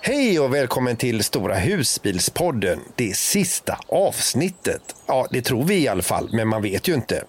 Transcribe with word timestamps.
Hej 0.00 0.40
och 0.40 0.54
välkommen 0.54 0.96
till 0.96 1.24
Stora 1.24 1.54
husbilspodden. 1.54 2.80
Det 2.94 3.16
sista 3.16 3.78
avsnittet. 3.88 4.96
Ja, 5.06 5.26
det 5.30 5.42
tror 5.42 5.64
vi 5.64 5.74
i 5.74 5.88
alla 5.88 6.02
fall, 6.02 6.28
men 6.32 6.48
man 6.48 6.62
vet 6.62 6.88
ju 6.88 6.94
inte. 6.94 7.24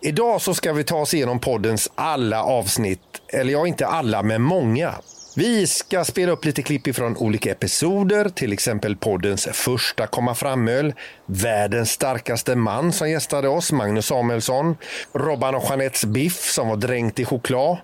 Idag 0.00 0.40
så 0.42 0.54
ska 0.54 0.72
vi 0.72 0.84
ta 0.84 0.96
oss 0.96 1.14
igenom 1.14 1.40
poddens 1.40 1.90
alla 1.94 2.42
avsnitt. 2.42 3.00
Eller 3.28 3.52
ja, 3.52 3.66
inte 3.66 3.86
alla, 3.86 4.22
men 4.22 4.42
många. 4.42 4.94
Vi 5.36 5.66
ska 5.66 6.04
spela 6.04 6.32
upp 6.32 6.44
lite 6.44 6.62
klipp 6.62 6.86
ifrån 6.86 7.16
olika 7.16 7.50
episoder, 7.50 8.28
till 8.28 8.52
exempel 8.52 8.96
poddens 8.96 9.48
första 9.52 10.06
komma 10.06 10.34
fram-öl, 10.34 10.94
världens 11.26 11.90
starkaste 11.90 12.56
man 12.56 12.92
som 12.92 13.10
gästade 13.10 13.48
oss, 13.48 13.72
Magnus 13.72 14.06
Samuelsson, 14.06 14.76
Robban 15.12 15.54
och 15.54 15.64
Jeanettes 15.68 16.04
biff 16.04 16.50
som 16.52 16.68
var 16.68 16.76
dränkt 16.76 17.18
i 17.18 17.24
choklad, 17.24 17.78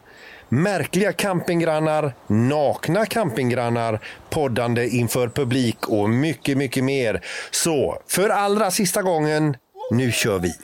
Märkliga 0.48 1.12
campinggrannar, 1.12 2.12
nakna 2.27 3.07
campinggrannar, 3.07 4.01
poddande 4.30 4.89
inför 4.89 5.29
publik 5.29 5.89
och 5.89 6.11
mycket, 6.11 6.59
mycket 6.59 6.84
mer. 6.84 7.20
Så, 7.51 8.03
för 8.07 8.29
allra 8.29 8.70
sista 8.70 9.03
gången, 9.03 9.57
nu 9.91 10.12
kör 10.12 10.39
vi! 10.39 10.55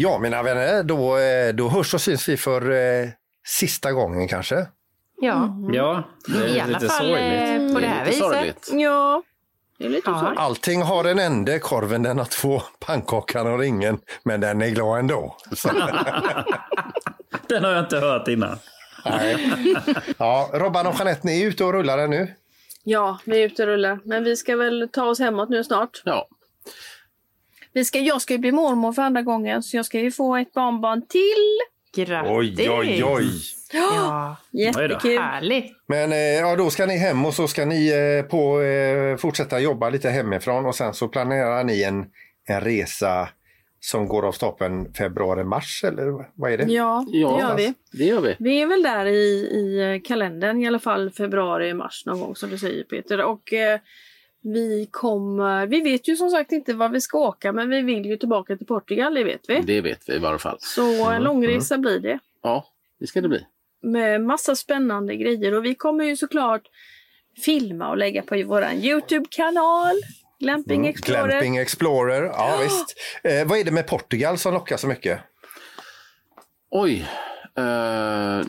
Ja, 0.00 0.18
mina 0.18 0.42
vänner, 0.42 0.82
då, 0.82 1.18
eh, 1.18 1.54
då 1.54 1.68
hörs 1.68 1.94
och 1.94 2.00
syns 2.00 2.28
vi 2.28 2.36
för 2.36 2.70
eh, 2.70 3.08
sista 3.46 3.92
gången 3.92 4.28
kanske. 4.28 4.66
Ja, 5.20 5.56
Ja, 5.72 6.02
det 6.26 6.38
är 6.38 6.56
i 6.56 6.60
alla 6.60 6.78
lite 6.78 6.88
fall 6.88 7.06
sorgligt. 7.06 7.70
eh, 7.70 7.74
på 7.74 7.80
det 7.80 7.86
är 7.86 7.90
här 7.90 8.04
lite 8.04 8.10
viset. 8.10 8.18
sorgligt. 8.24 8.68
Ja. 8.72 9.22
Det 9.78 9.84
är 9.84 9.88
lite 9.88 10.10
Ja. 10.10 10.34
Allting 10.36 10.82
har 10.82 11.04
en 11.04 11.18
ände, 11.18 11.58
korven 11.58 12.02
den 12.02 12.18
har 12.18 12.24
två, 12.24 12.62
pannkakan 12.78 13.46
har 13.46 13.62
ingen, 13.62 13.98
men 14.22 14.40
den 14.40 14.62
är 14.62 14.68
glad 14.68 14.98
ändå. 14.98 15.36
Den 17.48 17.64
har 17.64 17.70
jag 17.70 17.84
inte 17.84 17.98
hört 17.98 18.28
innan. 18.28 18.58
nej. 19.04 19.46
Ja, 20.18 20.50
Robban 20.52 20.86
och 20.86 20.94
Jeanette, 20.98 21.20
ni 21.26 21.42
är 21.42 21.46
ute 21.46 21.64
och 21.64 21.72
rullar 21.72 22.06
nu. 22.08 22.34
Ja, 22.84 23.18
vi 23.24 23.42
är 23.42 23.46
ute 23.46 23.62
och 23.62 23.68
rullar. 23.68 24.00
Men 24.04 24.24
vi 24.24 24.36
ska 24.36 24.56
väl 24.56 24.88
ta 24.92 25.04
oss 25.04 25.18
hemåt 25.18 25.48
nu 25.48 25.64
snart. 25.64 26.02
Ja, 26.04 26.28
Vi 27.78 27.84
ska, 27.84 27.98
jag 27.98 28.22
ska 28.22 28.34
ju 28.34 28.38
bli 28.38 28.52
mormor 28.52 28.92
för 28.92 29.02
andra 29.02 29.22
gången 29.22 29.62
så 29.62 29.76
jag 29.76 29.86
ska 29.86 30.00
ju 30.00 30.10
få 30.10 30.36
ett 30.36 30.52
barnbarn 30.52 31.06
till. 31.06 32.04
Grattis! 32.04 32.30
Oj, 32.30 32.70
oj, 32.70 33.04
oj. 33.04 33.24
Ja, 33.72 34.36
Jättekul. 34.50 35.18
härligt. 35.18 35.72
Men 35.86 36.12
eh, 36.12 36.18
ja, 36.18 36.56
då 36.56 36.70
ska 36.70 36.86
ni 36.86 36.96
hem 36.98 37.26
och 37.26 37.34
så 37.34 37.48
ska 37.48 37.64
ni 37.64 37.88
eh, 37.88 38.30
på, 38.30 38.60
eh, 38.62 39.16
fortsätta 39.16 39.60
jobba 39.60 39.90
lite 39.90 40.10
hemifrån 40.10 40.66
och 40.66 40.74
sen 40.74 40.94
så 40.94 41.08
planerar 41.08 41.64
ni 41.64 41.82
en, 41.82 42.06
en 42.48 42.60
resa 42.60 43.28
som 43.80 44.08
går 44.08 44.26
av 44.26 44.32
stapeln 44.32 44.94
februari-mars 44.94 45.84
eller 45.84 46.26
vad 46.34 46.52
är 46.52 46.58
det? 46.58 46.64
Ja, 46.72 47.06
det 47.12 47.18
Ja, 47.18 47.40
gör 47.40 47.56
vi. 47.56 47.74
det 47.92 48.04
gör 48.04 48.20
vi. 48.20 48.36
Vi 48.38 48.62
är 48.62 48.66
väl 48.66 48.82
där 48.82 49.06
i, 49.06 49.18
i 49.40 50.00
kalendern 50.04 50.62
i 50.62 50.66
alla 50.66 50.78
fall 50.78 51.10
februari, 51.10 51.74
mars 51.74 52.02
någon 52.06 52.20
gång 52.20 52.36
som 52.36 52.50
du 52.50 52.58
säger 52.58 52.84
Peter. 52.84 53.24
Och 53.24 53.52
eh, 53.52 53.80
vi 54.40 54.88
kommer, 54.90 55.66
vi 55.66 55.80
vet 55.80 56.08
ju 56.08 56.16
som 56.16 56.30
sagt 56.30 56.52
inte 56.52 56.74
var 56.74 56.88
vi 56.88 57.00
ska 57.00 57.18
åka 57.18 57.52
men 57.52 57.70
vi 57.70 57.82
vill 57.82 58.06
ju 58.06 58.16
tillbaka 58.16 58.56
till 58.56 58.66
Portugal, 58.66 59.14
det 59.14 59.24
vet 59.24 59.40
vi. 59.48 59.60
Det 59.60 59.80
vet 59.80 60.08
vi 60.08 60.14
i 60.14 60.18
varje 60.18 60.38
fall. 60.38 60.56
Så 60.60 61.10
en 61.10 61.22
långresa 61.22 61.78
blir 61.78 62.00
det. 62.00 62.18
Ja, 62.42 62.66
det 63.00 63.06
ska 63.06 63.20
det 63.20 63.28
bli. 63.28 63.46
Med 63.82 64.20
massa 64.20 64.56
spännande 64.56 65.16
grejer 65.16 65.54
och 65.54 65.64
vi 65.64 65.74
kommer 65.74 66.04
ju 66.04 66.16
såklart 66.16 66.62
filma 67.44 67.88
och 67.88 67.96
lägga 67.96 68.22
på 68.22 68.42
vår 68.46 68.64
Youtube-kanal. 68.64 69.96
Glamping 70.40 70.86
Explorer. 70.86 71.28
Glamping 71.28 71.56
Explorer, 71.56 72.22
ja 72.22 72.58
visst. 72.62 72.96
Eh, 73.22 73.48
vad 73.48 73.58
är 73.58 73.64
det 73.64 73.70
med 73.70 73.86
Portugal 73.86 74.38
som 74.38 74.54
lockar 74.54 74.76
så 74.76 74.86
mycket? 74.86 75.20
Oj. 76.70 77.08
Eh, 77.56 78.46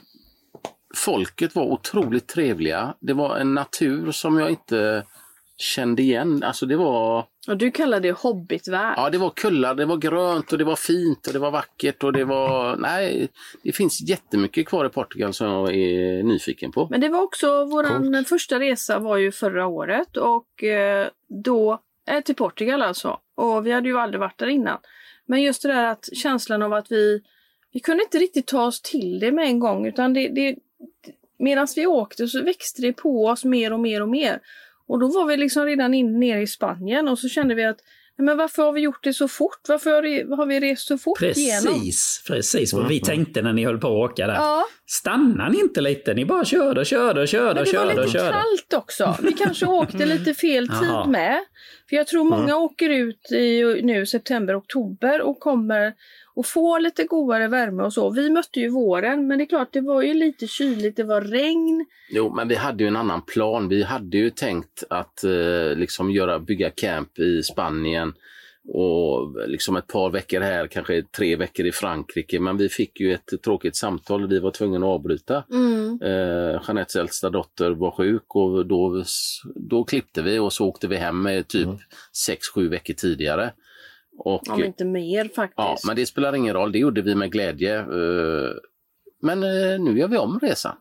folket 0.95 1.55
var 1.55 1.63
otroligt 1.63 2.27
trevliga. 2.27 2.95
Det 2.99 3.13
var 3.13 3.37
en 3.37 3.53
natur 3.53 4.11
som 4.11 4.39
jag 4.39 4.49
inte 4.49 5.05
kände 5.59 6.01
igen. 6.01 6.43
Alltså 6.43 6.65
det 6.65 6.75
var, 6.75 7.25
Och 7.47 7.57
du 7.57 7.71
kallar 7.71 7.99
det 7.99 8.11
hobbitvärld. 8.11 8.93
ja, 8.97 9.09
det 9.09 9.17
var 9.17 9.29
kullar, 9.29 9.75
det 9.75 9.85
var 9.85 9.97
grönt 9.97 10.51
och 10.51 10.57
det 10.57 10.63
var 10.63 10.75
fint 10.75 11.27
och 11.27 11.33
det 11.33 11.39
var 11.39 11.51
vackert 11.51 12.03
och 12.03 12.13
det 12.13 12.25
var... 12.25 12.75
Nej, 12.75 13.29
det 13.63 13.71
finns 13.71 14.01
jättemycket 14.01 14.67
kvar 14.67 14.85
i 14.85 14.89
Portugal 14.89 15.33
som 15.33 15.47
jag 15.47 15.75
är 15.75 16.23
nyfiken 16.23 16.71
på. 16.71 16.87
Men 16.91 17.01
det 17.01 17.09
var 17.09 17.21
också 17.21 17.65
våran 17.65 18.25
första 18.25 18.59
resa 18.59 18.99
var 18.99 19.17
ju 19.17 19.31
förra 19.31 19.67
året 19.67 20.17
och 20.17 20.63
eh, 20.63 21.07
då, 21.43 21.79
eh, 22.09 22.21
till 22.21 22.35
Portugal 22.35 22.81
alltså. 22.81 23.19
Och 23.35 23.65
vi 23.67 23.71
hade 23.71 23.89
ju 23.89 23.99
aldrig 23.99 24.19
varit 24.19 24.37
där 24.37 24.47
innan. 24.47 24.77
Men 25.25 25.41
just 25.41 25.61
det 25.61 25.67
där 25.67 25.85
att 25.85 26.09
känslan 26.13 26.61
av 26.61 26.73
att 26.73 26.91
vi, 26.91 27.21
vi 27.73 27.79
kunde 27.79 28.03
inte 28.03 28.17
riktigt 28.17 28.47
ta 28.47 28.65
oss 28.65 28.81
till 28.81 29.19
det 29.19 29.31
med 29.31 29.45
en 29.45 29.59
gång 29.59 29.85
utan 29.85 30.13
det, 30.13 30.29
det 30.29 30.55
medan 31.39 31.67
vi 31.75 31.85
åkte 31.85 32.27
så 32.27 32.43
växte 32.43 32.81
det 32.81 32.93
på 32.93 33.25
oss 33.25 33.45
mer 33.45 33.73
och 33.73 33.79
mer 33.79 34.01
och 34.01 34.09
mer. 34.09 34.39
Och 34.89 34.99
då 34.99 35.07
var 35.07 35.25
vi 35.25 35.37
liksom 35.37 35.65
redan 35.65 35.93
in, 35.93 36.19
nere 36.19 36.41
i 36.41 36.47
Spanien 36.47 37.07
och 37.07 37.19
så 37.19 37.29
kände 37.29 37.55
vi 37.55 37.65
att 37.65 37.79
men 38.21 38.37
varför 38.37 38.63
har 38.63 38.71
vi 38.71 38.81
gjort 38.81 39.03
det 39.03 39.13
så 39.13 39.27
fort? 39.27 39.59
Varför 39.67 39.91
har, 40.35 40.45
vi 40.45 40.59
rest 40.59 40.87
så 40.87 40.97
fort 40.97 41.21
igenom? 41.21 41.73
Precis, 41.73 42.23
precis 42.27 42.73
vad 42.73 42.87
vi 42.87 42.99
tänkte 42.99 43.41
när 43.41 43.53
ni 43.53 43.65
höll 43.65 43.77
på 43.77 43.87
att 43.87 44.11
åka 44.11 44.27
där. 44.27 44.33
Ja. 44.33 44.65
Stannar 44.85 45.49
ni 45.49 45.59
inte 45.59 45.81
lite? 45.81 46.13
Ni 46.13 46.25
bara 46.25 46.45
körde 46.45 46.79
och 46.79 46.85
körde 46.85 47.21
och 47.21 47.27
körde 47.27 47.53
Men 47.53 47.71
det 47.71 47.77
var 47.77 47.85
lite 47.85 48.09
körde. 48.09 48.31
kallt 48.31 48.73
också. 48.73 49.17
Vi 49.21 49.33
kanske 49.33 49.65
åkte 49.65 50.05
lite 50.05 50.33
fel 50.33 50.67
tid 50.67 51.07
med. 51.07 51.39
För 51.89 51.95
jag 51.95 52.07
tror 52.07 52.23
många 52.23 52.57
åker 52.57 52.89
ut 52.89 53.31
i 53.31 53.81
nu 53.83 54.05
september, 54.05 54.59
oktober 54.59 55.21
och 55.21 55.39
kommer 55.39 55.93
och 56.39 56.45
får 56.45 56.79
lite 56.79 57.03
godare 57.03 57.47
värme 57.47 57.83
och 57.83 57.93
så. 57.93 58.09
Vi 58.09 58.29
mötte 58.29 58.59
ju 58.59 58.69
våren 58.69 59.27
men 59.27 59.37
det 59.37 59.43
är 59.43 59.45
klart 59.45 59.73
det 59.73 59.81
var 59.81 60.01
ju 60.01 60.13
lite 60.13 60.47
kyligt, 60.47 60.97
det 60.97 61.03
var 61.03 61.21
regn. 61.21 61.85
Jo, 62.09 62.35
men 62.35 62.47
vi 62.47 62.55
hade 62.55 62.83
ju 62.83 62.87
en 62.87 62.95
annan 62.95 63.21
plan. 63.21 63.69
Vi 63.69 63.83
hade 63.83 64.17
ju 64.17 64.29
tänkt 64.29 64.83
att 64.89 65.23
eh, 65.23 65.77
liksom 65.77 66.11
göra, 66.11 66.39
bygga 66.39 66.69
camp 66.69 67.19
i 67.19 67.43
Spanien 67.43 68.13
och 68.73 69.49
liksom 69.49 69.75
ett 69.75 69.87
par 69.87 70.09
veckor 70.09 70.41
här, 70.41 70.67
kanske 70.67 71.03
tre 71.03 71.35
veckor 71.35 71.65
i 71.65 71.71
Frankrike. 71.71 72.39
Men 72.39 72.57
vi 72.57 72.69
fick 72.69 72.99
ju 72.99 73.13
ett 73.13 73.41
tråkigt 73.43 73.75
samtal 73.75 74.23
och 74.23 74.31
vi 74.31 74.39
var 74.39 74.51
tvungna 74.51 74.77
att 74.77 74.83
avbryta. 74.83 75.43
Mm. 75.51 75.99
Eh, 76.01 76.61
Jeanettes 76.67 76.95
äldsta 76.95 77.29
dotter 77.29 77.71
var 77.71 77.91
sjuk 77.91 78.35
och 78.35 78.65
då, 78.65 79.03
då 79.55 79.83
klippte 79.83 80.21
vi 80.21 80.39
och 80.39 80.53
så 80.53 80.67
åkte 80.67 80.87
vi 80.87 80.95
hem 80.95 81.27
typ 81.47 81.69
sex, 82.25 82.47
sju 82.47 82.69
veckor 82.69 82.93
tidigare. 82.93 83.51
Och, 84.19 84.49
Om 84.49 84.63
inte 84.63 84.85
mer 84.85 85.29
faktiskt. 85.35 85.53
ja, 85.57 85.77
men 85.85 85.95
det 85.95 86.05
spelar 86.05 86.35
ingen 86.35 86.53
roll, 86.53 86.71
det 86.71 86.79
gjorde 86.79 87.01
vi 87.01 87.15
med 87.15 87.31
glädje. 87.31 87.79
Eh, 87.79 88.51
men 89.21 89.43
eh, 89.43 89.79
nu 89.79 89.99
gör 89.99 90.07
vi 90.07 90.17
om 90.17 90.39
resan. 90.39 90.75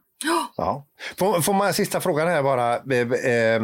Ja. 0.57 0.87
Får, 1.17 1.41
får 1.41 1.55
man 1.55 1.73
sista 1.73 2.01
frågan 2.01 2.29
här 2.29 2.43
bara. 2.43 2.75
Eh, 2.77 3.63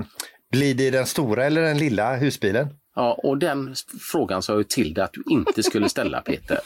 blir 0.53 0.75
det 0.75 0.91
den 0.91 1.07
stora 1.07 1.45
eller 1.45 1.63
den 1.63 1.79
lilla 1.79 2.17
husbilen? 2.17 2.69
Ja, 2.97 3.21
och 3.23 3.39
den 3.39 3.75
frågan 4.13 4.43
sa 4.43 4.53
jag 4.53 4.69
till 4.69 4.95
dig 4.95 5.05
att 5.05 5.13
du 5.13 5.23
inte 5.31 5.63
skulle 5.63 5.89
ställa 5.89 6.21
Peter. 6.21 6.61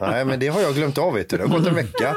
Nej, 0.00 0.24
men 0.24 0.40
det 0.40 0.48
har 0.48 0.60
jag 0.60 0.74
glömt 0.74 0.98
av. 0.98 1.14
Vet 1.14 1.28
du. 1.30 1.36
Det 1.36 1.42
har 1.42 1.58
gått 1.58 1.66
en 1.66 1.74
vecka. 1.74 2.16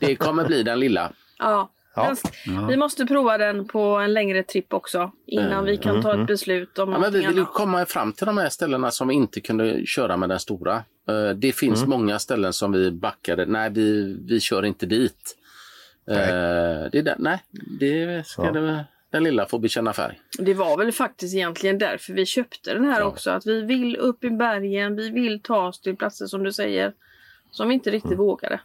Det 0.00 0.16
kommer 0.16 0.46
bli 0.46 0.62
den 0.62 0.80
lilla. 0.80 1.12
Ja. 1.38 1.70
Ja. 1.96 2.04
Fast 2.04 2.32
Vi 2.68 2.76
måste 2.76 3.06
prova 3.06 3.38
den 3.38 3.68
på 3.68 3.80
en 3.80 4.12
längre 4.12 4.42
tripp 4.42 4.72
också 4.72 5.12
innan 5.26 5.64
vi 5.64 5.76
kan 5.76 6.02
ta 6.02 6.20
ett 6.20 6.26
beslut 6.26 6.78
om 6.78 6.92
Ja, 6.92 6.98
men 6.98 7.12
vi 7.12 7.18
vill 7.18 7.34
ju 7.34 7.40
annat. 7.40 7.52
komma 7.52 7.86
fram 7.86 8.12
till 8.12 8.26
de 8.26 8.38
här 8.38 8.48
ställena 8.48 8.90
som 8.90 9.08
vi 9.08 9.14
inte 9.14 9.40
kunde 9.40 9.86
köra 9.86 10.16
med 10.16 10.28
den 10.28 10.38
stora. 10.40 10.74
Eh, 11.08 11.28
Det 11.36 11.52
finns 11.52 11.86
många 11.86 12.18
ställen 12.18 12.52
som 12.52 12.72
vi 12.72 12.90
backade. 12.90 13.46
Nej, 13.46 13.70
vi, 13.70 14.16
vi 14.28 14.40
kör 14.40 14.64
inte 14.64 14.86
dit. 14.86 15.36
Nej. 16.06 16.16
Eh, 16.18 16.90
Det 16.92 16.98
är 16.98 17.02
där, 17.02 17.16
nej, 17.18 17.42
det 17.80 18.26
ska 18.26 18.44
Ja. 18.44 18.52
det, 18.52 18.84
den 19.10 19.24
lilla 19.24 19.46
får 19.46 19.58
bekänna 19.58 19.92
färg. 19.92 20.20
Det 20.38 20.54
var 20.54 20.78
väl 20.78 20.92
faktiskt 20.92 21.34
egentligen 21.34 21.78
därför 21.78 22.12
vi 22.12 22.26
köpte 22.26 22.74
den 22.74 22.84
här 22.84 23.02
också. 23.02 23.30
Att 23.30 23.46
vi 23.46 23.62
vill 23.62 23.96
upp 23.96 24.24
i 24.24 24.30
bergen, 24.30 24.96
vi 24.96 25.10
vill 25.10 25.40
ta 25.42 25.66
oss 25.68 25.80
till 25.80 25.96
platser 25.96 26.26
som 26.26 26.42
du 26.42 26.52
säger. 26.52 26.92
Som 27.50 27.68
vi 27.68 27.74
inte 27.74 27.90
riktigt 27.90 28.18
vågade. 28.18 28.60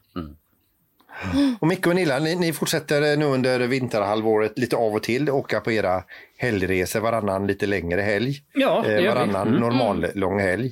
Och 1.60 1.68
Micke 1.68 1.88
och 1.88 1.96
Nilla, 1.96 2.20
ni, 2.20 2.36
ni 2.36 2.54
fortsätter 2.54 3.18
nu 3.18 3.26
under 3.26 3.60
vinterhalvåret 3.60 4.60
lite 4.60 4.76
av 4.76 4.96
och 4.96 5.04
till 5.04 5.30
åka 5.30 5.60
på 5.60 5.72
era 5.72 6.04
helgresor 6.38 7.00
varannan 7.00 7.48
lite 7.48 7.66
längre 7.68 8.02
helg. 8.02 8.36
Ja, 8.54 8.86
eh, 8.86 9.14
varannan 9.14 9.48
Mm. 9.48 9.60
normal 9.62 10.06
lång 10.16 10.40
helg. 10.40 10.72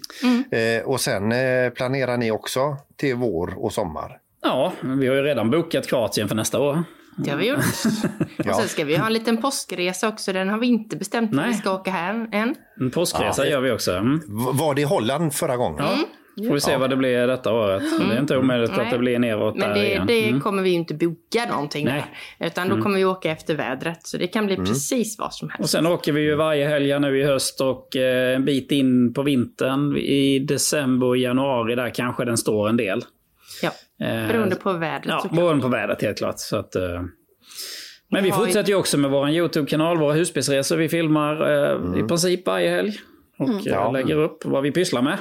Eh, 0.51 0.83
och 0.85 1.01
sen 1.01 1.31
eh, 1.31 1.69
planerar 1.69 2.17
ni 2.17 2.31
också 2.31 2.77
till 2.95 3.15
vår 3.15 3.53
och 3.65 3.73
sommar. 3.73 4.17
Ja, 4.43 4.73
vi 4.81 5.07
har 5.07 5.15
ju 5.15 5.21
redan 5.21 5.51
bokat 5.51 5.87
Kroatien 5.87 6.27
för 6.27 6.35
nästa 6.35 6.59
år. 6.59 6.83
Det 7.17 7.29
har 7.29 7.37
vi 7.37 7.47
gjort. 7.49 7.59
Och 8.49 8.55
sen 8.55 8.67
ska 8.67 8.83
vi 8.85 8.95
ha 8.95 9.05
en 9.07 9.13
liten 9.13 9.41
påskresa 9.41 10.07
också. 10.07 10.33
Den 10.33 10.49
har 10.49 10.57
vi 10.57 10.67
inte 10.67 10.97
bestämt 10.97 11.31
när 11.31 11.41
Nej. 11.41 11.51
vi 11.51 11.57
ska 11.57 11.73
åka 11.73 11.91
här 11.91 12.29
än. 12.31 12.55
En 12.79 12.91
påskresa 12.91 13.45
Ja, 13.45 13.51
gör 13.51 13.61
vi 13.61 13.71
också. 13.71 13.91
Mm. 13.91 14.21
Var 14.53 14.75
det 14.75 14.81
i 14.81 14.83
Holland 14.83 15.33
förra 15.33 15.57
gången? 15.57 15.85
Får 16.47 16.53
vi 16.53 16.59
se 16.61 16.77
vad 16.77 16.89
det 16.89 16.95
blir 16.95 17.27
detta 17.27 17.53
året. 17.53 17.83
Men 17.99 18.09
Det 18.09 18.15
är 18.15 18.19
inte 18.19 18.37
omöjligt 18.37 18.69
att 18.69 18.77
Nej. 18.77 18.87
det 18.91 18.97
blir 18.99 19.19
neråt 19.19 19.55
Men 19.55 19.69
där 19.69 19.75
det, 19.75 19.87
igen. 19.87 20.07
det 20.07 20.27
Mm. 20.27 20.41
kommer 20.41 20.63
vi 20.63 20.69
ju 20.69 20.75
inte 20.75 20.93
boka 20.93 21.45
någonting 21.51 21.85
Nej. 21.85 22.05
där. 22.39 22.47
Utan 22.47 22.69
då 22.69 22.81
kommer 22.81 22.97
vi 22.97 23.05
åka 23.05 23.31
efter 23.31 23.55
vädret. 23.55 24.07
Så 24.07 24.17
det 24.17 24.27
kan 24.27 24.45
bli 24.45 24.55
precis 24.55 25.19
vad 25.19 25.33
som 25.33 25.49
helst. 25.49 25.59
Och 25.63 25.69
sen 25.69 25.87
åker 25.87 26.11
vi 26.11 26.21
ju 26.21 26.35
varje 26.35 26.67
helg 26.67 26.99
nu 26.99 27.19
i 27.19 27.23
höst 27.23 27.61
och 27.61 27.95
eh, 27.95 28.35
en 28.35 28.45
bit 28.45 28.71
in 28.71 29.13
på 29.13 29.21
vintern. 29.23 29.97
I 29.97 30.39
december 30.39 31.07
och 31.07 31.17
januari 31.17 31.75
där 31.75 31.89
kanske 31.89 32.25
den 32.25 32.37
står 32.37 32.69
en 32.69 32.77
del. 32.77 33.01
Ja, 33.61 33.71
Eh, 34.01 34.27
beroende 34.27 34.55
på 34.55 34.73
vädret 34.73 35.05
Ja, 35.07 35.19
såklart. 35.21 35.35
beroende 35.35 35.61
på 35.61 35.67
vädret 35.67 36.01
helt 36.01 36.17
klart. 36.17 36.35
Så 36.39 36.57
att, 36.57 36.75
eh, 36.75 37.01
men 38.11 38.23
vi 38.23 38.31
fortsätter 38.31 38.69
ju 38.69 38.75
också 38.75 38.97
med 38.97 39.11
vår 39.11 39.29
YouTube-kanal, 39.29 39.97
våra 39.97 40.13
husbilsresor. 40.13 40.77
Vi 40.77 40.89
filmar 40.89 41.51
eh, 41.95 41.99
i 41.99 42.07
princip 42.07 42.47
varje 42.47 42.69
helg. 42.69 42.93
Och 43.39 43.49
eh, 43.49 43.59
Ja. 43.65 43.91
lägger 43.91 44.15
upp 44.15 44.45
vad 44.45 44.63
vi 44.63 44.71
pysslar 44.71 45.01
med. 45.01 45.17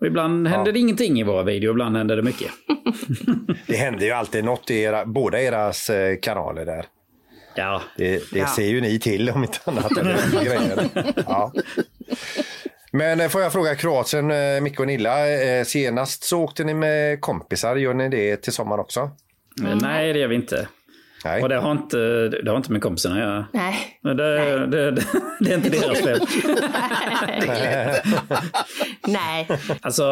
Och 0.00 0.06
ibland 0.06 0.48
händer 0.48 0.72
det 0.72 0.78
ingenting 0.78 1.20
i 1.20 1.22
våra 1.22 1.42
videor, 1.42 1.70
ibland 1.70 1.96
händer 1.96 2.16
det 2.16 2.22
mycket. 2.22 2.50
Det 3.66 3.76
händer 3.76 4.06
ju 4.06 4.12
alltid 4.12 4.44
något 4.44 4.70
i 4.70 4.80
era, 4.80 5.06
båda 5.06 5.40
eras 5.42 5.90
eh, 5.90 6.16
kanaler 6.22 6.64
där. 6.66 6.84
Ja, 7.54 7.82
Det, 7.96 8.30
det 8.32 8.38
Ja. 8.38 8.46
ser 8.46 8.66
ju 8.66 8.80
ni 8.80 8.98
till 8.98 9.30
om 9.30 9.42
inte 9.44 9.58
annat. 9.64 9.90
Grejer. 10.44 10.88
Ja. 11.26 11.52
Men 12.92 13.20
eh, 13.20 13.28
får 13.28 13.40
jag 13.42 13.52
fråga 13.52 13.74
Kroatien, 13.74 14.32
Micke 14.64 14.80
och 14.80 14.86
Nilla. 14.86 15.14
Senast 15.64 16.24
så 16.24 16.40
åkte 16.42 16.64
ni 16.64 16.74
med 16.74 17.20
kompisar. 17.20 17.76
Gör 17.76 17.94
ni 17.94 18.08
det 18.08 18.36
till 18.36 18.52
sommaren 18.52 18.80
också? 18.80 19.10
Men 19.62 19.78
nej 19.78 20.12
det 20.12 20.18
gör 20.18 20.28
vi 20.28 20.34
inte. 20.34 20.68
Nej. 21.24 21.42
Och 21.42 21.48
det 21.48 21.56
har 21.56 21.72
inte, 21.72 22.28
det 22.28 22.50
har 22.50 22.56
inte 22.56 22.72
med 22.72 22.82
kompisarna 22.82 23.14
att 23.14 23.20
göra. 23.20 23.46
Nej. 23.52 23.98
Det, 24.02 24.14
det, 24.14 24.66
det, 24.66 25.04
det 25.40 25.52
är 25.52 25.56
inte 25.56 25.70
deras 25.80 26.00
fel. 26.00 26.20
Nej. 29.06 29.48
Alltså, 29.80 30.02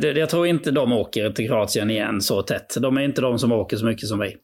det, 0.00 0.12
jag 0.16 0.28
tror 0.30 0.46
inte 0.46 0.70
de 0.70 0.92
åker 0.92 1.30
till 1.30 1.48
Kroatien 1.48 1.90
igen 1.90 2.20
så 2.20 2.42
tätt. 2.42 2.76
De 2.80 2.96
är 2.96 3.00
inte 3.00 3.20
de 3.20 3.38
som 3.38 3.52
åker 3.52 3.76
så 3.76 3.84
mycket 3.84 4.08
som 4.08 4.18
vi. 4.18 4.36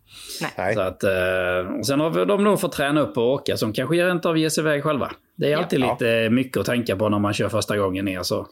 Nej. 0.58 0.74
Så 0.74 0.80
att, 0.80 1.04
eh, 1.04 1.80
sen 1.86 2.00
har 2.00 2.10
vi- 2.10 2.24
de 2.24 2.44
nog 2.44 2.60
fått 2.60 2.72
träna 2.72 3.00
upp 3.00 3.16
och 3.16 3.32
åka 3.32 3.56
som 3.56 3.72
kanske 3.72 3.96
rent 4.06 4.26
av 4.26 4.38
ger 4.38 4.48
sig 4.48 4.60
iväg 4.62 4.82
själva. 4.84 5.10
Det 5.36 5.52
är 5.52 5.56
alltid 5.56 5.80
Ja. 5.80 5.92
lite 5.92 6.30
mycket 6.30 6.56
att 6.60 6.66
tänka 6.66 6.96
på 6.96 7.08
när 7.08 7.18
man 7.18 7.32
kör 7.34 7.48
första 7.48 7.76
gången 7.76 8.04
ner. 8.04 8.22
Så, 8.22 8.46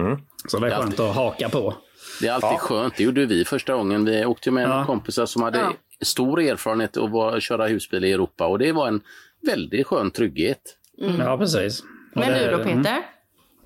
Mm. 0.00 0.18
så 0.48 0.58
det 0.58 0.66
är 0.66 0.70
Det 0.70 0.76
är 0.76 0.80
skönt 0.80 1.00
att 1.00 1.14
haka 1.14 1.48
på. 1.48 1.74
Det 2.20 2.28
är 2.28 2.32
alltid 2.32 2.58
skönt. 2.58 2.94
Det 2.96 3.04
gjorde 3.04 3.26
vi 3.26 3.44
första 3.44 3.74
gången. 3.74 4.04
Vi 4.04 4.24
åkte 4.24 4.50
med 4.50 4.68
Ja. 4.68 4.84
kompisar 4.86 5.26
som 5.26 5.42
hade 5.42 5.58
Ja. 5.58 5.72
Stor 6.02 6.40
erfarenhet 6.40 6.96
av 6.96 7.16
att 7.16 7.42
köra 7.42 7.66
husbil 7.66 8.04
i 8.04 8.12
Europa 8.12 8.46
och 8.46 8.58
det 8.58 8.72
var 8.72 8.88
en 8.88 9.00
väldigt 9.46 9.86
skön 9.86 10.10
trygghet. 10.10 10.78
Ja, 11.18 11.38
precis. 11.38 11.82
Men 12.14 12.32
du 12.32 12.50
då 12.50 12.62
mm. 12.62 12.82
Peter? 12.82 13.02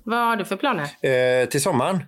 Vad 0.03 0.19
har 0.19 0.35
du 0.35 0.45
för 0.45 0.55
planer? 0.55 0.83
Eh, 0.83 1.49
till 1.49 1.61
sommaren? 1.61 1.99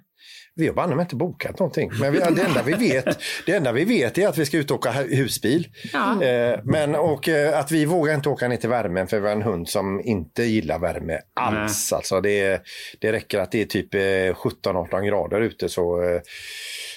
Vi 0.60 0.68
har 0.68 0.74
banne 0.74 1.02
inte 1.02 1.16
bokat 1.16 1.60
någonting. 1.60 1.92
Men 2.02 2.12
vi, 2.14 2.20
det, 2.20 2.26
enda 2.26 2.64
vi 2.66 2.74
vet, 2.74 3.06
det 3.46 3.52
enda 3.52 3.72
vi 3.72 3.86
vet 3.86 4.18
är 4.18 4.28
att 4.28 4.38
vi 4.38 4.46
ska 4.46 4.58
ut 4.58 4.72
och 4.72 4.78
åka 4.78 4.92
hu- 4.92 5.16
husbil. 5.16 5.68
Ja. 5.94 6.24
Eh, 6.24 6.60
men 6.64 6.96
och, 6.96 7.30
eh, 7.30 7.60
att 7.60 7.72
vi 7.72 7.86
vågar 7.86 8.16
inte 8.16 8.30
åka 8.30 8.48
ner 8.48 8.58
till 8.58 8.70
värmen 8.70 9.08
för 9.08 9.20
vi 9.20 9.28
har 9.28 9.36
en 9.36 9.42
hund 9.42 9.70
som 9.70 10.02
inte 10.04 10.44
gillar 10.44 10.80
värme 10.80 11.20
alls. 11.34 11.94
Alltså 11.94 12.22
det, 12.22 12.62
det 13.00 13.12
räcker 13.12 13.40
att 13.40 13.52
det 13.52 13.62
är 13.62 13.66
typ 13.66 13.94
eh, 13.94 14.00
17-18 14.00 15.02
grader 15.08 15.42
ute 15.42 15.70
så, 15.70 16.04
eh, 16.04 16.22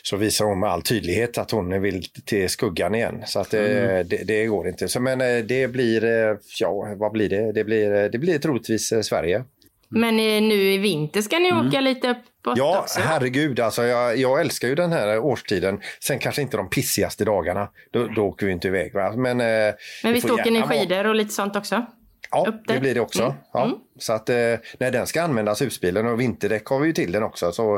så 0.03 0.17
visar 0.17 0.45
hon 0.45 0.61
med 0.61 0.71
all 0.71 0.83
tydlighet 0.83 1.39
att 1.39 1.51
hon 1.51 1.83
vill 1.83 2.03
till 2.27 2.49
skuggan 2.49 2.95
igen. 2.95 3.23
Så 3.27 3.41
att, 3.41 3.55
eh, 3.55 3.61
det, 4.05 4.25
det 4.27 4.47
går 4.47 4.69
inte. 4.69 4.89
Så, 4.89 5.01
men 5.01 5.21
eh, 5.21 5.37
det 5.45 5.69
blir, 5.69 6.05
eh, 6.05 6.37
ja 6.61 6.95
vad 6.97 7.13
blir 7.13 7.29
det? 7.29 7.53
Det 7.53 7.65
blir, 7.65 7.95
eh, 7.95 8.05
det 8.11 8.19
blir 8.19 8.39
troligtvis 8.39 8.93
eh, 8.93 9.01
Sverige. 9.01 9.45
Men 9.93 10.09
eh, 10.19 10.43
nu 10.43 10.55
i 10.73 10.79
vinter 10.79 11.23
ska 11.23 11.39
ni 11.39 11.53
åka 11.53 11.81
lite 11.81 12.09
uppåt 12.11 12.29
Mm. 12.47 12.59
Ja, 12.59 12.81
också? 12.81 13.01
herregud. 13.01 13.61
Alltså, 13.61 13.85
jag, 13.85 14.17
jag 14.17 14.41
älskar 14.41 14.69
ju 14.69 14.75
den 14.75 14.93
här 14.93 15.19
årstiden. 15.19 15.81
Sen 16.01 16.19
kanske 16.19 16.43
inte 16.43 16.57
de 16.57 16.71
pissigaste 16.71 17.25
dagarna. 17.25 17.69
Då, 17.91 18.07
då 18.07 18.23
åker 18.23 18.47
vi 18.47 18.53
inte 18.53 18.69
iväg. 18.69 18.95
Va? 18.95 19.13
Men, 19.17 19.41
eh, 19.41 19.75
Men 20.03 20.13
visst 20.13 20.31
åker 20.31 20.51
ni 20.51 20.63
skidor 20.63 21.07
och 21.07 21.15
lite 21.15 21.33
sånt 21.33 21.57
också? 21.57 21.87
Ja, 22.31 22.53
det 22.67 22.81
blir 22.81 22.95
det 22.95 23.01
också. 23.01 23.23
Mm. 23.23 23.35
Ja. 23.53 23.79
Så 23.99 24.13
att, 24.13 24.29
eh, 24.29 24.37
nej, 24.79 24.91
den 24.93 25.07
ska 25.07 25.23
användas 25.23 25.63
husbilen 25.63 26.07
och 26.07 26.21
vinterdäck 26.21 26.67
har 26.67 26.79
vi 26.81 26.87
ju 26.87 26.93
till 26.93 27.13
den 27.13 27.23
också. 27.23 27.53
Så, 27.53 27.75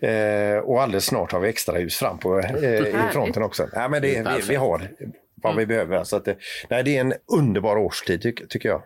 eh, 0.00 0.56
och 0.64 0.82
alldeles 0.82 1.04
snart 1.06 1.32
har 1.32 1.40
vi 1.40 1.48
extra 1.48 1.78
hus 1.78 1.96
fram 1.96 2.18
på 2.18 2.38
eh, 2.38 2.64
i 2.64 2.94
fronten 3.12 3.42
också. 3.42 3.68
Nej, 3.72 3.88
men 3.88 4.02
det, 4.02 4.08
vi, 4.08 4.48
vi 4.48 4.56
har 4.56 4.88
vad 5.42 5.56
vi 5.56 5.66
behöver. 5.66 6.04
Så 6.04 6.16
att, 6.16 6.24
det, 6.24 6.36
nej, 6.68 6.82
det 6.84 6.96
är 6.96 7.00
en 7.00 7.14
underbar 7.38 7.76
årstid 7.76 8.22
tyck, 8.22 8.48
tycker 8.48 8.68
jag. 8.68 8.82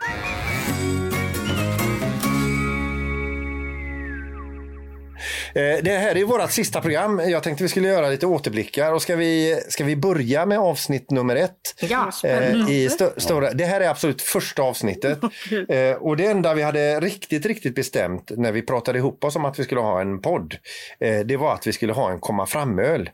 Det 5.54 5.98
här 6.00 6.16
är 6.16 6.24
vårt 6.24 6.50
sista 6.50 6.80
program. 6.80 7.20
Jag 7.26 7.42
tänkte 7.42 7.64
vi 7.64 7.68
skulle 7.68 7.88
göra 7.88 8.08
lite 8.08 8.26
återblickar. 8.26 8.92
Och 8.92 9.02
ska 9.02 9.16
vi, 9.16 9.60
ska 9.68 9.84
vi 9.84 9.96
börja 9.96 10.46
med 10.46 10.58
avsnitt 10.58 11.10
nummer 11.10 11.36
ett? 11.36 11.74
Ja, 11.80 12.10
Eh, 12.24 12.70
i 12.70 12.88
stö 12.88 13.10
stora, 13.16 13.50
det 13.52 13.64
här 13.64 13.80
är 13.80 13.88
absolut 13.88 14.22
första 14.22 14.62
avsnittet. 14.62 15.18
Eh, 15.68 15.94
och 15.96 16.16
det 16.16 16.26
enda 16.26 16.54
vi 16.54 16.62
hade 16.62 17.00
riktigt, 17.00 17.46
riktigt 17.46 17.74
bestämt 17.74 18.30
när 18.36 18.52
vi 18.52 18.62
pratade 18.62 18.98
ihop 18.98 19.24
oss 19.24 19.36
om 19.36 19.44
att 19.44 19.58
vi 19.58 19.64
skulle 19.64 19.80
ha 19.80 20.00
en 20.00 20.20
podd, 20.20 20.54
eh, 21.00 21.18
det 21.18 21.36
var 21.36 21.54
att 21.54 21.66
vi 21.66 21.72
skulle 21.72 21.92
ha 21.92 22.10
en 22.10 22.20
komma 22.20 22.46
fram-öl. 22.46 23.10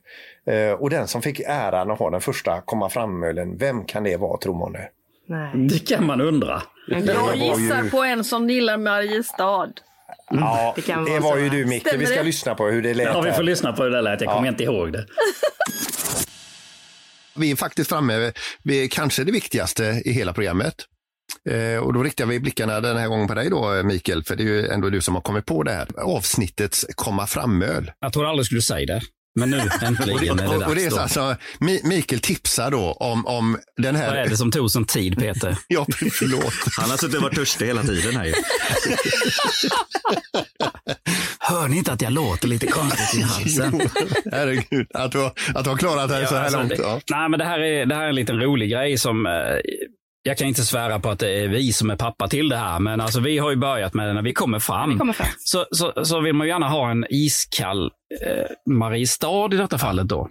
Eh, 0.46 0.70
och 0.72 0.90
den 0.90 1.08
som 1.08 1.22
fick 1.22 1.40
äran 1.46 1.90
att 1.90 1.98
ha 1.98 2.10
den 2.10 2.20
första 2.20 2.60
komma 2.60 2.88
fram-ölen, 2.88 3.56
vem 3.58 3.84
kan 3.84 4.02
det 4.04 4.16
vara 4.16 4.38
tror 4.38 4.54
månne? 4.54 4.88
Nej. 5.28 5.50
Det 5.68 5.78
kan 5.86 6.06
man 6.06 6.20
undra. 6.20 6.62
Jag 6.88 7.36
gissar 7.36 7.82
ju- 7.84 7.90
på 7.90 8.02
en 8.04 8.24
som 8.24 8.50
gillar 8.50 8.76
Mariestad. 8.76 9.68
Ja, 10.40 10.72
det 10.76 10.82
kan 10.82 11.04
det 11.04 11.20
var 11.20 11.36
ju 11.36 11.48
du 11.48 11.64
Micke. 11.64 11.82
Stämmer 11.82 11.98
Vi 11.98 12.06
ska 12.06 12.16
det? 12.16 12.22
lyssna 12.22 12.54
på 12.54 12.66
hur 12.66 12.82
det 12.82 12.94
lät. 12.94 13.06
Ja, 13.06 13.20
vi 13.20 13.28
här. 13.30 13.36
får 13.36 13.42
lyssna 13.42 13.72
på 13.72 13.82
hur 13.82 13.90
det 13.90 14.02
lät. 14.02 14.20
Jag 14.20 14.32
kommer 14.32 14.48
inte 14.48 14.62
ihåg 14.64 14.92
det. 14.92 15.06
Vi 17.36 17.50
är 17.50 17.56
faktiskt 17.56 17.88
framme 17.88 18.32
vid 18.62 18.92
kanske 18.92 19.24
det 19.24 19.32
viktigaste 19.32 20.02
i 20.04 20.12
hela 20.12 20.32
programmet. 20.32 20.74
Eh, 21.50 21.78
och 21.78 21.92
då 21.92 22.02
riktar 22.02 22.26
vi 22.26 22.40
blickarna 22.40 22.80
den 22.80 22.96
här 22.96 23.08
gången 23.08 23.28
på 23.28 23.34
dig 23.34 23.50
då, 23.50 23.82
Mikael, 23.84 24.24
för 24.24 24.36
det 24.36 24.42
är 24.42 24.46
ju 24.46 24.66
ändå 24.68 24.90
du 24.90 25.00
som 25.00 25.14
har 25.14 25.22
kommit 25.22 25.46
på 25.46 25.62
det 25.62 25.72
här. 25.72 25.88
Avsnittets 25.98 26.86
komma 26.94 27.26
fram-öl. 27.26 27.92
Jag 28.00 28.12
trodde 28.12 28.28
aldrig 28.28 28.46
skulle 28.46 28.62
säga 28.62 28.86
det. 28.86 29.00
Men 29.34 29.50
nu 29.50 29.60
äntligen 29.82 30.38
är 30.38 30.42
det 30.48 30.56
Och, 30.56 30.62
och 30.68 30.74
det 30.74 30.84
är 30.84 30.90
dags. 30.90 31.12
så 31.14 31.20
alltså, 31.20 31.36
Mi- 31.60 31.80
Mikael 31.86 32.20
tipsar 32.20 32.70
då 32.70 32.92
om, 32.92 33.26
om 33.26 33.58
den 33.76 33.94
Vad 33.94 34.04
är 34.04 34.08
här... 34.10 34.28
det 34.28 34.36
som 34.36 34.50
tog 34.50 34.70
sån 34.70 34.84
tid, 34.84 35.18
Peter? 35.18 35.58
Ja, 35.68 35.86
förlåt. 36.12 36.54
Han 36.80 36.90
har 36.90 36.96
suttit 36.96 37.16
och 37.16 37.22
varit 37.22 37.34
törstig 37.36 37.66
hela 37.66 37.82
tiden 37.82 38.16
här 38.16 38.24
ju. 38.24 38.34
Hör 41.38 41.68
ni 41.68 41.76
inte 41.76 41.92
att 41.92 42.02
jag 42.02 42.12
låter 42.12 42.48
lite 42.48 42.66
konstigt 42.66 43.20
i 43.20 43.22
halsen? 43.22 43.80
Herregud, 44.32 44.86
att 44.94 45.12
du, 45.12 45.18
har- 45.18 45.32
att 45.54 45.64
du 45.64 45.70
har 45.70 45.76
klarat 45.76 46.08
dig 46.08 46.26
så 46.26 46.34
här 46.34 46.42
alltså, 46.44 46.58
långt. 46.58 46.68
det, 46.70 46.76
Ja. 46.82 47.00
Nej, 47.10 47.28
men 47.28 47.38
det 47.38 47.44
här, 47.44 47.58
är, 47.60 47.86
det 47.86 47.94
här 47.94 48.04
är 48.04 48.08
en 48.08 48.14
liten 48.14 48.40
rolig 48.40 48.70
grej 48.70 48.98
som... 48.98 49.26
Eh, 49.26 49.32
jag 50.26 50.38
kan 50.38 50.48
inte 50.48 50.62
svära 50.62 51.00
på 51.00 51.10
att 51.10 51.18
det 51.18 51.44
är 51.44 51.48
vi 51.48 51.72
som 51.72 51.90
är 51.90 51.96
pappa 51.96 52.28
till 52.28 52.48
det 52.48 52.56
här, 52.56 52.80
men 52.80 53.00
alltså, 53.00 53.20
vi 53.20 53.38
har 53.38 53.50
ju 53.50 53.56
börjat 53.56 53.94
med 53.94 54.08
det 54.08 54.12
när 54.12 54.22
vi 54.22 54.32
kommer 54.32 54.58
fram. 54.58 54.90
Vi 54.90 54.98
kommer 54.98 55.12
fram. 55.12 55.26
Så, 55.38 55.66
så, 55.70 56.04
så 56.04 56.20
vill 56.20 56.34
man 56.34 56.48
gärna 56.48 56.68
ha 56.68 56.90
en 56.90 57.06
iskall 57.10 57.90
eh, 58.22 58.72
Mariestad 58.72 59.54
i 59.54 59.56
detta 59.56 59.78
fallet 59.78 60.08
då. 60.08 60.28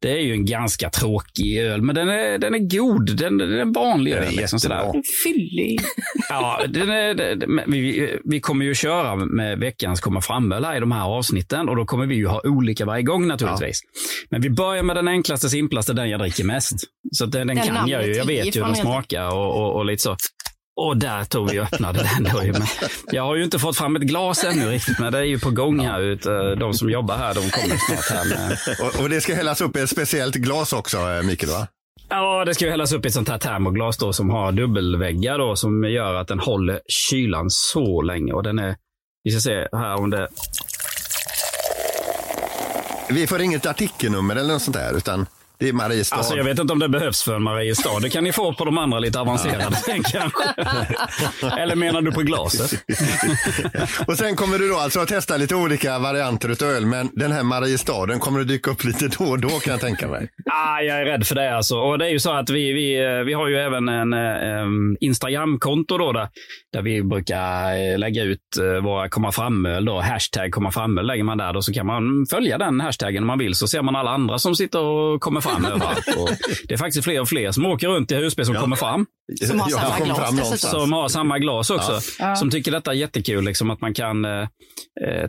Det 0.00 0.10
är 0.10 0.20
ju 0.20 0.32
en 0.32 0.46
ganska 0.46 0.90
tråkig 0.90 1.58
öl, 1.58 1.82
men 1.82 1.94
den 1.94 2.08
är, 2.08 2.38
den 2.38 2.54
är 2.54 2.78
god. 2.78 3.16
Den, 3.16 3.38
den 3.38 3.52
är 3.52 3.58
en 3.58 3.72
vanlig 3.72 4.14
Den 4.14 4.24
öl. 4.24 4.34
Liksom 4.34 4.60
sådär. 4.60 4.92
Fyllig. 5.24 5.80
Ja, 6.28 6.60
den 6.68 6.90
är, 6.90 7.46
men 7.46 7.72
vi, 7.72 8.18
vi 8.24 8.40
kommer 8.40 8.64
ju 8.64 8.74
köra 8.74 9.16
med 9.16 9.58
veckans 9.58 10.00
komma 10.00 10.20
fram 10.20 10.52
i 10.52 10.80
de 10.80 10.92
här 10.92 11.04
avsnitten 11.04 11.68
och 11.68 11.76
då 11.76 11.84
kommer 11.84 12.06
vi 12.06 12.14
ju 12.14 12.26
ha 12.26 12.40
olika 12.44 12.84
varje 12.84 13.02
gång 13.02 13.26
naturligtvis. 13.26 13.80
Men 14.30 14.40
vi 14.40 14.50
börjar 14.50 14.82
med 14.82 14.96
den 14.96 15.08
enklaste, 15.08 15.48
simplaste, 15.48 15.92
den 15.92 16.10
jag 16.10 16.20
dricker 16.20 16.44
mest. 16.44 16.76
Så 17.12 17.24
att 17.24 17.32
den, 17.32 17.46
den 17.46 17.56
kan 17.56 17.88
jag 17.88 18.06
ju. 18.06 18.14
Jag 18.14 18.24
vet 18.24 18.56
ju 18.56 18.60
hur 18.60 18.66
den 18.66 18.76
smakar 18.76 19.26
och, 19.26 19.56
och, 19.56 19.76
och 19.76 19.86
lite 19.86 20.02
så. 20.02 20.16
Och 20.80 20.96
där 20.96 21.24
tog 21.24 21.50
vi 21.50 21.60
och 21.60 21.64
öppnade 21.64 22.10
den 22.14 22.32
då. 22.32 22.44
ju. 22.44 22.52
Men 22.52 22.66
jag 23.10 23.22
har 23.22 23.36
ju 23.36 23.44
inte 23.44 23.58
fått 23.58 23.76
fram 23.76 23.96
ett 23.96 24.02
glas 24.02 24.44
ännu 24.44 24.70
riktigt, 24.70 24.98
men 24.98 25.12
det 25.12 25.18
är 25.18 25.22
ju 25.22 25.38
på 25.38 25.50
gång 25.50 25.80
här. 25.80 26.00
Ut, 26.00 26.26
eh, 26.26 26.50
de 26.50 26.74
som 26.74 26.90
jobbar 26.90 27.16
här, 27.16 27.34
de 27.34 27.50
kommer 27.50 27.76
snart 27.76 28.18
här 28.18 28.24
med 28.24 28.58
Och, 28.80 29.02
och 29.02 29.08
det 29.10 29.20
ska 29.20 29.34
hällas 29.34 29.60
upp 29.60 29.76
i 29.76 29.80
ett 29.80 29.90
speciellt 29.90 30.34
glas 30.34 30.72
också, 30.72 30.96
eh, 30.96 31.22
Mikael, 31.22 31.52
va? 31.52 31.66
Ja, 32.08 32.44
det 32.44 32.54
ska 32.54 32.64
ju 32.64 32.70
hällas 32.70 32.92
upp 32.92 33.04
i 33.04 33.08
ett 33.08 33.14
sånt 33.14 33.28
här 33.28 33.38
termoglas 33.38 33.96
då 33.96 34.12
som 34.12 34.30
har 34.30 34.52
dubbelväggar 34.52 35.38
då 35.38 35.56
som 35.56 35.84
gör 35.84 36.14
att 36.14 36.28
den 36.28 36.40
håller 36.40 36.80
kylan 36.88 37.46
så 37.50 38.02
länge. 38.02 38.32
Och 38.32 38.42
den 38.42 38.58
är, 38.58 38.76
vi 39.24 39.30
ska 39.30 39.40
se 39.40 39.68
här 39.72 39.94
om 39.94 40.10
det, 40.10 40.28
Vi 43.08 43.26
får 43.26 43.40
inget 43.40 43.66
artikelnummer 43.66 44.36
eller 44.36 44.52
något 44.52 44.62
sånt 44.62 44.76
där, 44.76 44.96
utan 44.96 45.26
Det 45.58 45.68
är 45.68 45.72
Mariestad. 45.72 46.16
Alltså 46.16 46.36
jag 46.36 46.44
vet 46.44 46.58
inte 46.58 46.72
om 46.72 46.78
det 46.78 46.88
behövs 46.88 47.22
för 47.22 47.36
en 47.36 47.42
Mariestad. 47.42 48.00
Det 48.00 48.10
kan 48.10 48.24
ni 48.24 48.32
få 48.32 48.54
på 48.54 48.64
de 48.64 48.78
andra 48.78 48.98
lite 48.98 49.20
avancerade 49.20 49.76
kanske. 49.86 50.54
Eller 51.58 51.76
menar 51.76 52.02
du 52.02 52.12
på 52.12 52.20
glaset? 52.20 52.84
och 54.06 54.18
sen 54.18 54.36
kommer 54.36 54.58
du 54.58 54.68
då 54.68 54.76
alltså 54.76 55.00
att 55.00 55.08
testa 55.08 55.36
lite 55.36 55.54
olika 55.54 55.98
varianter 55.98 56.48
utav 56.48 56.68
öl, 56.68 56.86
men 56.86 57.10
den 57.12 57.32
här 57.32 57.42
Mariestaden 57.42 58.18
kommer 58.18 58.40
att 58.40 58.48
dyka 58.48 58.70
upp 58.70 58.84
lite 58.84 59.08
då 59.08 59.24
och 59.24 59.40
då 59.40 59.48
kan 59.48 59.70
jag 59.70 59.80
tänka 59.80 60.08
mig. 60.08 60.28
Ah, 60.52 60.80
jag 60.80 61.00
är 61.00 61.04
rädd 61.04 61.26
för 61.26 61.34
det 61.34 61.56
alltså. 61.56 61.76
Och 61.76 61.98
det 61.98 62.06
är 62.06 62.10
ju 62.10 62.18
så 62.20 62.32
att 62.32 62.50
vi, 62.50 62.72
vi, 62.72 63.04
eh, 63.04 63.24
vi 63.24 63.32
har 63.32 63.48
ju 63.48 63.56
även 63.56 63.88
en 63.88 64.12
um, 64.12 64.96
Instagramkonto 65.00 65.98
då 65.98 66.12
där, 66.12 66.28
där 66.72 66.82
vi 66.82 67.02
brukar 67.02 67.72
eh, 67.72 67.98
lägga 67.98 68.22
ut 68.22 68.40
uh, 68.60 68.82
våra 68.82 69.08
komma 69.08 69.32
fram-öl 69.32 69.84
då. 69.84 70.00
Hashtag 70.00 70.52
komma 70.52 70.70
fram 70.70 70.94
lägger 70.94 71.24
man 71.24 71.38
där 71.38 71.52
då 71.52 71.62
så 71.62 71.72
kan 71.72 71.86
man 71.86 72.26
följa 72.30 72.58
den 72.58 72.80
hashtaggen 72.80 73.22
om 73.22 73.26
man 73.26 73.38
vill 73.38 73.54
så 73.54 73.68
ser 73.68 73.82
man 73.82 73.96
alla 73.96 74.10
andra 74.10 74.38
som 74.38 74.56
sitter 74.56 74.80
och 74.80 75.20
kommer 75.20 75.40
fram 75.46 75.64
överallt. 75.64 76.08
Och 76.16 76.30
det 76.68 76.74
är 76.74 76.78
faktiskt 76.78 77.04
fler 77.04 77.20
och 77.20 77.28
fler 77.28 77.52
som 77.52 77.66
åker 77.66 77.88
runt 77.88 78.12
i 78.12 78.14
husbil 78.14 78.46
som 78.46 78.54
ja. 78.54 78.60
kommer 78.60 78.76
fram. 78.76 79.06
Som 79.46 79.60
har 79.60 79.70
samma 79.70 80.04
glas 80.04 80.18
fram 80.18 80.58
Som 80.58 80.92
har 80.92 81.08
samma 81.08 81.38
glas 81.38 81.70
också. 81.70 82.00
Ja. 82.18 82.36
Som 82.36 82.50
tycker 82.50 82.72
detta 82.72 82.90
är 82.90 82.94
jättekul, 82.94 83.44
liksom, 83.44 83.70
att 83.70 83.80
man 83.80 83.94
kan 83.94 84.24
eh, 84.24 84.46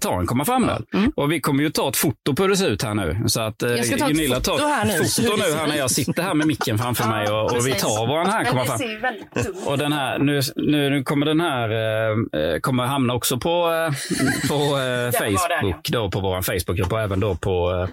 ta 0.01 0.19
en 0.19 0.25
komma 0.25 0.45
fram 0.45 0.69
mm. 0.93 1.11
Och 1.15 1.31
vi 1.31 1.39
kommer 1.39 1.63
ju 1.63 1.69
ta 1.69 1.89
ett 1.89 1.97
foto 1.97 2.35
på 2.35 2.43
hur 2.43 2.49
det 2.49 2.57
ser 2.57 2.69
ut 2.69 2.83
här 2.83 2.93
nu. 2.93 3.23
Så 3.27 3.41
att 3.41 3.63
eh, 3.63 3.69
Gunilla 4.07 4.39
tar 4.39 4.57
här 4.57 4.85
nu. 4.85 5.05
foto 5.05 5.35
nu 5.37 5.57
här 5.57 5.67
när 5.67 5.77
jag 5.77 5.91
sitter 5.91 6.23
här 6.23 6.33
med 6.33 6.47
micken 6.47 6.77
framför 6.77 7.09
mig 7.09 7.31
och, 7.31 7.51
och 7.51 7.67
vi 7.67 7.73
tar 7.73 8.07
våran 8.07 8.27
här 8.27 8.45
komma 8.45 8.65
fram. 8.65 8.79
Och 9.65 9.77
den 9.77 9.93
här, 9.93 10.19
nu, 10.19 10.41
nu 10.55 11.03
kommer 11.03 11.25
den 11.25 11.41
här 11.41 11.69
eh, 11.69 12.41
eh 12.41 12.59
kommer 12.59 12.85
hamna 12.85 13.13
också 13.13 13.37
på, 13.37 13.49
eh, 13.49 14.49
på 14.49 14.77
eh, 14.77 15.11
Facebook, 15.11 15.89
då, 15.89 16.11
på 16.11 16.19
vår 16.19 16.41
Facebookgrupp 16.41 16.91
och 16.91 17.01
även 17.01 17.19
då 17.19 17.35
på 17.35 17.87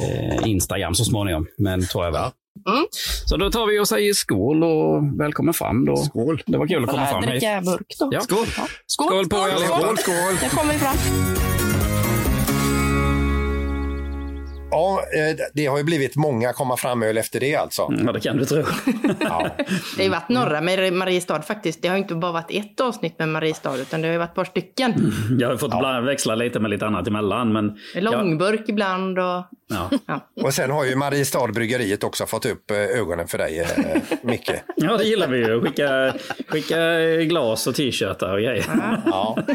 eh, 0.00 0.48
Instagram 0.48 0.94
så 0.94 1.04
småningom. 1.04 1.46
Men 1.58 1.86
tror 1.86 2.04
jag 2.04 2.12
väl. 2.12 2.30
Mm. 2.68 2.86
Så 3.26 3.36
då 3.36 3.50
tar 3.50 3.66
vi 3.66 3.80
och 3.80 3.88
säger 3.88 4.14
skål 4.14 4.64
och 4.64 5.20
välkommen 5.20 5.54
fram. 5.54 5.84
Då. 5.84 5.96
Skål. 5.96 6.42
Det 6.46 6.58
var 6.58 6.66
kul 6.66 6.84
att 6.84 6.90
komma 6.90 7.06
fram. 7.06 7.22
Dricka 7.22 7.60
burk 7.60 7.94
då. 7.98 8.08
Ja. 8.12 8.20
Skål. 8.20 8.46
Ja. 8.56 8.66
Skål. 8.86 9.08
Skål 9.08 9.28
på 9.28 9.36
er 9.36 9.56
Skål, 9.56 9.98
skål. 9.98 10.34
Nu 10.42 10.48
kommer 10.48 10.72
vi 10.72 10.78
fram. 10.78 10.96
Ja, 14.74 15.04
eh, 15.14 15.36
det 15.54 15.66
har 15.66 15.78
ju 15.78 15.84
blivit 15.84 16.16
många 16.16 16.52
komma 16.52 16.76
fram-öl 16.76 17.18
efter 17.18 17.40
det 17.40 17.54
alltså. 17.54 17.82
Mm, 17.82 18.06
ja, 18.06 18.12
det 18.12 18.20
kan 18.20 18.36
du 18.36 18.44
tro. 18.44 18.58
ja. 19.20 19.48
Det 19.56 19.66
har 19.96 20.04
ju 20.04 20.08
varit 20.08 20.28
några 20.28 20.60
med 20.60 20.92
Mariestad 20.92 21.42
faktiskt. 21.42 21.82
Det 21.82 21.88
har 21.88 21.96
inte 21.96 22.14
bara 22.14 22.32
varit 22.32 22.50
ett 22.50 22.80
avsnitt 22.80 23.18
med 23.18 23.28
Mariestad 23.28 23.76
utan 23.76 24.02
det 24.02 24.08
har 24.08 24.12
ju 24.12 24.18
varit 24.18 24.30
ett 24.30 24.34
par 24.34 24.44
stycken. 24.44 24.92
Mm, 24.92 25.40
jag 25.40 25.48
har 25.48 25.56
fått 25.56 25.72
ja. 25.72 26.00
växla 26.00 26.34
lite 26.34 26.60
med 26.60 26.70
lite 26.70 26.86
annat 26.86 27.06
emellan. 27.06 27.52
Men 27.52 27.78
Långburk 27.94 28.60
jag... 28.60 28.68
ibland 28.68 29.18
och... 29.18 29.44
Ja. 29.68 29.90
ja. 30.06 30.20
Och 30.42 30.54
sen 30.54 30.70
har 30.70 30.84
ju 30.84 30.96
Mariestad 30.96 31.48
bryggeriet 31.48 32.04
också 32.04 32.26
fått 32.26 32.46
upp 32.46 32.70
eh, 32.70 32.76
ögonen 32.76 33.28
för 33.28 33.38
dig, 33.38 33.58
eh, 33.58 34.02
Micke. 34.22 34.50
ja, 34.76 34.96
det 34.96 35.04
gillar 35.04 35.28
vi 35.28 35.38
ju. 35.38 35.60
Skicka, 35.60 36.14
skicka 36.48 36.76
glas 37.22 37.66
och 37.66 37.74
t-shirtar 37.74 38.32
och 38.32 38.40
grejer. 38.40 38.66
Ja. 39.06 39.38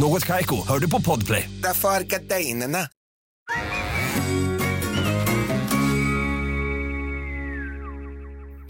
Något 0.00 0.24
kajko, 0.24 0.56
hör 0.68 0.78
du 0.78 0.90
på 0.90 1.02
podplay. 1.02 1.50
Därför 1.62 1.88
är 1.88 2.00
gardinerna. 2.00 2.78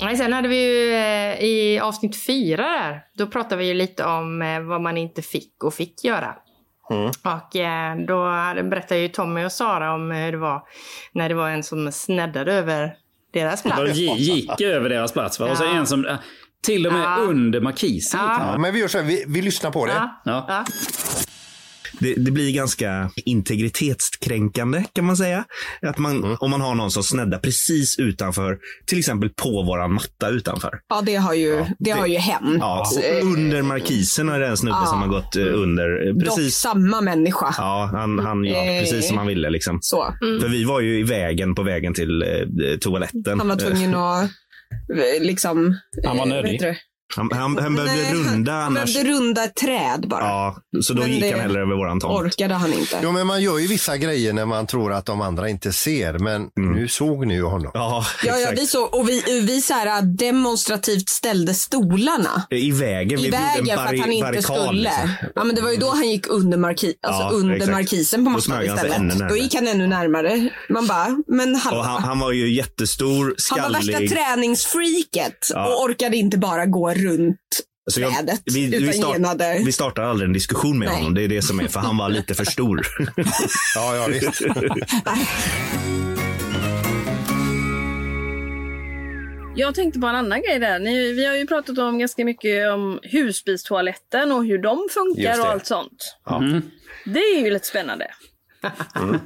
Nej, 0.01 0.17
sen 0.17 0.33
hade 0.33 0.49
vi 0.49 0.57
ju 0.57 0.95
eh, 0.95 1.45
i 1.45 1.81
avsnitt 1.83 2.27
fyra 2.27 2.63
där, 2.63 3.03
då 3.15 3.27
pratade 3.27 3.57
vi 3.57 3.67
ju 3.67 3.75
lite 3.75 4.05
om 4.05 4.43
eh, 4.43 4.61
vad 4.61 4.81
man 4.81 4.97
inte 4.97 5.23
fick 5.23 5.65
och 5.65 5.75
fick 5.75 6.05
göra. 6.05 6.35
Mm. 6.91 7.07
Och 7.07 7.57
eh, 7.57 7.97
då 7.97 8.25
berättade 8.69 9.01
ju 9.01 9.09
Tommy 9.09 9.45
och 9.45 9.53
Sara 9.53 9.95
om 9.95 10.11
hur 10.11 10.33
det 10.33 10.39
var 10.39 10.63
när 11.13 11.29
det 11.29 11.35
var 11.35 11.51
en 11.51 11.63
som 11.63 11.93
sneddade 11.93 12.53
över 12.53 12.97
deras 13.33 13.63
plats. 13.63 13.83
De 13.83 13.93
gick 13.93 14.61
över 14.61 14.89
deras 14.89 15.13
plats. 15.13 15.41
Va? 15.41 15.47
Ja. 15.47 15.53
Och 15.53 15.59
så 15.59 15.65
en 15.65 15.87
som 15.87 16.19
till 16.63 16.87
och 16.87 16.93
med 16.93 17.03
ja. 17.03 17.17
under 17.17 17.61
markisen. 17.61 18.21
Ja. 18.21 18.53
ja. 18.53 18.59
men 18.59 18.75
vi 18.75 18.81
gör 18.81 18.89
så 18.89 18.99
här, 18.99 19.05
vi, 19.05 19.25
vi 19.29 19.43
lyssnar 19.43 19.71
på 19.71 19.87
det. 19.87 20.11
Ja. 20.25 20.65
Det, 22.01 22.15
det, 22.15 22.31
blir 22.31 22.53
ganska 22.53 23.11
integritetskränkande 23.25 24.85
kan 24.93 25.05
man 25.05 25.17
säga. 25.17 25.45
Att 25.83 25.99
man, 25.99 26.25
mm. 26.25 26.37
Om 26.41 26.51
man 26.51 26.61
har 26.61 26.75
någon 26.75 26.91
som 26.91 27.03
sneddar 27.03 27.39
precis 27.39 27.99
utanför, 27.99 28.59
till 28.87 28.99
exempel 28.99 29.31
på 29.31 29.63
våran 29.63 29.93
matta 29.93 30.29
utanför. 30.29 30.81
Ja, 30.89 31.03
det 31.07 31.15
har 31.15 31.35
ju, 31.35 31.49
ja, 31.49 31.65
det, 31.65 31.75
det 31.79 31.91
har 31.91 32.07
ju 32.07 32.19
hänt. 32.19 32.57
Ja, 32.61 32.85
under 33.23 33.63
markisen 33.63 34.29
är 34.29 34.41
det 34.41 34.47
en 34.47 34.57
snubbe 34.57 34.77
ja. 34.81 34.87
som 34.87 35.01
har 35.01 35.09
gått 35.09 35.37
uh, 35.37 35.63
under. 35.63 36.21
Precis. 36.21 36.63
Dock 36.63 36.73
samma 36.73 37.01
människa. 37.01 37.55
Ja, 37.59 37.91
han, 37.93 38.19
han 38.19 38.45
ja, 38.45 38.65
eh, 38.65 38.81
precis 38.81 39.09
som 39.09 39.19
han 39.19 39.27
ville. 39.27 39.51
Liksom. 39.51 39.79
Så. 39.83 40.15
Mm. 40.23 40.41
För 40.41 40.49
vi 40.49 40.65
var 40.65 40.81
ju 40.81 40.99
i 40.99 41.03
vägen 41.03 41.55
på 41.55 41.63
vägen 41.63 41.95
till 41.95 42.23
uh, 42.23 42.79
toaletten. 42.79 43.39
Han 43.39 43.49
var 43.49 43.57
tvungen 43.57 43.95
att 43.95 44.31
liksom... 45.21 45.79
Han 46.05 46.17
var 46.17 46.27
nödig. 46.27 46.61
Han, 47.17 47.31
han, 47.33 47.59
han 47.59 47.75
behövde 47.75 48.03
Nej, 48.03 48.15
runda 48.15 48.53
han, 48.53 48.63
annars. 48.63 48.97
Han 48.97 49.05
behövde 49.05 49.13
runda 49.13 49.45
ett 49.45 49.55
träd 49.55 50.09
bara. 50.09 50.25
Ja, 50.25 50.57
så 50.83 50.93
då 50.93 51.03
men 51.03 51.13
gick 51.13 51.33
han 51.33 51.41
hellre 51.41 51.61
över 51.61 51.77
våran 51.77 52.01
tomt. 52.01 52.21
orkade 52.21 52.55
han 52.55 52.73
inte. 52.73 52.99
Jo, 53.03 53.13
men 53.13 53.27
man 53.27 53.43
gör 53.43 53.59
ju 53.59 53.67
vissa 53.67 53.97
grejer 53.97 54.33
när 54.33 54.47
man 54.47 54.67
tror 54.67 54.93
att 54.93 55.07
de 55.07 55.21
andra 55.21 55.49
inte 55.49 55.73
ser. 55.73 56.19
Men 56.19 56.49
mm. 56.59 56.73
nu 56.73 56.89
såg 56.89 57.27
ni 57.27 57.35
ju 57.35 57.43
honom. 57.43 57.71
Ja, 57.75 58.07
ja, 58.25 58.39
ja 58.39 58.51
vi 58.57 58.67
såg. 58.67 58.95
Och 58.95 59.09
vi, 59.09 59.43
vi 59.47 59.61
så 59.61 59.75
här, 59.75 60.03
demonstrativt 60.03 61.09
ställde 61.09 61.55
stolarna. 61.55 62.43
I 62.51 62.73
vägen. 62.73 63.19
I 63.19 63.31
vägen 63.31 63.67
för 63.67 63.95
att 63.95 64.01
han 64.01 64.13
inte 64.13 64.43
skulle. 64.43 64.73
Liksom. 64.73 65.11
Ja, 65.35 65.45
men 65.45 65.55
det 65.55 65.63
var 65.63 65.71
ju 65.71 65.77
då 65.77 65.91
han 65.91 66.11
gick 66.11 66.27
under, 66.29 66.59
marki 66.59 66.95
alltså 67.03 67.23
ja, 67.23 67.31
under 67.31 67.71
markisen 67.71 68.25
på 68.25 68.31
mattan 68.31 68.65
istället. 68.65 69.29
Då 69.29 69.37
gick 69.37 69.55
han 69.55 69.69
ännu 69.69 69.87
närmare. 69.87 70.49
Man 70.69 70.87
bara, 70.87 71.23
men 71.27 71.55
hallå. 71.55 71.83
Han, 71.83 72.03
han, 72.03 72.19
var 72.19 72.33
ju 72.33 72.55
jättestor, 72.55 73.35
skallig. 73.37 73.63
Han 73.63 73.73
var 73.73 73.79
värsta 73.79 74.15
träningsfreaket 74.15 75.49
ja. 75.51 75.67
och 75.69 75.85
orkade 75.85 76.17
inte 76.17 76.39
bara 76.39 76.67
gå 76.67 76.98
runt 76.99 77.61
så 77.91 78.01
jag, 78.01 78.15
trädet. 78.15 78.43
Vi, 78.45 78.67
vi, 78.67 78.93
start, 78.93 79.13
genade... 79.13 79.63
vi 79.65 79.73
startar 79.73 80.03
aldrig 80.03 80.27
en 80.27 80.33
diskussion 80.33 80.79
med 80.79 80.89
Nej. 80.89 80.97
honom. 80.97 81.15
Det 81.15 81.23
är 81.23 81.29
det 81.29 81.43
som 81.43 81.61
är, 81.61 81.69
för 81.69 81.81
han 81.81 81.97
var 81.97 82.09
lite 82.09 82.35
för 82.35 82.45
stor. 82.45 82.87
ja, 83.75 83.97
ja 83.97 84.07
visst. 84.07 84.41
Jag 89.57 89.75
tänkte 89.75 90.01
på 90.01 90.07
en 90.07 90.15
annan 90.15 90.43
grej 90.43 90.59
där. 90.59 90.79
Ni, 90.79 91.13
vi 91.13 91.27
har 91.27 91.35
ju 91.35 91.47
pratat 91.47 91.79
om 91.79 91.99
ganska 91.99 92.25
mycket 92.25 92.73
om 92.73 93.01
husbilstoaletten 93.03 94.33
och 94.33 94.45
hur 94.45 94.59
de 94.59 94.89
funkar 94.91 95.41
och 95.41 95.47
allt 95.47 95.67
sånt. 95.67 96.17
Ja. 96.25 96.37
Mm. 96.37 96.63
Det 97.05 97.19
är 97.19 97.45
ju 97.45 97.51
lite 97.51 97.67
spännande. 97.67 98.07
Mm. 98.97 99.21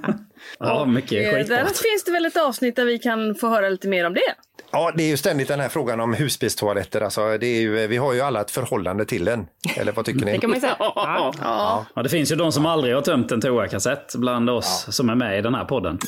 Ja, 0.59 0.85
mycket 0.85 1.35
skitbart. 1.35 1.49
Där 1.49 1.65
finns 1.65 2.05
det 2.05 2.13
väl 2.13 2.27
ett 2.27 2.37
avsnitt 2.37 2.77
där 2.77 2.85
vi 2.85 2.99
kan 2.99 3.35
få 3.35 3.49
höra 3.49 3.69
lite 3.69 3.89
mer 3.89 4.07
om 4.07 4.15
det. 4.15 4.35
Ja, 4.71 4.93
det 4.97 5.03
är 5.03 5.09
ju 5.09 5.17
ständigt 5.17 5.49
den 5.49 5.61
här 5.61 5.69
frågan 5.69 6.01
om 6.01 6.15
husbilstoaletter. 6.15 7.01
Alltså, 7.01 7.39
det 7.39 7.47
är 7.47 7.61
ju, 7.61 7.87
vi 7.87 7.97
har 7.97 8.13
ju 8.13 8.21
alla 8.21 8.41
ett 8.41 8.51
förhållande 8.51 9.05
till 9.05 9.25
den. 9.25 9.47
Eller 9.77 9.93
vad 9.93 10.05
tycker 10.05 10.25
ni? 10.25 10.33
Det 10.33 10.39
kan 10.39 10.51
man 10.51 10.61
säga. 10.61 10.77
Ja. 10.79 11.33
Ja. 11.43 11.87
ja. 11.95 12.03
det 12.03 12.09
finns 12.09 12.33
ju 12.33 12.37
de 12.37 12.53
som 12.53 12.67
aldrig 12.67 12.95
har 12.95 13.03
tömt 13.03 13.33
en 13.33 13.41
toakassett 13.41 14.15
bland 14.15 14.51
oss 14.51 14.87
som 14.91 15.11
är 15.11 15.15
med 15.15 15.39
i 15.39 15.43
den 15.43 15.55
här 15.55 15.65
podden. 15.65 15.99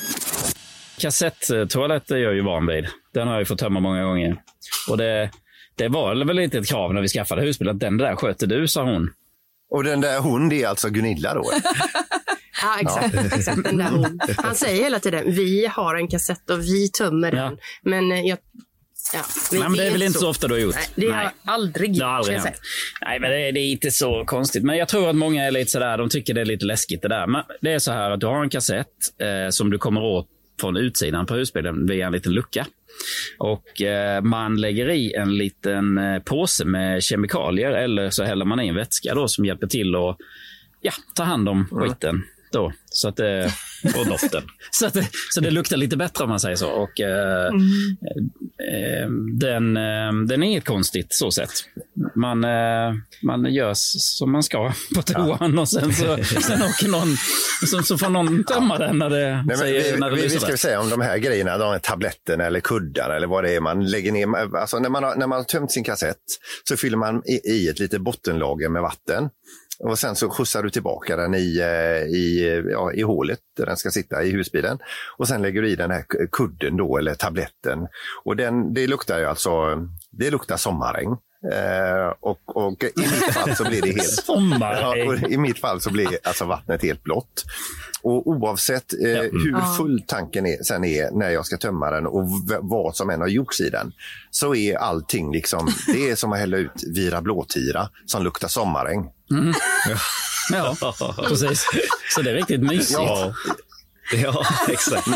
Kassettoaletter 0.97 2.15
är 2.15 2.19
jag 2.19 2.33
ju 2.35 2.41
van 2.41 2.67
vid. 2.67 2.87
Den 3.13 3.27
har 3.27 3.33
jag 3.33 3.41
ju 3.41 3.45
fått 3.45 3.59
tömma 3.59 3.79
många 3.79 4.03
gånger. 4.03 4.41
Och 4.89 4.97
det, 4.97 5.29
det 5.75 5.87
var 5.87 6.25
väl 6.25 6.35
lite 6.35 6.57
ett 6.57 6.69
krav 6.69 6.93
när 6.93 7.01
vi 7.01 7.07
skaffade 7.07 7.41
husbil 7.41 7.69
att 7.69 7.79
den 7.79 7.97
där 7.97 8.15
sköter 8.15 8.47
du, 8.47 8.67
sa 8.67 8.83
hon. 8.83 9.09
Och 9.69 9.83
den 9.83 10.01
där 10.01 10.19
hon, 10.19 10.49
det 10.49 10.63
är 10.63 10.67
alltså 10.67 10.89
Gunilla 10.89 11.33
då? 11.33 11.43
Ja, 12.61 12.79
exakt. 12.79 13.15
Ja. 13.15 13.21
exakt 13.37 13.63
den 13.63 13.77
där. 13.77 14.11
Han 14.43 14.55
säger 14.55 14.83
hela 14.83 14.99
tiden, 14.99 15.23
vi 15.25 15.65
har 15.65 15.95
en 15.95 16.07
kassett 16.07 16.49
och 16.49 16.59
vi 16.59 16.89
tömmer 16.89 17.31
den. 17.31 17.57
Men 17.83 18.11
eh, 18.11 18.21
jag 18.21 18.37
Ja, 19.13 19.21
Nej, 19.51 19.61
men 19.61 19.73
det 19.73 19.87
är 19.87 19.91
väl 19.91 20.01
inte 20.01 20.19
så 20.19 20.29
ofta 20.29 20.47
du 20.47 20.53
har 20.53 20.61
gjort? 20.61 20.75
Nej, 20.75 20.87
det 20.95 21.11
har 21.11 21.23
Nej. 21.23 21.33
aldrig. 21.45 21.97
Det 21.97 22.05
har 22.05 22.11
aldrig 22.11 22.37
jag 22.37 22.41
hänt. 22.41 22.55
Nej, 23.01 23.19
men 23.19 23.31
det, 23.31 23.51
det 23.51 23.59
är 23.59 23.71
inte 23.71 23.91
så 23.91 24.23
konstigt. 24.25 24.63
Men 24.63 24.77
jag 24.77 24.87
tror 24.87 25.09
att 25.09 25.15
många 25.15 25.43
är 25.43 25.51
lite 25.51 25.71
sådär, 25.71 25.97
de 25.97 26.09
tycker 26.09 26.33
det 26.33 26.41
är 26.41 26.45
lite 26.45 26.65
läskigt 26.65 27.01
det 27.01 27.07
där. 27.07 27.27
Men 27.27 27.43
det 27.61 27.71
är 27.71 27.79
så 27.79 27.91
här 27.91 28.11
att 28.11 28.19
du 28.19 28.25
har 28.25 28.43
en 28.43 28.49
kassett 28.49 28.87
eh, 29.21 29.49
som 29.49 29.69
du 29.69 29.77
kommer 29.77 30.01
åt 30.01 30.27
från 30.59 30.77
utsidan 30.77 31.25
på 31.25 31.33
husbilen 31.33 31.87
via 31.87 32.05
en 32.05 32.11
liten 32.11 32.33
lucka. 32.33 32.65
Och 33.37 33.81
eh, 33.81 34.21
man 34.21 34.61
lägger 34.61 34.89
i 34.89 35.13
en 35.13 35.37
liten 35.37 35.97
eh, 35.97 36.19
påse 36.19 36.65
med 36.65 37.03
kemikalier 37.03 37.71
eller 37.71 38.09
så 38.09 38.23
häller 38.23 38.45
man 38.45 38.59
i 38.59 38.67
en 38.67 38.75
vätska 38.75 39.15
då 39.15 39.27
som 39.27 39.45
hjälper 39.45 39.67
till 39.67 39.95
att 39.95 40.17
ja, 40.81 40.91
ta 41.15 41.23
hand 41.23 41.49
om 41.49 41.67
skiten. 41.71 42.23
Då, 42.55 42.71
så 42.89 43.07
att 43.07 43.15
det, 43.17 43.51
och 43.99 44.05
doften. 44.05 44.43
så, 44.71 44.85
att 44.85 44.93
det, 44.93 45.07
så 45.29 45.41
det 45.41 45.51
luktar 45.51 45.77
lite 45.77 45.97
bättre 45.97 46.23
om 46.23 46.29
man 46.29 46.39
säger 46.39 46.55
så. 46.55 46.69
Och, 46.69 46.99
eh, 46.99 47.45
eh, 47.45 49.09
den, 49.39 49.77
eh, 49.77 50.13
den 50.27 50.43
är 50.43 50.47
inget 50.47 50.65
konstigt 50.65 51.07
så 51.09 51.31
sett. 51.31 51.49
Man, 52.15 52.43
eh, 52.43 52.93
man 53.23 53.53
gör 53.53 53.71
som 53.75 54.31
man 54.31 54.43
ska 54.43 54.73
på 54.95 55.01
toan 55.01 55.59
och 55.59 55.69
sen, 55.69 55.93
så, 55.93 56.17
sen 56.41 56.61
åker 56.61 56.87
någon, 56.87 57.15
så, 57.67 57.83
så 57.83 57.97
får 57.97 58.09
någon 58.09 58.43
tömma 58.43 58.77
den 58.77 58.97
när 58.97 59.09
det, 59.09 59.31
Nej, 59.35 59.43
men 59.45 59.57
säger, 59.57 59.93
vi, 59.93 59.99
när 59.99 60.09
det 60.09 60.15
vi, 60.15 60.21
vi 60.21 60.29
ska 60.29 60.51
rätt. 60.51 60.59
säga 60.59 60.81
om 60.81 60.89
de 60.89 61.01
här 61.01 61.17
grejerna, 61.17 61.57
de 61.57 61.71
här 61.71 61.79
tabletterna 61.79 62.43
eller 62.43 62.59
kuddar 62.59 63.09
eller 63.09 63.27
vad 63.27 63.43
det 63.43 63.55
är 63.55 63.61
man 63.61 63.85
lägger 63.85 64.11
ner. 64.11 64.55
Alltså 64.57 64.79
när 64.79 64.89
man 64.89 65.03
har, 65.03 65.15
när 65.15 65.27
man 65.27 65.37
har 65.37 65.43
tömt 65.43 65.71
sin 65.71 65.83
kassett 65.83 66.17
så 66.69 66.77
fyller 66.77 66.97
man 66.97 67.21
i, 67.25 67.51
i 67.51 67.69
ett 67.69 67.79
litet 67.79 68.01
bottenlager 68.01 68.69
med 68.69 68.81
vatten. 68.81 69.29
Och 69.79 69.99
sen 69.99 70.15
så 70.15 70.29
skjutsar 70.29 70.63
du 70.63 70.69
tillbaka 70.69 71.15
den 71.15 71.35
i, 71.35 71.59
eh, 71.59 72.15
i, 72.15 72.63
ja, 72.71 72.93
i 72.93 73.01
hålet 73.01 73.39
där 73.57 73.65
den 73.65 73.77
ska 73.77 73.89
sitta 73.89 74.23
i 74.23 74.31
husbilen. 74.31 74.79
Och 75.17 75.27
sen 75.27 75.41
lägger 75.41 75.61
du 75.61 75.69
i 75.69 75.75
den 75.75 75.91
här 75.91 76.05
kudden 76.31 76.77
då, 76.77 76.97
eller 76.97 77.15
tabletten. 77.15 77.87
Och 78.23 78.35
den, 78.35 78.73
det 78.73 78.87
luktar 78.87 79.19
ju 79.19 79.25
alltså, 79.25 79.51
det 80.11 80.29
luktar 80.31 80.57
sommarregn. 80.57 81.17
Eh, 81.53 82.13
och, 82.19 82.57
och 82.57 82.83
i 82.83 82.91
mitt 82.97 83.33
fall 83.33 83.55
så 83.55 83.63
blir 83.63 83.81
det 83.81 83.87
helt... 83.91 84.03
Sommarregn. 84.25 85.19
Ja, 85.21 85.27
I 85.27 85.37
mitt 85.37 85.59
fall 85.59 85.81
så 85.81 85.89
blir 85.91 86.17
alltså 86.23 86.45
vattnet 86.45 86.81
helt 86.81 87.03
blått. 87.03 87.43
Och 88.01 88.27
oavsett 88.27 88.93
eh, 88.93 88.99
hur 89.21 89.51
Ja. 89.51 89.75
full 89.77 90.03
tanken 90.07 90.45
är, 90.45 90.63
sen 90.63 90.83
är 90.85 91.11
när 91.11 91.29
jag 91.29 91.45
ska 91.45 91.57
tömma 91.57 91.91
den 91.91 92.07
och 92.07 92.27
v- 92.51 92.57
vad 92.61 92.95
som 92.95 93.09
än 93.09 93.21
har 93.21 93.27
gjorts 93.27 93.61
i 93.61 93.69
den, 93.69 93.91
så 94.31 94.55
är 94.55 94.75
allting 94.77 95.31
liksom, 95.31 95.67
det 95.87 96.09
är 96.09 96.15
som 96.15 96.33
att 96.33 96.39
hälla 96.39 96.57
ut 96.57 96.83
Vira 96.95 97.21
blåtira 97.21 97.89
som 98.05 98.23
luktar 98.23 98.47
sommarregn. 98.47 99.03
Mm. 99.31 99.53
Ja, 100.51 100.75
precis. 101.27 101.65
Så 102.15 102.21
det 102.21 102.29
är 102.31 102.35
riktigt 102.35 102.61
mysigt. 102.61 102.91
Ja. 102.99 103.33
Ja, 104.13 104.45
exakt. 104.69 105.07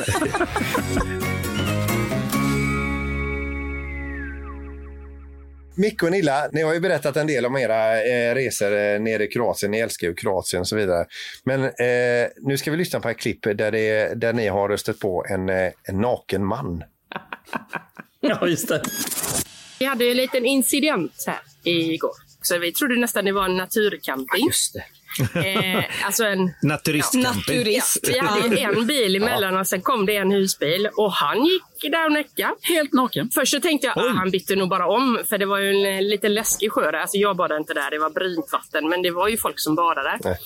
Micke 5.80 6.04
och 6.04 6.12
Nilla, 6.12 6.50
ni 6.52 6.62
har 6.62 6.74
ju 6.74 6.80
berättat 6.80 7.18
en 7.18 7.28
del 7.28 7.46
om 7.46 7.58
era 7.58 8.04
eh, 8.04 8.36
resor 8.36 8.72
eh, 8.72 9.00
nere 9.00 9.24
i 9.24 9.28
Kroatien. 9.28 9.72
Ni 9.72 9.80
älskar 9.80 10.08
ju 10.08 10.14
Kroatien 10.14 10.60
och 10.60 10.68
så 10.68 10.76
vidare. 10.76 11.06
Men 11.44 11.64
eh, 11.64 12.30
nu 12.42 12.58
ska 12.58 12.72
vi 12.72 12.78
lyssna 12.78 13.00
på 13.00 13.10
ett 13.10 13.18
klipp 13.18 13.44
där, 13.44 13.72
det, 13.72 14.14
där 14.16 14.34
ni 14.34 14.48
har 14.48 14.70
röstat 14.70 15.00
på 15.00 15.26
en, 15.30 15.50
eh, 15.50 15.72
en 15.84 16.02
naken 16.02 16.46
man. 16.46 16.84
Ja, 18.22 18.48
just 18.48 18.68
det. 18.68 18.82
Vi 19.80 19.86
hade 19.86 20.04
ju 20.04 20.12
en 20.12 20.18
liten 20.18 20.46
incident 20.46 21.24
här 21.28 21.40
igår. 21.64 22.12
Så 22.42 22.58
vi 22.58 22.72
trodde 22.72 22.96
nästan 22.96 23.26
det 23.26 23.32
var 23.32 23.46
en 23.46 23.58
naturcamping. 23.58 24.46
Just 24.46 24.74
det. 24.74 24.84
Eh, 25.20 25.84
alltså 26.06 26.24
en... 26.24 26.52
Naturistcamping. 26.62 27.64
Ja, 27.74 27.82
vi 28.04 28.20
hade 28.20 28.60
en 28.60 28.88
bil 28.88 29.16
emellan 29.16 29.58
och 29.58 29.68
sen 29.68 29.82
kom 29.82 30.06
det 30.06 30.16
en 30.16 30.32
husbil 30.32 30.90
och 30.96 31.12
han 31.12 31.46
gick 31.46 31.64
där 31.92 32.06
och 32.06 32.12
näcka. 32.12 32.56
Helt 32.62 32.94
naken. 32.94 33.30
Först 33.34 33.52
så 33.54 33.60
tänkte 33.60 33.88
jag 33.88 34.00
att 34.06 34.16
han 34.16 34.32
bytte 34.32 34.56
nog 34.56 34.70
bara 34.70 34.88
om 34.88 35.20
för 35.30 35.38
det 35.38 35.46
var 35.46 35.58
ju 35.60 35.70
en 35.70 35.96
eh, 35.96 36.02
lite 36.02 36.30
läskig 36.30 36.72
sjö 36.72 36.92
där. 36.92 37.00
Alltså 37.00 37.18
jag 37.18 37.36
badade 37.36 37.60
inte 37.60 37.74
där, 37.74 37.92
det 37.92 38.00
var 38.00 38.10
brynt 38.10 38.50
vatten 38.52 38.90
men 38.90 39.02
det 39.02 39.12
var 39.12 39.28
ju 39.28 39.38
folk 39.38 39.60
som 39.60 39.76
badade 39.76 40.18
där. 40.24 40.38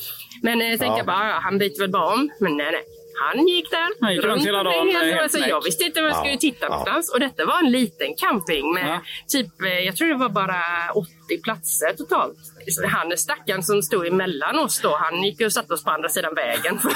Men 0.42 0.62
eh, 0.62 0.68
tänkte 0.68 0.86
Ja. 0.86 0.98
jag 0.98 1.06
bara, 1.06 1.28
ja, 1.30 1.40
han 1.42 1.58
byter 1.58 1.80
väl 1.80 1.90
bara 1.90 2.14
om. 2.14 2.30
Men 2.40 2.58
nej, 2.58 2.72
nej. 2.72 2.84
Han 3.26 3.48
gick 3.48 3.72
där. 3.72 3.88
Han 4.02 4.14
gick 4.14 4.24
runt 4.24 4.46
hela 4.46 4.64
dagen, 4.64 4.88
Helt- 4.88 5.04
helt 5.06 5.22
alltså, 5.22 5.38
jag 5.38 5.64
visste 5.64 5.84
inte 5.84 6.02
var 6.02 6.08
jag 6.08 6.18
skulle 6.18 6.34
Ja, 6.34 6.40
titta 6.40 6.58
ja. 6.66 6.70
någonstans. 6.70 7.10
Och 7.14 7.20
detta 7.20 7.46
var 7.46 7.60
en 7.60 7.72
liten 7.72 8.08
camping 8.18 8.74
med 8.74 9.00
typ, 9.28 9.62
eh, 9.62 9.68
jag 9.80 9.96
tror 9.96 10.08
det 10.08 10.16
var 10.16 10.30
bara 10.30 10.56
80 11.34 11.42
platser 11.44 11.94
totalt. 11.98 12.38
Han 12.90 13.18
stackaren 13.18 13.64
som 13.64 13.82
stod 13.82 14.08
emellan 14.08 14.60
oss 14.60 14.80
då, 14.82 14.98
han 15.02 15.24
gick 15.24 15.42
och 15.42 15.54
satte 15.54 15.74
oss 15.74 15.84
på 15.84 15.92
andra 15.92 16.10
sidan 16.10 16.36
vägen. 16.36 16.80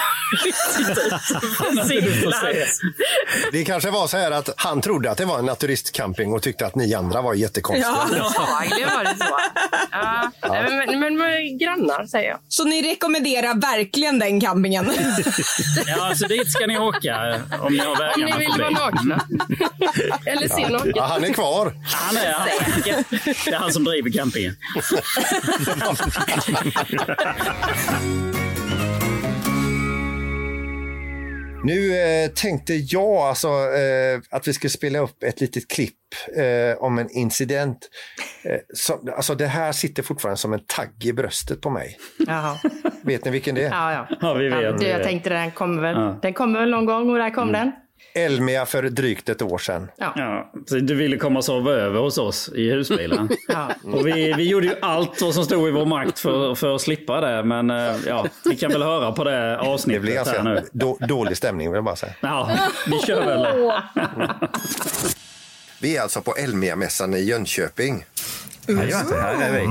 Det 3.52 3.66
kanske 3.66 3.92
var 3.92 4.08
så 4.08 4.18
här 4.18 4.32
att 4.32 4.50
han 4.58 4.82
trodde 4.82 5.12
att 5.12 5.18
det 5.18 5.26
var 5.26 5.40
en 5.40 5.46
naturistcamping 5.46 6.34
och 6.34 6.42
tyckte 6.42 6.66
att 6.66 6.76
ni 6.76 6.94
andra 6.94 7.22
var 7.22 7.34
jättekonstiga. 7.34 7.88
Antagligen 7.88 8.90
var 8.90 9.04
det 9.04 9.16
så. 9.18 9.40
Ja, 9.92 10.32
Ja. 10.42 10.66
Men, 10.70 11.00
men, 11.00 11.18
men 11.18 11.58
grannar 11.58 12.06
säger 12.06 12.30
jag. 12.30 12.40
Så 12.48 12.64
ni 12.64 12.92
rekommenderar 12.92 13.62
verkligen 13.62 14.20
den 14.20 14.42
campingen? 14.42 14.92
Ja, 15.88 16.08
alltså 16.08 16.28
dit 16.28 16.52
ska 16.52 16.68
ni 16.68 16.78
åka 16.78 17.42
om 17.62 17.74
ni 17.74 17.80
har 17.80 17.92
Om 17.92 17.98
vägarna 17.98 18.38
ni 18.38 18.46
vill 18.46 18.62
vara 18.62 18.70
nakna. 18.70 19.26
Eller 20.26 20.48
se 20.48 20.70
naken. 20.70 20.94
Ja, 20.96 21.04
han 21.06 21.24
är 21.24 21.34
kvar. 21.34 21.74
Han 21.86 22.18
är, 22.18 22.32
han, 22.34 22.48
det 23.46 23.52
är 23.52 23.56
han 23.56 23.74
som 23.74 23.84
driver 23.84 24.10
campingen. 24.10 24.27
Nu 31.64 31.96
eh, 31.98 32.30
tänkte 32.30 32.74
jag 32.74 33.18
alltså 33.18 33.48
eh, 33.48 34.20
att 34.32 34.48
vi 34.48 34.54
skulle 34.54 34.70
spela 34.72 35.00
upp 35.00 35.24
ett 35.24 35.42
litet 35.42 35.68
klipp 35.68 35.94
eh, 36.38 36.84
om 36.84 36.98
en 37.00 37.10
incident. 37.12 37.78
Eh, 38.44 38.58
som, 38.74 39.14
alltså 39.16 39.36
det 39.36 39.48
här 39.48 39.72
sitter 39.72 40.04
fortfarande 40.04 40.38
som 40.38 40.54
en 40.54 40.60
tagg 40.68 41.06
i 41.06 41.14
bröstet 41.14 41.62
på 41.62 41.70
mig. 41.70 41.98
Jaha. 42.28 42.56
Vet 43.04 43.26
ni 43.26 43.32
vilken 43.32 43.56
det 43.56 43.64
är? 43.64 43.70
Ja, 43.70 43.92
ja. 43.94 44.18
Ja, 44.22 44.34
vi 44.34 44.50
vet. 44.50 44.64
Ja, 44.64 44.72
det, 44.72 44.88
jag 44.88 45.04
tänkte 45.04 45.30
den 45.30 45.52
kommer 45.52 45.82
väl, 45.82 45.96
Ja. 45.96 46.20
den 46.22 46.34
kommer 46.34 46.60
väl 46.60 46.70
någon 46.70 46.86
gång 46.86 47.10
och 47.10 47.18
där 47.18 47.30
kom 47.30 47.52
den. 47.52 47.72
Elmia 48.18 48.66
för 48.66 48.84
drygt 48.84 49.30
ett 49.30 49.42
år 49.42 49.58
sedan. 49.58 49.88
Ja. 49.98 50.52
så 50.66 50.76
du 50.76 50.96
ville 50.96 51.18
komma 51.18 51.40
och 51.40 51.46
sova 51.46 51.72
över 51.72 52.00
hos 52.00 52.18
oss 52.18 52.50
i 52.56 52.70
husbilen. 52.72 53.30
Ja. 53.48 53.72
Och 53.84 54.08
vi, 54.08 54.34
vi 54.34 54.44
gjorde 54.50 54.66
ju 54.68 54.74
allt 54.82 55.22
vad 55.22 55.34
som 55.34 55.44
stod 55.44 55.68
i 55.68 55.72
vår 55.72 55.86
makt 55.86 56.20
för, 56.20 56.56
för 56.56 56.76
att 56.76 56.82
slippa 56.82 57.22
det. 57.22 57.44
Men 57.44 57.70
eh, 57.70 57.96
ja, 58.08 58.26
vi 58.46 58.56
kan 58.56 58.72
väl 58.72 58.84
höra 58.84 59.12
på 59.12 59.24
det 59.24 59.32
Det 59.32 59.58
avsnittet 59.58 60.02
blir 60.02 60.12
här 60.18 60.24
ganska 60.26 60.44
nu. 60.44 60.64
då, 60.72 60.98
dålig 61.00 61.38
stämning 61.38 61.68
vill 61.72 61.76
jag 61.76 61.84
bara 61.84 61.96
säga. 61.96 62.14
Ja, 62.22 62.52
vi 62.88 63.00
kör 63.00 63.26
väl. 63.26 63.72
Vi 65.80 65.98
är 65.98 66.02
alltså 66.02 66.22
på 66.22 66.36
Elmia-mässan 66.36 67.14
i 67.14 67.20
Jönköping. 67.24 68.06
Här 68.68 69.42
är 69.42 69.52
vi. 69.60 69.68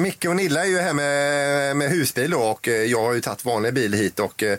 Micke 0.00 0.24
och 0.24 0.36
Nilla 0.36 0.64
är 0.64 0.68
ju 0.68 0.78
här 0.78 0.92
med, 0.92 1.76
med 1.76 1.90
husbil 1.90 2.30
då, 2.30 2.38
och 2.38 2.68
eh, 2.68 2.74
jag 2.74 3.02
har 3.04 3.14
ju 3.14 3.20
tagit 3.20 3.44
vanlig 3.44 3.74
bil 3.74 3.92
hit 3.94 4.20
och 4.20 4.42
eh, 4.42 4.58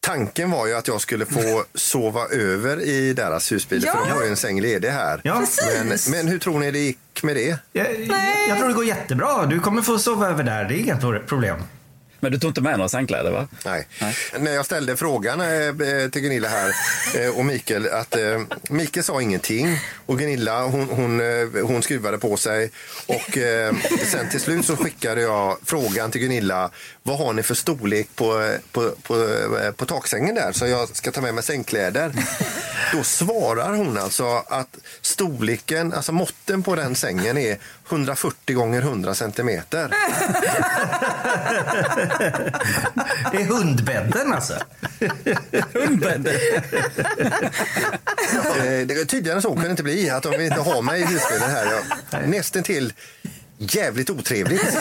tanken 0.00 0.50
var 0.50 0.66
ju 0.66 0.74
att 0.74 0.88
jag 0.88 1.00
skulle 1.00 1.26
få 1.26 1.64
sova 1.74 2.26
över 2.28 2.80
i 2.80 3.12
deras 3.12 3.52
husbil 3.52 3.82
Ja. 3.86 3.92
för 3.92 4.00
de 4.04 4.10
har 4.10 4.22
ju 4.22 4.28
en 4.28 4.36
säng 4.36 4.60
ledig 4.60 4.88
här. 4.88 5.20
Ja. 5.24 5.42
Men, 5.84 5.98
men 6.10 6.28
hur 6.28 6.38
tror 6.38 6.58
ni 6.58 6.70
det 6.70 6.78
gick 6.78 7.22
med 7.22 7.36
det? 7.36 7.58
Jag, 7.72 7.86
jag 8.48 8.58
tror 8.58 8.68
det 8.68 8.74
går 8.74 8.84
jättebra. 8.84 9.46
Du 9.46 9.60
kommer 9.60 9.82
få 9.82 9.98
sova 9.98 10.28
över 10.28 10.44
där. 10.44 10.64
Det 10.64 10.74
är 10.74 10.78
inga 10.78 10.96
pro- 10.96 11.22
problem. 11.26 11.56
Men 12.20 12.32
du 12.32 12.38
tog 12.38 12.50
inte 12.50 12.60
med 12.60 12.76
några 12.78 12.88
sängkläder 12.88 13.30
va? 13.30 13.48
Nej. 13.64 13.86
När 14.38 14.52
jag 14.52 14.64
ställde 14.66 14.96
frågan 14.96 15.40
eh, 15.40 16.08
till 16.10 16.22
Gunilla 16.22 16.48
här 16.48 16.74
eh, 17.14 17.38
och 17.38 17.44
Mikael 17.44 17.88
att 17.88 18.16
eh, 18.16 18.40
Mikael 18.62 19.04
sa 19.04 19.22
ingenting 19.22 19.78
och 20.06 20.18
Gunilla 20.18 20.62
hon, 20.64 20.88
hon, 20.90 21.20
eh, 21.20 21.66
hon 21.66 21.82
skruvade 21.82 22.18
på 22.18 22.36
sig 22.36 22.70
och 23.06 23.38
eh, 23.38 23.74
sen 24.06 24.28
till 24.30 24.40
slut 24.40 24.66
så 24.66 24.76
skickade 24.76 25.20
jag 25.20 25.56
frågan 25.64 26.10
till 26.10 26.20
Gunilla 26.20 26.70
vad 27.02 27.18
har 27.18 27.32
ni 27.32 27.42
för 27.42 27.54
storlek 27.54 28.08
på, 28.14 28.40
eh, 28.42 28.58
på, 28.72 28.90
på, 29.02 29.14
eh, 29.62 29.72
på 29.72 29.86
taksängen 29.86 30.34
där 30.34 30.52
så 30.52 30.66
jag 30.66 30.96
ska 30.96 31.10
ta 31.10 31.20
med 31.20 31.34
mig 31.34 31.44
sängkläder. 31.44 32.12
Då 32.92 33.02
svarar 33.02 33.72
hon 33.76 33.98
alltså 33.98 34.44
att 34.48 34.76
storleken, 35.00 35.92
alltså 35.92 36.12
måtten 36.12 36.62
på 36.62 36.76
den 36.76 36.94
sängen 36.94 37.38
är 37.38 37.58
140 37.88 38.56
gånger 38.56 38.82
100 38.82 39.14
centimeter. 39.14 39.90
Det 43.32 43.36
är 43.36 43.44
hundbädden 43.44 44.32
alltså. 44.32 44.54
Hundbädden? 45.72 46.34
Eh, 48.56 48.86
det, 48.86 49.04
tydligare 49.04 49.36
än 49.36 49.42
så 49.42 49.48
kunde 49.48 49.68
det 49.68 49.70
inte 49.70 49.82
bli. 49.82 50.10
Att 50.10 50.22
de 50.22 50.30
vill 50.30 50.40
inte 50.40 50.60
ha 50.60 50.80
mig 50.80 51.00
i 51.00 51.04
husbilen 51.04 51.50
här. 51.50 51.66
Jag, 52.10 52.28
nästan 52.28 52.62
till 52.62 52.92
jävligt 53.62 54.10
otrevligt. 54.10 54.76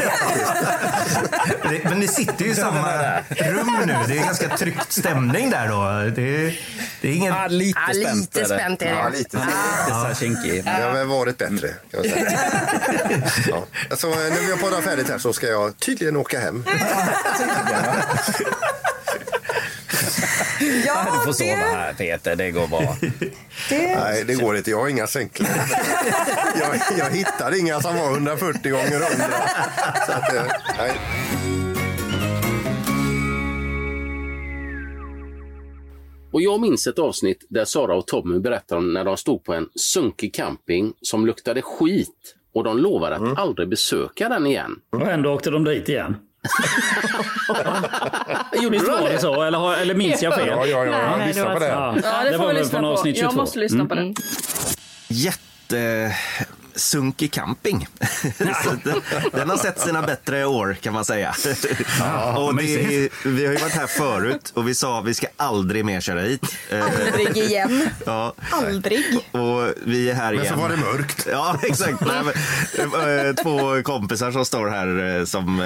Men 1.83 1.99
ni 1.99 2.07
sitter 2.07 2.45
ju 2.45 2.51
i 2.51 2.55
samma 2.55 3.19
rum 3.29 3.77
nu. 3.85 3.95
Det 4.07 4.17
är 4.19 4.23
ganska 4.25 4.57
tryckt 4.57 4.91
stämning 4.91 5.49
där 5.49 5.67
då. 5.67 6.09
Det, 6.15 6.53
det 7.01 7.09
är 7.09 7.13
ingen... 7.13 7.33
Ja, 7.33 7.47
lite 7.47 7.79
Ja, 7.87 7.93
spänt 8.01 8.19
lite 8.21 8.39
är 8.39 8.43
det. 8.43 8.49
spänt 8.55 8.81
är 8.81 8.85
det. 8.85 8.91
Ja, 8.91 9.09
lite. 9.09 9.37
Lite 9.37 10.15
kinkig. 10.19 10.63
Det 10.63 10.69
har 10.71 10.91
väl 10.93 11.07
varit 11.07 11.37
bättre. 11.37 11.67
Kan 11.67 12.03
jag 12.03 12.05
säga. 12.05 12.39
Ja. 13.49 13.65
Alltså, 13.89 14.07
när 14.09 14.45
vi 14.45 14.51
har 14.51 14.57
poddat 14.57 14.83
färdigt 14.83 15.09
här 15.09 15.17
så 15.17 15.33
ska 15.33 15.47
jag 15.47 15.77
tydligen 15.79 16.17
åka 16.17 16.39
hem. 16.39 16.65
Ja, 20.85 21.05
du 21.05 21.19
får 21.19 21.27
det- 21.27 21.33
sova 21.33 21.55
här 21.55 21.93
Peter, 21.93 22.35
det 22.35 22.51
går 22.51 22.67
bra. 22.67 22.97
Nej, 23.71 24.23
det 24.27 24.35
går 24.35 24.57
inte. 24.57 24.69
Jag 24.71 24.79
har 24.79 24.87
inga 24.87 25.07
sängkläder. 25.07 25.55
jag, 26.59 26.97
jag 26.99 27.09
hittade 27.09 27.59
inga 27.59 27.81
som 27.81 27.95
var 27.97 28.11
140 28.11 28.71
gånger 28.71 28.85
100. 28.85 29.07
Så 30.05 30.11
att, 30.11 30.33
eh, 30.35 30.43
nej. 30.77 30.91
Och 36.31 36.41
jag 36.41 36.61
minns 36.61 36.87
ett 36.87 36.99
avsnitt 36.99 37.45
där 37.49 37.65
Sara 37.65 37.95
och 37.95 38.07
Tommy 38.07 38.39
berättar 38.39 38.77
om 38.77 38.93
när 38.93 39.03
de 39.05 39.17
stod 39.17 39.43
på 39.43 39.53
en 39.53 39.69
sunkig 39.75 40.33
camping 40.33 40.93
som 41.01 41.25
luktade 41.25 41.61
skit 41.61 42.35
och 42.53 42.63
de 42.63 42.77
lovade 42.77 43.15
att 43.15 43.37
aldrig 43.39 43.69
besöka 43.69 44.29
den 44.29 44.45
igen. 44.47 44.75
Och 44.91 45.01
ändå 45.01 45.33
åkte 45.33 45.49
de 45.49 45.63
dit 45.63 45.89
igen. 45.89 46.15
Gjorde 48.61 48.77
var 48.79 49.09
det? 49.09 49.19
så? 49.19 49.41
Eller, 49.41 49.57
har- 49.57 49.75
eller 49.75 49.95
minns 49.95 50.21
jag 50.21 50.35
fel? 50.35 50.47
Ja, 50.47 50.65
ja, 50.65 50.85
ja. 50.85 51.17
Nej, 51.17 51.27
Lyssna 51.27 51.47
det 51.47 51.53
på 51.53 51.59
det. 51.59 51.67
Ja, 51.67 51.91
det, 52.23 52.29
det 52.31 52.37
får 52.37 52.43
var 52.43 52.47
vi 52.47 52.53
väl 52.53 52.55
lyssna 52.63 52.79
från 52.79 52.81
på. 52.83 52.87
avsnitt 52.99 53.17
Jag 53.17 53.29
22. 53.31 53.41
måste 53.41 53.59
lyssna 53.59 53.85
på 53.85 53.93
Mm. 53.95 54.13
det. 55.67 56.15
Jättesunkig 56.79 57.31
camping. 57.31 57.87
Den, 58.83 59.01
den 59.31 59.49
har 59.49 59.57
sett 59.57 59.79
sina 59.79 60.01
bättre 60.01 60.45
år 60.45 60.77
kan 60.81 60.93
man 60.93 61.05
säga. 61.05 61.29
och 62.37 62.55
det, 62.55 63.09
vi 63.25 63.45
har 63.45 63.53
ju 63.53 63.59
varit 63.59 63.73
här 63.73 63.87
förut 63.87 64.51
och 64.53 64.67
vi 64.67 64.75
sa 64.75 64.99
att 64.99 65.05
vi 65.05 65.13
ska 65.13 65.27
aldrig 65.37 65.85
mer 65.85 66.01
köra 66.01 66.21
hit. 66.21 66.55
Eh, 66.71 66.83
Aldrig 66.83 67.37
igen. 67.37 67.89
Ja. 68.05 68.33
Aldrig. 68.51 69.03
Och 69.31 69.73
vi 69.85 70.09
är 70.09 70.13
här 70.13 70.33
Men 70.33 70.43
igen. 70.43 70.53
så 70.55 70.61
var 70.61 70.69
det 70.69 70.77
mörkt. 70.77 71.27
Ja, 71.31 71.59
exakt. 71.63 72.01
Nej, 72.01 72.23
men, 72.91 73.27
eh, 73.27 73.33
två 73.35 73.83
kompisar 73.83 74.31
som 74.31 74.45
står 74.45 74.67
här 74.67 75.17
eh, 75.19 75.25
som 75.25 75.57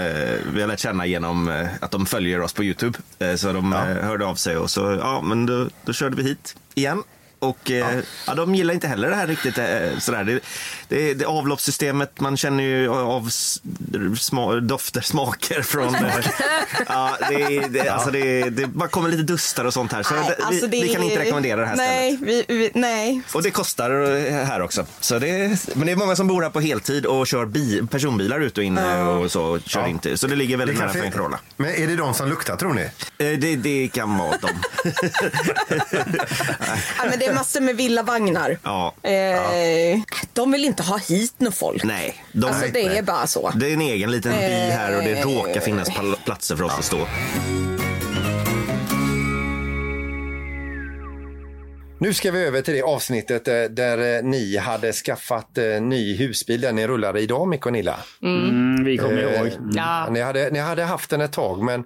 vi 0.54 0.62
har 0.62 0.68
lärt 0.68 0.80
känna 0.80 1.06
genom 1.06 1.68
att 1.80 1.92
de 1.92 2.06
följer 2.06 2.42
oss 2.42 2.54
på 2.54 2.64
Youtube. 2.64 3.00
Så 3.38 3.54
de 3.54 3.74
eh, 3.74 3.80
hörde 3.80 4.26
av 4.26 4.36
sig 4.36 4.58
och 4.58 4.70
så, 4.72 4.98
ja, 5.02 5.22
men 5.22 5.46
då, 5.46 5.70
då 5.86 5.94
körde 5.94 6.16
vi 6.16 6.24
hit 6.24 6.56
igen. 6.76 7.04
Och 7.44 7.72
eh, 7.72 8.00
ja. 8.28 8.34
de 8.36 8.56
gillar 8.56 8.74
inte 8.74 8.88
heller 8.88 9.10
det 9.10 9.16
här 9.16 9.28
riktigt 9.28 9.58
eh, 9.58 9.66
sådär. 10.00 10.24
Det, 10.24 10.40
det, 10.88 11.14
det 11.14 11.26
avloppssystemet, 11.26 12.20
man 12.20 12.38
känner 12.38 12.64
ju 12.64 12.90
av 12.90 13.30
sma, 14.18 14.54
dofter, 14.56 15.02
smaker 15.02 15.62
från 15.62 15.94
det. 15.94 16.24
ja, 16.88 17.18
det, 17.30 17.60
det, 17.70 17.90
alltså 17.90 18.12
det, 18.12 18.50
det 18.50 18.68
bara 18.68 18.90
kommer 18.90 19.10
lite 19.10 19.24
dustar 19.24 19.66
och 19.66 19.74
sånt 19.74 19.92
här. 19.92 20.04
Så 20.04 20.14
Nej, 20.16 20.24
det, 20.38 20.44
alltså 20.46 20.68
vi, 20.68 20.80
det- 20.82 20.88
vi 20.88 20.94
kan 20.94 21.04
inte 21.04 21.20
rekommendera 21.20 21.62
det 21.62 21.68
här 21.68 21.76
stället. 21.76 22.22
Nej, 22.22 22.46
vi, 22.48 22.56
vi, 22.58 22.72
nej. 22.74 23.22
Och 23.34 23.44
det 23.44 23.52
kostar 23.52 24.16
eh, 24.28 24.34
här 24.46 24.62
också. 24.62 24.86
Så 25.00 25.20
det, 25.20 25.60
men 25.76 25.86
det 25.86 25.92
är 25.92 25.96
många 25.96 26.16
som 26.16 26.28
bor 26.28 26.42
här 26.42 26.50
på 26.50 26.60
heltid 26.60 27.06
och 27.06 27.28
kör 27.28 27.46
bi, 27.46 27.82
personbilar 27.92 28.40
ut 28.40 28.58
och 28.58 28.64
in 28.64 28.78
eh, 28.78 29.08
och 29.08 29.32
så. 29.32 29.44
och 29.44 29.60
Kör 29.66 29.82
Ja. 29.82 29.88
in 29.88 30.00
till. 30.00 30.18
Så 30.18 30.28
det 30.28 30.36
ligger 30.36 30.58
väldigt 30.58 30.78
Det 30.78 30.84
nära 30.86 30.94
för 30.94 31.00
en 31.04 31.12
Corolla. 31.12 31.40
Men 31.58 31.70
är 31.76 31.88
det 31.88 31.96
de 31.96 32.14
som 32.14 32.30
luktar 32.30 32.56
tror 32.56 32.74
ni? 32.74 32.82
Eh, 32.84 33.40
Det, 33.40 33.56
det 33.56 33.88
kan 33.94 34.18
vara 34.18 34.38
dem. 34.38 34.62
Ja, 36.98 37.06
men 37.10 37.20
det 37.20 37.33
är 37.34 37.38
massor 37.38 37.62
med 37.62 37.76
villavagnar. 37.78 38.58
Ja. 38.64 38.94
Eh, 39.04 40.00
De 40.34 40.52
vill 40.52 40.66
inte 40.66 40.84
ha 40.84 40.98
hit 40.98 41.34
något 41.38 41.56
folk. 41.56 41.84
Nej. 41.84 42.24
De, 42.32 42.48
Alltså 42.48 42.66
det 42.74 42.98
är 42.98 43.02
bara 43.04 43.28
så. 43.28 43.52
Det 43.56 43.70
är 43.70 43.74
en 43.74 43.82
egen 43.82 44.12
liten 44.12 44.32
by 44.32 44.38
här 44.72 44.98
och 44.98 45.04
det 45.04 45.12
Eh. 45.12 45.28
råkar 45.28 45.60
finnas 45.62 45.90
platser 46.26 46.56
för 46.56 46.64
oss 46.64 46.74
att 46.80 46.86
stå. 46.86 47.08
Nu 52.00 52.14
ska 52.14 52.32
vi 52.32 52.46
över 52.46 52.62
till 52.62 52.74
det 52.74 52.82
avsnittet 52.82 53.48
eh, 53.48 53.54
där 53.64 54.18
eh, 54.18 54.24
ni 54.24 54.58
hade 54.58 54.94
skaffat 54.94 55.58
eh, 55.58 55.82
ny 55.82 56.16
husbil, 56.16 56.62
den 56.62 56.76
ni 56.76 56.88
rullade 56.88 57.20
idag, 57.20 57.48
Micke 57.48 57.66
och 57.66 57.74
Nilla. 57.74 58.00
Mm, 58.24 58.84
vi 58.86 58.98
kommer 58.98 59.24
Eh, 59.24 59.40
ihåg. 59.42 59.50
Ja. 59.76 60.08
Ni, 60.10 60.22
hade, 60.22 60.50
ni 60.50 60.60
hade 60.60 60.84
haft 60.84 61.10
den 61.10 61.22
ett 61.22 61.32
tag, 61.34 61.64
men 61.64 61.84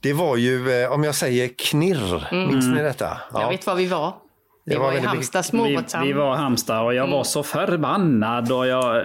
det 0.00 0.12
var 0.12 0.36
ju, 0.36 0.82
eh, 0.82 0.92
om 0.92 1.04
jag 1.04 1.14
säger 1.14 1.50
knirr, 1.58 2.28
minns 2.50 2.66
ni 2.66 2.82
detta? 2.82 3.18
Jag 3.32 3.48
vet 3.50 3.66
var 3.66 3.74
vi 3.74 3.86
var. 3.86 4.14
Vi 4.66 4.74
Det 4.74 4.78
var, 4.80 4.86
var 4.92 4.98
i 4.98 5.00
Halmstad 5.00 5.42
Vi, 5.44 5.48
småbåtshamn. 5.48 6.06
vi 6.06 6.12
var 6.12 6.34
i 6.34 6.38
Halmstad 6.38 6.84
och 6.84 6.94
jag 6.94 7.04
Mm. 7.04 7.10
var 7.16 7.24
så 7.24 7.42
förbannad 7.42 8.52
och 8.52 8.66
jag... 8.66 9.04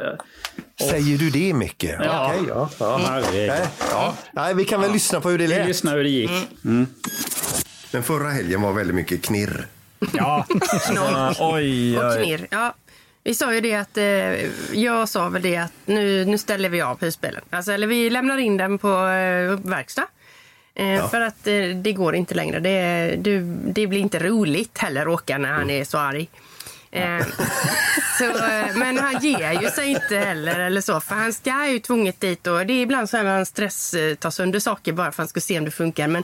Säger 0.90 1.18
du 1.18 1.30
det, 1.30 1.54
Micke? 1.54 1.84
Ja. 1.84 2.28
Okej, 2.36 2.46
ja. 2.50 2.70
ja. 2.80 2.98
Herregud. 3.08 3.48
Nej, 3.50 3.68
ja. 3.92 4.14
Nej, 4.32 4.54
vi 4.54 4.66
kan 4.66 4.82
väl 4.82 4.92
lyssna 4.92 5.22
på 5.22 5.30
hur 5.30 5.38
det 5.38 5.44
Vi 5.48 5.50
lät. 5.56 5.68
lyssnade 5.68 5.98
hur 5.98 6.04
det 6.04 6.10
gick. 6.10 6.32
Mm. 6.66 6.88
Men 7.92 8.04
förra 8.04 8.30
helgen 8.30 8.62
var 8.62 8.74
väldigt 8.74 8.96
mycket 8.96 9.22
knirr. 9.22 9.68
Ja. 10.14 10.46
oj, 11.40 12.00
Och 12.00 12.06
oj. 12.12 12.24
knirr. 12.24 12.48
Ja. 12.52 12.74
Vi 13.24 13.36
sa 13.36 13.54
ju 13.54 13.62
det 13.62 13.76
att, 13.76 13.98
eh, 13.98 14.04
jag 14.80 15.10
sa 15.10 15.30
väl 15.30 15.42
det 15.42 15.58
att 15.58 15.72
nu, 15.86 16.26
nu 16.26 16.38
ställer 16.38 16.70
vi 16.70 16.82
av 16.82 17.02
husbilen. 17.02 17.42
Alltså, 17.50 17.72
eller 17.72 17.88
vi 17.88 18.10
lämnar 18.10 18.38
in 18.38 18.58
den 18.58 18.78
på 18.78 18.88
eh, 18.88 19.60
verkstad. 19.70 20.06
Eh, 20.80 21.10
För 21.10 21.22
att 21.22 21.48
eh, 21.48 21.54
det 21.76 21.94
går 21.94 22.16
inte 22.16 22.36
längre. 22.36 22.60
Det, 22.60 23.16
du, 23.20 23.42
det 23.66 23.88
blir 23.88 24.00
inte 24.00 24.20
roligt 24.20 24.78
heller 24.78 25.02
att 25.02 25.08
åka 25.08 25.38
när 25.38 25.52
han 25.54 25.70
är 25.70 25.84
så 25.84 25.98
arg. 25.98 26.30
Eh, 26.92 27.26
så, 28.18 28.32
men 28.76 28.98
han 28.98 29.20
ger 29.22 29.62
ju 29.62 29.70
sig 29.70 29.90
inte 29.90 30.18
heller 30.18 30.60
eller 30.60 30.82
så. 30.82 31.00
För 31.02 31.16
han 31.16 31.34
ska 31.34 31.68
ju 31.68 31.80
tvunget 31.80 32.20
dit 32.20 32.48
och 32.48 32.66
det 32.66 32.74
är 32.74 32.82
ibland 32.82 33.10
så 33.10 33.18
här 33.18 33.24
med 33.24 33.34
han 33.34 33.46
stress 33.46 33.96
tar 34.20 34.30
sönder 34.30 34.60
saker 34.60 34.94
bara 34.94 35.04
för 35.06 35.10
att 35.12 35.18
han 35.18 35.28
ska 35.28 35.40
se 35.42 35.58
om 35.60 35.66
det 35.66 35.72
funkar. 35.72 36.08
Men 36.08 36.24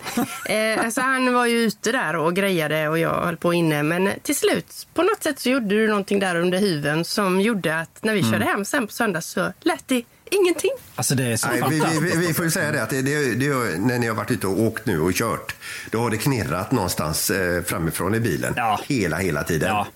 eh, 0.49 0.85
alltså 0.85 1.01
han 1.01 1.33
var 1.33 1.45
ju 1.45 1.57
ute 1.57 1.91
där 1.91 2.15
och 2.15 2.35
grejade 2.35 2.87
och 2.89 2.99
jag 2.99 3.13
höll 3.25 3.37
på 3.37 3.53
inne. 3.53 3.83
Men 3.83 4.09
till 4.23 4.35
slut 4.35 4.87
på 4.93 5.03
något 5.03 5.23
sätt 5.23 5.39
så 5.39 5.49
gjorde 5.49 5.67
du 5.75 5.87
någonting 5.87 6.19
där 6.19 6.35
under 6.35 6.57
huven 6.57 7.05
som 7.05 7.41
gjorde 7.41 7.79
att 7.79 8.03
när 8.03 8.13
vi 8.13 8.19
Mm. 8.19 8.31
körde 8.31 8.45
hem 8.45 8.65
sen 8.65 8.87
på 8.87 8.93
söndag 8.93 9.21
så 9.21 9.53
lät 9.61 9.87
det 9.87 10.03
ingenting. 10.41 10.71
Alltså 10.95 11.15
det 11.15 11.24
är 11.24 11.38
så 11.38 11.48
Nej, 11.48 11.63
vi, 11.69 11.80
vi, 11.80 12.00
vi, 12.00 12.28
vi 12.28 12.34
får 12.34 12.45
ju 12.45 12.52
säga 12.52 12.71
det 12.71 12.84
att 12.84 12.89
det, 12.89 13.02
det, 13.02 13.36
det, 13.36 13.78
när 13.80 14.00
ni 14.00 14.08
har 14.08 14.15
varit 14.15 14.32
ute 14.32 14.48
och 14.48 14.60
åkt 14.60 14.86
nu 14.86 15.00
och 15.00 15.13
kört, 15.13 15.56
då 15.91 16.00
har 16.00 16.10
det 16.10 16.17
knirrat 16.17 16.71
någonstans 16.71 17.30
eh, 17.30 17.63
framifrån 17.63 18.15
i 18.15 18.19
bilen. 18.19 18.56
Hela, 18.88 19.17
hela 19.17 19.43
tiden. 19.43 19.69
Ja. 19.69 19.88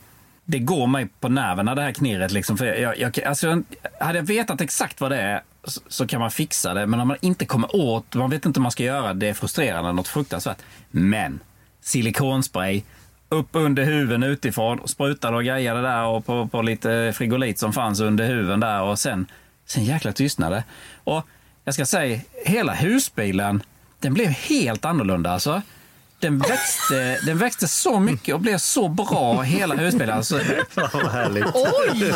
Det 0.46 0.60
går 0.60 0.88
mig 0.88 1.08
på 1.20 1.30
nerverna 1.30 1.76
det 1.76 1.82
här 1.82 1.92
knirret. 1.92 2.32
Liksom, 2.32 2.58
för 2.58 2.66
jag, 2.66 3.00
jag, 3.00 3.24
alltså, 3.24 3.62
hade 4.00 4.20
jag 4.20 4.26
vetat 4.26 4.62
exakt 4.62 5.02
vad 5.02 5.12
det 5.12 5.22
är 5.22 5.42
så, 5.64 5.82
så 5.88 6.08
kan 6.08 6.20
man 6.20 6.32
fixa 6.32 6.74
det. 6.74 6.88
Men 6.88 7.00
om 7.00 7.08
man 7.08 7.18
inte 7.22 7.46
kommer 7.46 7.76
åt, 7.76 8.16
man 8.16 8.30
vet 8.30 8.46
inte 8.46 8.60
hur 8.60 8.64
man 8.64 8.72
ska 8.72 8.84
göra, 8.84 9.14
det 9.14 9.28
är 9.28 9.34
frustrerande, 9.34 9.92
något 9.92 10.08
fruktansvärt. 10.08 10.58
Men 10.92 11.40
silikonspray, 11.82 12.84
upp 13.30 13.48
under 13.52 13.84
huven 13.84 14.24
utifrån, 14.24 14.88
sprutade 14.88 15.38
och 15.38 15.44
grejade 15.44 15.82
där 15.82 16.06
och 16.06 16.26
på, 16.26 16.48
på 16.48 16.62
lite 16.62 17.14
frigolit 17.16 17.60
som 17.60 17.74
fanns 17.74 18.00
under 18.00 18.28
huven 18.28 18.60
där 18.60 18.82
och 18.82 19.00
sen, 19.00 19.26
sen 19.72 19.84
jäkla 19.84 20.12
tystnade. 20.12 20.64
Och 21.04 21.28
jag 21.66 21.74
ska 21.74 21.86
säga, 21.86 22.20
hela 22.46 22.74
husbilen, 22.74 23.64
den 24.00 24.14
blev 24.14 24.30
helt 24.30 24.86
annorlunda 24.86 25.32
alltså. 25.32 25.62
Den 26.20 26.40
växte, 26.40 27.20
den 27.26 27.38
växte 27.38 27.68
så 27.68 28.00
mycket 28.00 28.36
och 28.36 28.42
blev 28.42 28.58
så 28.58 28.88
bra, 28.88 29.42
hela 29.42 29.76
husbilen. 29.76 30.18
Alltså, 30.18 30.40
Vad 30.76 31.12
härligt. 31.12 31.46
Oj! 31.46 32.14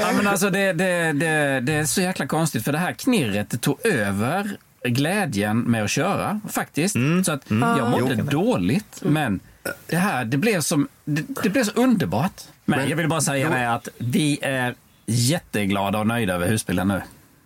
Ja, 0.00 0.12
men 0.16 0.26
alltså 0.26 0.50
det, 0.50 0.72
det, 0.72 1.12
det, 1.12 1.60
det 1.60 1.72
är 1.72 1.84
så 1.84 2.00
jäkla 2.00 2.26
konstigt 2.26 2.64
för 2.64 2.72
det 2.72 2.78
här 2.78 2.92
knirret 2.92 3.50
det 3.50 3.58
tog 3.58 3.86
över 3.86 4.56
glädjen 4.84 5.60
med 5.60 5.84
att 5.84 5.90
köra 5.90 6.40
faktiskt. 6.48 6.96
Så 7.24 7.32
att 7.32 7.42
jag 7.48 7.90
mådde 7.90 8.14
dåligt. 8.14 9.00
Men 9.02 9.40
det 9.86 9.96
här, 9.96 10.24
det 10.24 10.36
blev, 10.36 10.60
som, 10.60 10.88
det, 11.04 11.22
det 11.42 11.48
blev 11.48 11.64
så 11.64 11.72
underbart. 11.74 12.42
Men, 12.64 12.88
jag 12.88 12.96
vill 12.96 13.08
bara 13.08 13.20
säga 13.20 13.74
att 13.74 13.88
vi 13.98 14.38
är 14.42 14.74
jätteglada 15.06 15.98
och 15.98 16.06
nöjda 16.06 16.34
över 16.34 16.48
husbilen 16.48 16.88
nu. 16.88 17.02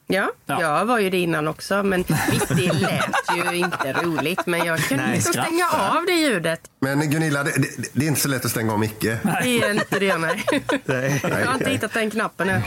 Ja, 0.06 0.30
Ja. 0.46 0.60
jag 0.60 0.84
var 0.84 0.98
ju 0.98 1.10
det 1.10 1.18
innan 1.18 1.48
också. 1.48 1.82
Men 1.82 2.04
visst, 2.30 2.48
det 2.48 2.54
lät 2.72 3.50
ju 3.52 3.56
inte 3.56 3.92
roligt. 3.92 4.46
Men 4.46 4.64
jag 4.66 4.78
kunde 4.78 5.06
Nej, 5.06 5.20
stänga 5.20 5.44
skratta. 5.68 5.98
av 5.98 6.06
det 6.06 6.12
ljudet. 6.12 6.60
Men 6.80 7.10
Gunilla, 7.10 7.42
det, 7.44 7.50
det, 7.50 7.90
det 7.92 8.04
är 8.04 8.08
inte 8.08 8.20
så 8.20 8.28
lätt 8.28 8.44
att 8.44 8.50
stänga 8.50 8.72
av 8.72 8.78
Micke. 8.78 9.00
Det 9.00 9.18
är 9.62 9.70
inte 9.70 9.98
det, 9.98 10.18
nej. 10.18 10.44
Jag 11.22 11.46
har 11.46 11.54
inte 11.54 11.70
hittat 11.70 11.92
den 11.92 12.10
knappen 12.10 12.48
än. 12.48 12.60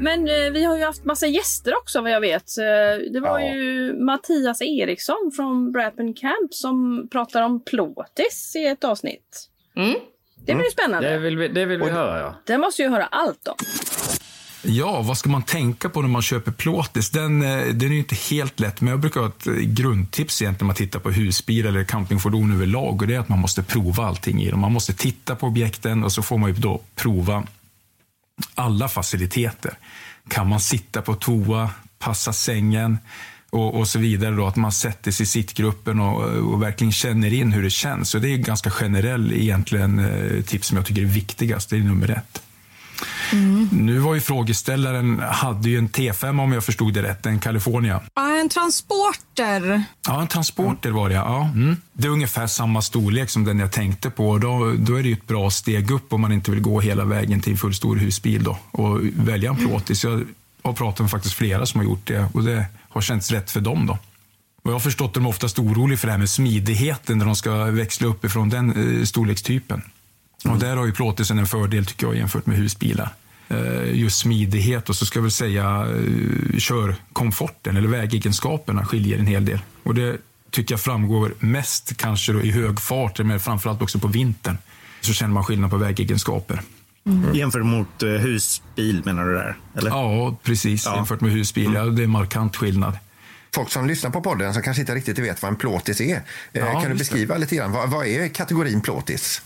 Men 0.00 0.20
eh, 0.28 0.52
vi 0.52 0.64
har 0.64 0.76
ju 0.78 0.84
haft 0.84 1.04
massa 1.04 1.26
gäster 1.26 1.76
också 1.76 2.00
vad 2.00 2.10
jag 2.10 2.20
vet. 2.20 2.58
Eh, 2.58 3.12
det 3.12 3.20
var 3.20 3.38
Ja. 3.40 3.54
ju 3.54 3.92
Mattias 4.04 4.62
Eriksson 4.62 5.32
från 5.36 5.72
Brappen 5.72 6.14
Camp 6.14 6.54
som 6.54 7.08
pratar 7.12 7.42
om 7.42 7.64
plåtis 7.64 8.52
i 8.56 8.66
ett 8.66 8.84
avsnitt. 8.84 9.48
Mm. 9.76 9.94
Det 10.46 10.54
blir 10.54 10.64
ju 10.64 10.70
spännande. 10.70 11.10
Det 11.10 11.18
vill 11.18 11.36
vi, 11.36 11.48
det 11.48 11.64
vill 11.64 11.80
vi 11.80 11.90
höra 11.90 12.20
ja. 12.20 12.34
Det 12.44 12.58
måste 12.58 12.82
ju 12.82 12.88
höra 12.88 13.06
allt 13.06 13.48
om. 13.48 13.56
Ja, 14.66 15.02
vad 15.02 15.18
ska 15.18 15.28
man 15.28 15.42
tänka 15.42 15.88
på 15.88 16.02
när 16.02 16.08
man 16.08 16.22
köper 16.22 16.52
plåtis? 16.52 17.10
Den, 17.10 17.42
eh, 17.42 17.66
den 17.66 17.88
är 17.90 17.92
ju 17.92 17.98
inte 17.98 18.14
helt 18.14 18.60
lätt, 18.60 18.80
men 18.80 18.90
jag 18.90 19.00
brukar 19.00 19.20
ha 19.20 19.28
ett 19.28 19.46
eh, 19.46 19.52
grundtips 19.52 20.42
egentligen 20.42 20.66
när 20.66 20.66
man 20.66 20.76
tittar 20.76 21.00
på 21.00 21.10
husbil 21.10 21.66
eller 21.66 21.84
campingfordon 21.84 22.52
överlag 22.52 23.02
och 23.02 23.08
det 23.08 23.14
är 23.14 23.18
att 23.18 23.28
man 23.28 23.38
måste 23.38 23.62
prova 23.62 24.06
allting 24.06 24.42
i 24.42 24.50
dem. 24.50 24.60
Man 24.60 24.72
måste 24.72 24.92
titta 24.94 25.36
på 25.36 25.46
objekten 25.46 26.04
och 26.04 26.12
så 26.12 26.22
får 26.22 26.38
man 26.38 26.50
ju 26.50 26.56
då 26.56 26.80
prova 26.94 27.42
alla 28.54 28.88
faciliteter. 28.88 29.78
Kan 30.28 30.48
man 30.48 30.60
sitta 30.60 31.02
på 31.02 31.14
toa, 31.14 31.70
passa 31.98 32.32
sängen 32.32 32.98
och, 33.54 33.74
och 33.74 33.88
så 33.88 33.98
vidare. 33.98 34.34
Då, 34.34 34.46
att 34.46 34.56
man 34.56 34.72
sätter 34.72 35.10
sig 35.10 35.24
i 35.24 35.26
sittgruppen 35.26 36.00
och, 36.00 36.22
och 36.22 36.62
verkligen 36.62 36.92
känner 36.92 37.32
in 37.32 37.52
hur 37.52 37.62
det 37.62 37.70
känns. 37.70 38.10
Så 38.10 38.18
det 38.18 38.28
är 38.28 38.36
ganska 38.36 38.70
generell 38.70 39.32
egentligen 39.32 39.98
eh, 39.98 40.42
tips 40.42 40.68
som 40.68 40.76
jag 40.76 40.86
tycker 40.86 41.02
är 41.02 41.06
viktigast. 41.06 41.70
Det 41.70 41.76
är 41.76 41.80
nummer 41.80 42.10
ett. 42.10 42.42
Mm. 43.32 43.68
Nu 43.72 43.98
var 43.98 44.14
ju 44.14 44.20
frågeställaren, 44.20 45.18
hade 45.30 45.68
ju 45.68 45.78
en 45.78 45.88
T5 45.88 46.42
om 46.42 46.52
jag 46.52 46.64
förstod 46.64 46.94
det 46.94 47.02
rätt, 47.02 47.26
en 47.26 47.38
California. 47.38 48.00
Ja, 48.14 48.36
en 48.40 48.48
transporter. 48.48 49.84
Ja, 50.06 50.20
en 50.20 50.26
transporter 50.26 50.90
var 50.90 51.08
det 51.08 51.14
ja. 51.14 51.50
Mm. 51.54 51.76
Det 51.92 52.06
är 52.06 52.10
ungefär 52.10 52.46
samma 52.46 52.82
storlek 52.82 53.30
som 53.30 53.44
den 53.44 53.58
jag 53.58 53.72
tänkte 53.72 54.10
på. 54.10 54.38
Då, 54.38 54.72
då 54.78 54.94
är 54.94 55.02
det 55.02 55.08
ju 55.08 55.14
ett 55.14 55.26
bra 55.26 55.50
steg 55.50 55.90
upp 55.90 56.12
om 56.12 56.20
man 56.20 56.32
inte 56.32 56.50
vill 56.50 56.60
gå 56.60 56.80
hela 56.80 57.04
vägen 57.04 57.40
till 57.40 57.52
en 57.52 57.58
fullstor 57.58 57.96
husbil 57.96 58.44
då, 58.44 58.58
och 58.70 59.00
välja 59.14 59.50
en 59.50 59.56
plåtis. 59.56 60.04
Jag 60.04 60.24
har 60.62 60.72
pratat 60.72 61.00
med 61.00 61.10
faktiskt 61.10 61.34
flera 61.34 61.66
som 61.66 61.80
har 61.80 61.84
gjort 61.84 62.06
det 62.06 62.28
och 62.32 62.42
det 62.42 62.66
har 62.94 63.02
känts 63.02 63.30
rätt 63.30 63.50
för 63.50 63.60
dem. 63.60 63.86
då. 63.86 63.98
Och 64.62 64.70
jag 64.70 64.74
har 64.74 64.80
förstått 64.80 65.08
att 65.08 65.14
de 65.14 65.24
är 65.24 65.28
oftast 65.28 65.58
oroliga 65.58 65.98
för 65.98 66.06
det 66.06 66.12
här 66.12 66.18
med 66.18 66.30
smidigheten 66.30 67.18
när 67.18 67.26
de 67.26 67.36
ska 67.36 67.64
växla 67.64 68.08
upp 68.08 68.24
ifrån 68.24 68.48
den 68.48 68.98
eh, 68.98 69.04
storlekstypen. 69.04 69.82
Och 70.44 70.58
där 70.58 70.76
har 70.76 70.86
ju 70.86 70.92
plåtisen 70.92 71.38
en 71.38 71.46
fördel 71.46 71.86
tycker 71.86 72.06
jag 72.06 72.16
jämfört 72.16 72.46
med 72.46 72.56
husbilar. 72.56 73.14
Eh, 73.48 73.94
just 73.94 74.18
smidighet 74.18 74.88
och 74.88 74.96
så 74.96 75.06
ska 75.06 75.18
jag 75.18 75.22
väl 75.22 75.30
säga 75.30 75.86
eh, 75.86 76.58
körkomforten 76.58 77.76
eller 77.76 77.88
vägegenskaperna 77.88 78.86
skiljer 78.86 79.18
en 79.18 79.26
hel 79.26 79.44
del. 79.44 79.60
Och 79.82 79.94
det 79.94 80.16
tycker 80.50 80.72
jag 80.72 80.80
framgår 80.80 81.34
mest 81.38 81.96
kanske 81.96 82.32
i 82.32 82.50
hög 82.50 82.80
fart, 82.80 83.18
men 83.18 83.40
framförallt 83.40 83.82
också 83.82 83.98
på 83.98 84.08
vintern. 84.08 84.58
Så 85.00 85.12
känner 85.12 85.34
man 85.34 85.44
skillnad 85.44 85.70
på 85.70 85.76
vägegenskaper. 85.76 86.62
Mm. 87.06 87.34
Jämfört 87.34 87.64
mot 87.64 88.02
uh, 88.02 88.10
husbil 88.10 89.02
menar 89.04 89.24
du 89.24 89.34
där? 89.34 89.56
Eller? 89.76 89.90
Ja, 89.90 90.36
precis. 90.42 90.84
Ja. 90.86 90.96
Jämfört 90.96 91.20
med 91.20 91.32
husbil. 91.32 91.66
Mm. 91.66 91.76
Ja, 91.76 91.84
det 91.84 92.02
är 92.02 92.06
markant 92.06 92.56
skillnad. 92.56 92.98
Folk 93.54 93.70
som 93.70 93.86
lyssnar 93.86 94.10
på 94.10 94.20
podden 94.20 94.54
som 94.54 94.62
kanske 94.62 94.80
inte 94.80 94.94
riktigt 94.94 95.18
vet 95.18 95.42
vad 95.42 95.50
en 95.50 95.56
plåtis 95.56 96.00
är. 96.00 96.22
Ja, 96.52 96.80
kan 96.80 96.90
du 96.90 96.96
beskriva 96.96 97.34
det. 97.34 97.40
lite 97.40 97.56
grann? 97.56 97.72
Vad, 97.72 97.90
vad 97.90 98.06
är 98.06 98.28
kategorin 98.28 98.80
plåtis? 98.80 99.42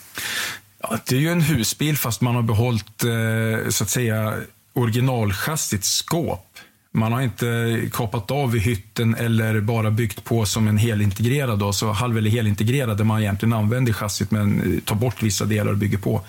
Ja, 0.82 0.98
det 1.06 1.16
är 1.16 1.20
ju 1.20 1.28
en 1.28 1.40
husbil 1.40 1.96
fast 1.96 2.20
man 2.20 2.34
har 2.34 2.42
behållit 2.42 3.04
eh, 3.04 3.68
så 3.68 3.84
att 3.84 3.90
säga 3.90 4.34
originalchassits 4.72 5.88
skåp. 5.88 6.58
Man 6.92 7.12
har 7.12 7.20
inte 7.20 7.80
kapat 7.92 8.30
av 8.30 8.56
i 8.56 8.58
hytten 8.58 9.14
eller 9.14 9.60
bara 9.60 9.90
byggt 9.90 10.24
på 10.24 10.46
som 10.46 10.68
en 10.68 10.78
helintegrerad, 10.78 11.58
då, 11.58 11.72
så 11.72 11.92
halv 11.92 12.18
eller 12.18 12.30
helintegrerad 12.30 12.96
där 12.96 13.04
man 13.04 13.20
egentligen 13.20 13.52
använder 13.52 13.92
chassit 13.92 14.30
men 14.30 14.74
eh, 14.74 14.80
tar 14.80 14.96
bort 14.96 15.22
vissa 15.22 15.44
delar 15.44 15.72
och 15.72 15.78
bygger 15.78 15.98
på. 15.98 16.24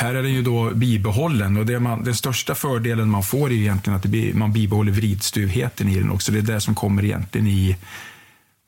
Här 0.00 0.14
är 0.14 0.22
den 0.22 0.32
ju 0.32 0.42
då 0.42 0.70
bibehållen 0.70 1.56
och 1.56 1.66
det 1.66 1.80
man, 1.80 2.04
den 2.04 2.14
största 2.14 2.54
fördelen 2.54 3.10
man 3.10 3.22
får 3.22 3.50
är 3.50 3.54
egentligen 3.54 3.96
att 3.96 4.06
blir, 4.06 4.34
man 4.34 4.52
bibehåller 4.52 4.92
vridstuvheten 4.92 5.88
i 5.88 5.98
den 5.98 6.10
också. 6.10 6.32
Det 6.32 6.38
är 6.38 6.42
det 6.42 6.60
som 6.60 6.74
kommer 6.74 7.04
egentligen 7.04 7.46
i 7.46 7.76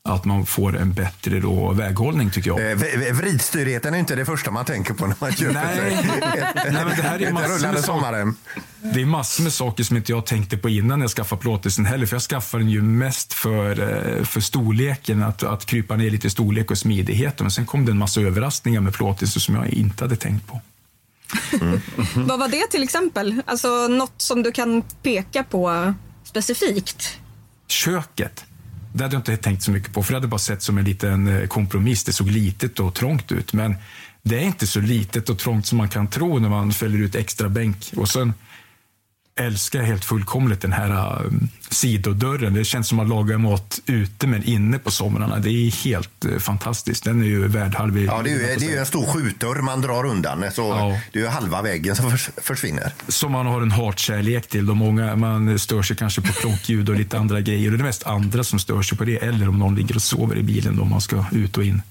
att 0.09 0.25
man 0.25 0.45
får 0.45 0.77
en 0.77 0.93
bättre 0.93 1.39
då 1.39 1.71
väghållning 1.71 2.29
tycker 2.29 2.49
jag. 2.49 2.71
Eh, 2.71 3.13
vridstyrheten 3.13 3.93
är 3.93 3.97
inte 3.97 4.15
det 4.15 4.25
första 4.25 4.51
man 4.51 4.65
tänker 4.65 4.93
på 4.93 5.07
när 5.07 5.15
man 5.19 5.31
köper 5.31 5.53
Nej. 5.53 6.09
Nej, 6.55 6.85
men 6.85 6.97
det 6.97 7.03
här 7.03 7.21
är 7.21 7.31
massor 7.31 7.73
med 7.73 7.83
sommaren. 7.83 8.35
Det 8.93 9.01
är 9.01 9.05
massor 9.05 9.43
med 9.43 9.53
saker 9.53 9.83
som 9.83 9.97
inte 9.97 10.11
jag 10.11 10.25
tänkte 10.25 10.57
på 10.57 10.69
innan 10.69 11.01
jag 11.01 11.09
skaffade 11.09 11.41
plåtisen 11.41 11.85
heller. 11.85 12.05
För 12.05 12.15
jag 12.15 12.23
skaffade 12.23 12.63
den 12.63 12.71
ju 12.71 12.81
mest 12.81 13.33
för, 13.33 13.69
eh, 13.79 14.23
för 14.23 14.41
storleken, 14.41 15.23
att, 15.23 15.43
att 15.43 15.65
krypa 15.65 15.95
ner 15.95 16.09
lite 16.09 16.29
storlek 16.29 16.71
och 16.71 16.77
smidighet. 16.77 17.41
Men 17.41 17.51
sen 17.51 17.65
kom 17.65 17.85
det 17.85 17.91
en 17.91 17.97
massa 17.97 18.21
överraskningar 18.21 18.81
med 18.81 18.93
plåtisen 18.93 19.41
som 19.41 19.55
jag 19.55 19.67
inte 19.67 20.03
hade 20.03 20.15
tänkt 20.15 20.47
på. 20.47 20.61
Mm. 21.61 21.79
Vad 22.27 22.39
var 22.39 22.47
det 22.47 22.67
till 22.67 22.83
exempel? 22.83 23.41
Alltså 23.45 23.87
något 23.87 24.21
som 24.21 24.43
du 24.43 24.51
kan 24.51 24.83
peka 25.01 25.43
på 25.43 25.93
specifikt? 26.23 27.19
Köket. 27.67 28.45
Det 28.93 29.03
hade 29.03 29.15
jag 29.15 29.19
inte 29.19 29.37
tänkt 29.37 29.63
så 29.63 29.71
mycket 29.71 29.93
på, 29.93 30.03
för 30.03 30.13
det 30.13 30.17
hade 30.17 30.27
bara 30.27 30.39
sett 30.39 30.61
som 30.63 30.77
en 30.77 30.85
liten 30.85 31.27
eh, 31.27 31.47
kompromiss. 31.47 32.03
Det 32.03 32.13
såg 32.13 32.31
litet 32.31 32.79
och 32.79 32.93
trångt 32.93 33.31
ut, 33.31 33.53
men 33.53 33.75
det 34.23 34.35
är 34.35 34.41
inte 34.41 34.67
så 34.67 34.79
litet 34.79 35.29
och 35.29 35.39
trångt 35.39 35.67
som 35.67 35.77
man 35.77 35.89
kan 35.89 36.07
tro 36.07 36.39
när 36.39 36.49
man 36.49 36.71
fäller 36.71 36.97
ut 36.97 37.15
extra 37.15 37.49
bänk. 37.49 37.91
Och 37.95 38.09
sen 38.09 38.33
älskar 39.35 39.81
helt 39.81 40.05
fullkomligt 40.05 40.61
den 40.61 40.73
här 40.73 41.25
um, 41.25 41.49
sidodörren. 41.69 42.53
Det 42.53 42.63
känns 42.63 42.87
som 42.87 42.99
att 42.99 43.09
laga 43.09 43.37
mat 43.37 43.79
ute 43.85 44.27
men 44.27 44.43
inne 44.43 44.79
på 44.79 44.91
somrarna. 44.91 45.39
Det 45.39 45.49
är 45.49 45.71
helt 45.85 46.25
uh, 46.25 46.39
fantastiskt. 46.39 47.03
Den 47.03 47.21
är 47.21 47.25
ju 47.25 47.47
värd 47.47 47.75
halv 47.75 47.97
Ja, 47.99 48.21
det 48.23 48.29
är 48.29 48.33
ju, 48.33 48.55
det 48.59 48.75
är 48.75 48.79
en 48.79 48.85
stor 48.85 49.05
skjutdörr 49.05 49.61
man 49.61 49.81
drar 49.81 50.05
undan. 50.05 50.43
Så 50.51 50.61
ja. 50.61 50.99
Det 51.13 51.21
är 51.21 51.29
halva 51.29 51.61
väggen 51.61 51.95
som 51.95 52.11
förs 52.11 52.29
försvinner. 52.37 52.91
Som 53.07 53.31
man 53.31 53.45
har 53.45 53.61
en 53.61 53.71
hatkärlek 53.71 54.47
till. 54.47 54.65
De 54.65 54.77
många, 54.77 55.15
man 55.15 55.59
stör 55.59 55.81
sig 55.81 55.95
kanske 55.95 56.21
på 56.21 56.33
klockljud 56.33 56.89
och 56.89 56.95
lite 56.95 57.17
andra 57.17 57.41
grejer. 57.41 57.71
Och 57.71 57.77
det 57.77 57.81
är 57.81 57.85
mest 57.85 58.03
andra 58.03 58.43
som 58.43 58.59
stör 58.59 58.81
sig 58.81 58.97
på 58.97 59.03
det. 59.03 59.17
Eller 59.17 59.49
om 59.49 59.59
någon 59.59 59.75
ligger 59.75 59.95
och 59.95 60.01
sover 60.01 60.37
i 60.37 60.43
bilen 60.43 60.77
då 60.77 60.85
man 60.85 61.01
ska 61.01 61.25
ut 61.31 61.57
och 61.57 61.63
in. 61.63 61.81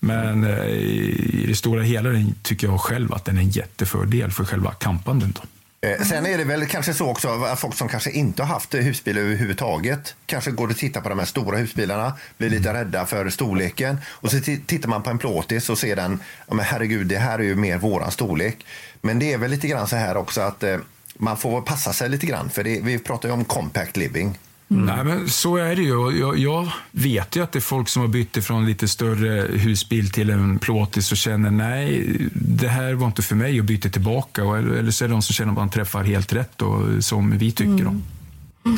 Men 0.00 0.44
uh, 0.44 0.66
i 0.66 1.44
det 1.48 1.56
stora 1.56 1.82
hela 1.82 2.10
tycker 2.42 2.66
jag 2.66 2.80
själv 2.80 3.14
att 3.14 3.24
den 3.24 3.36
är 3.36 3.42
en 3.42 3.50
jättefördel 3.50 4.30
för 4.30 4.44
själva 4.44 4.70
kampandet. 4.70 5.34
Då. 5.34 5.42
Eh, 5.80 6.04
sen 6.04 6.26
är 6.26 6.38
det 6.38 6.44
väl 6.44 6.66
kanske 6.66 6.94
så 6.94 7.10
också 7.10 7.28
att 7.28 7.60
folk 7.60 7.74
som 7.74 7.88
kanske 7.88 8.10
inte 8.10 8.42
har 8.42 8.54
haft 8.54 8.74
husbil 8.74 9.18
överhuvudtaget 9.18 10.14
kanske 10.26 10.50
går 10.50 10.68
och 10.68 10.76
tittar 10.76 11.00
på 11.00 11.08
de 11.08 11.18
här 11.18 11.26
stora 11.26 11.58
husbilarna, 11.58 12.12
blir 12.38 12.50
lite 12.50 12.74
rädda 12.74 13.06
för 13.06 13.30
storleken 13.30 14.00
och 14.06 14.30
så 14.30 14.40
tittar 14.66 14.88
man 14.88 15.02
på 15.02 15.10
en 15.10 15.18
plåtis 15.18 15.70
och 15.70 15.78
ser 15.78 15.96
den, 15.96 16.20
ja 16.46 16.54
men 16.54 16.64
herregud 16.64 17.06
det 17.06 17.18
här 17.18 17.38
är 17.38 17.42
ju 17.42 17.56
mer 17.56 17.78
våran 17.78 18.10
storlek. 18.10 18.66
Men 19.00 19.18
det 19.18 19.32
är 19.32 19.38
väl 19.38 19.50
lite 19.50 19.68
grann 19.68 19.88
så 19.88 19.96
här 19.96 20.16
också 20.16 20.40
att 20.40 20.62
eh, 20.62 20.78
man 21.14 21.36
får 21.36 21.62
passa 21.62 21.92
sig 21.92 22.08
lite 22.08 22.26
grann 22.26 22.50
för 22.50 22.64
det, 22.64 22.80
vi 22.80 22.98
pratar 22.98 23.28
ju 23.28 23.32
om 23.32 23.44
compact 23.44 23.96
living. 23.96 24.38
Mm. 24.70 24.84
Nej, 24.84 25.04
men 25.04 25.28
så 25.28 25.56
är 25.56 25.76
det 25.76 25.82
ju. 25.82 26.18
Jag, 26.18 26.38
jag, 26.38 26.68
vet 26.90 27.36
ju 27.36 27.42
att 27.42 27.52
det 27.52 27.58
är 27.58 27.60
folk 27.60 27.88
som 27.88 28.02
har 28.02 28.08
bytt 28.08 28.36
ifrån 28.36 28.66
lite 28.66 28.88
större 28.88 29.58
husbil 29.58 30.10
till 30.10 30.30
en 30.30 30.58
plåtis 30.58 31.12
och 31.12 31.18
känner 31.18 31.50
nej, 31.50 32.16
det 32.32 32.68
här 32.68 32.94
var 32.94 33.06
inte 33.06 33.22
för 33.22 33.36
mig 33.36 33.60
och 33.60 33.66
byter 33.66 33.88
tillbaka. 33.88 34.42
Eller 34.42 34.90
så 34.90 35.04
är 35.04 35.08
det 35.08 35.14
de 35.14 35.22
som 35.22 35.34
känner 35.34 35.52
att 35.52 35.58
man 35.58 35.70
träffar 35.70 36.04
helt 36.04 36.32
rätt, 36.32 36.62
och, 36.62 37.04
som 37.04 37.38
vi 37.38 37.52
tycker. 37.52 37.80
Mm. 37.80 38.02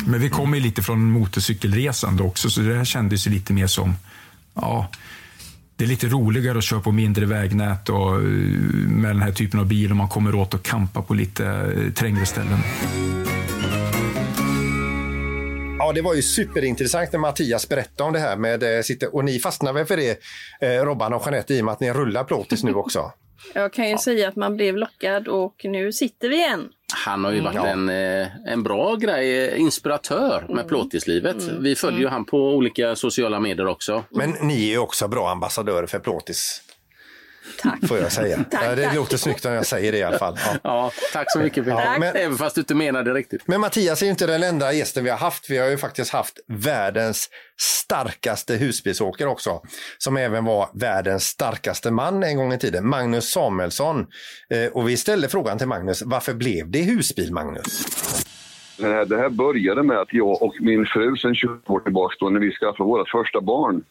Men 0.05 0.21
vi 0.21 0.29
kommer 0.29 0.57
ju 0.57 0.63
lite 0.63 0.81
från 0.81 1.11
motorcykelresande 1.11 2.23
också, 2.23 2.49
så 2.49 2.61
det 2.61 2.75
här 2.75 2.85
kändes 2.85 3.27
ju 3.27 3.31
lite 3.31 3.53
mer 3.53 3.67
som 3.67 3.95
ja, 4.53 4.89
det 5.75 5.83
är 5.83 5.87
lite 5.87 6.07
roligare 6.07 6.57
att 6.57 6.63
köra 6.63 6.79
på 6.79 6.91
mindre 6.91 7.25
vägnät 7.25 7.89
och 7.89 8.21
med 8.87 9.09
den 9.09 9.21
här 9.21 9.31
typen 9.31 9.59
av 9.59 9.65
bil 9.65 9.91
om 9.91 9.97
man 9.97 10.09
kommer 10.09 10.35
åt 10.35 10.53
att 10.53 10.63
kampa 10.63 11.01
på 11.01 11.13
lite 11.13 11.45
eh, 11.45 11.93
trängre 11.93 12.25
ställen. 12.25 12.59
Ja, 15.91 15.95
det 15.95 16.01
var 16.01 16.13
ju 16.13 16.21
superintressant 16.21 17.11
när 17.11 17.19
Mattias 17.19 17.69
berättade 17.69 18.07
om 18.07 18.13
det 18.13 18.19
här 18.19 18.37
med 18.37 18.77
eh, 18.77 18.81
sitt, 18.81 19.03
och 19.03 19.25
ni 19.25 19.39
fastnade 19.39 19.79
väl 19.79 19.85
för 19.85 19.97
det, 19.97 20.19
eh, 20.61 20.85
Robban 20.85 21.13
och 21.13 21.21
Jeanette, 21.25 21.53
i 21.53 21.61
och 21.61 21.65
med 21.65 21.71
att 21.71 21.79
ni 21.79 21.93
rullar 21.93 22.23
plåtis 22.23 22.63
nu 22.63 22.73
också? 22.73 23.11
Jag 23.53 23.73
kan 23.73 23.85
ju 23.85 23.91
ja. 23.91 23.97
säga 23.97 24.27
att 24.27 24.35
man 24.35 24.55
blev 24.55 24.77
lockad 24.77 25.27
och 25.27 25.55
nu 25.63 25.91
sitter 25.91 26.29
vi 26.29 26.35
igen. 26.35 26.69
Han 27.05 27.25
har 27.25 27.31
ju 27.31 27.41
varit 27.41 27.55
ja. 27.55 27.67
en, 27.67 27.89
eh, 27.89 28.27
en 28.47 28.63
bra 28.63 28.95
grej, 28.95 29.57
inspiratör 29.57 30.41
med 30.41 30.51
mm. 30.51 30.67
plåtislivet. 30.67 31.41
Mm. 31.41 31.63
Vi 31.63 31.75
följer 31.75 31.99
ju 31.99 32.05
mm. 32.05 32.13
han 32.13 32.25
på 32.25 32.37
olika 32.37 32.95
sociala 32.95 33.39
medier 33.39 33.67
också. 33.67 34.03
Men 34.09 34.31
ni 34.41 34.67
är 34.67 34.71
ju 34.71 34.77
också 34.77 35.07
bra 35.07 35.29
ambassadörer 35.29 35.87
för 35.87 35.99
plåtis. 35.99 36.61
Tack. 37.59 37.87
Får 37.87 37.97
jag 37.97 38.11
säga. 38.11 38.45
tack, 38.51 38.63
ja, 38.65 38.75
det 38.75 38.83
tack. 38.83 38.95
låter 38.95 39.17
snyggt 39.17 39.43
när 39.43 39.55
jag 39.55 39.65
säger 39.65 39.91
det 39.91 39.97
i 39.97 40.03
alla 40.03 40.17
fall. 40.17 40.37
Ja, 40.45 40.57
ja 40.63 40.91
tack 41.13 41.31
så 41.31 41.39
mycket. 41.39 41.63
För 41.63 41.71
ja, 41.71 41.95
men, 41.99 42.15
Även 42.15 42.37
fast 42.37 42.55
du 42.55 42.61
inte 42.61 42.75
menar 42.75 43.03
det 43.03 43.13
riktigt. 43.13 43.47
Men 43.47 43.61
Mattias 43.61 44.03
är 44.03 44.07
inte 44.07 44.27
den 44.27 44.43
enda 44.43 44.73
gästen 44.73 45.03
vi 45.03 45.09
har 45.09 45.17
haft. 45.17 45.49
Vi 45.49 45.57
har 45.57 45.67
ju 45.67 45.77
faktiskt 45.77 46.13
haft 46.13 46.39
världens 46.47 47.29
starkaste 47.59 48.55
husbilsåkare 48.55 49.29
också. 49.29 49.61
Som 49.97 50.17
även 50.17 50.45
var 50.45 50.69
världens 50.73 51.23
starkaste 51.23 51.91
man 51.91 52.23
en 52.23 52.37
gång 52.37 52.53
i 52.53 52.59
tiden. 52.59 52.87
Magnus 52.87 53.31
Samuelsson. 53.31 54.07
Eh, 54.49 54.71
och 54.71 54.89
vi 54.89 54.97
ställde 54.97 55.29
frågan 55.29 55.57
till 55.57 55.67
Magnus, 55.67 56.03
varför 56.05 56.33
blev 56.33 56.71
det 56.71 56.81
husbil 56.81 57.33
Magnus? 57.33 57.85
Det 58.77 59.17
här 59.17 59.29
började 59.29 59.83
med 59.83 59.97
att 59.97 60.13
jag 60.13 60.41
och 60.41 60.53
min 60.59 60.85
fru 60.85 61.15
sen 61.17 61.35
20 61.35 61.49
år 61.65 61.79
tillbaka 61.79 62.15
då, 62.19 62.29
när 62.29 62.39
vi 62.39 62.51
skaffade 62.51 62.87
vårt 62.87 63.09
första 63.09 63.41
barn 63.41 63.83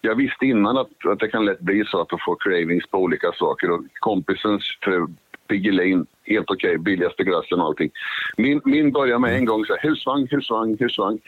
jag 0.00 0.14
visste 0.14 0.46
innan 0.46 0.76
att, 0.76 1.06
att 1.06 1.18
det 1.18 1.28
kan 1.28 1.44
lätt 1.44 1.60
bli 1.60 1.84
så 1.84 2.00
att 2.00 2.08
de 2.08 2.18
får 2.24 2.36
cravings 2.40 2.86
på 2.86 2.98
olika 2.98 3.32
saker. 3.32 3.70
Och 3.70 3.80
kompisens 4.00 4.64
fru 4.82 5.06
Piggelin, 5.48 6.06
helt 6.24 6.50
okej, 6.50 6.70
okay, 6.70 6.78
billigaste 6.78 7.24
glassen 7.24 7.60
och 7.60 7.66
allting. 7.66 7.90
Min, 8.36 8.60
min 8.64 8.92
började 8.92 9.18
med 9.18 9.36
en 9.36 9.44
gång 9.44 9.64
så 9.64 9.72
här, 9.72 9.88
husvagn, 9.88 10.28
husvagn, 10.30 10.76
husvagn. 10.80 11.18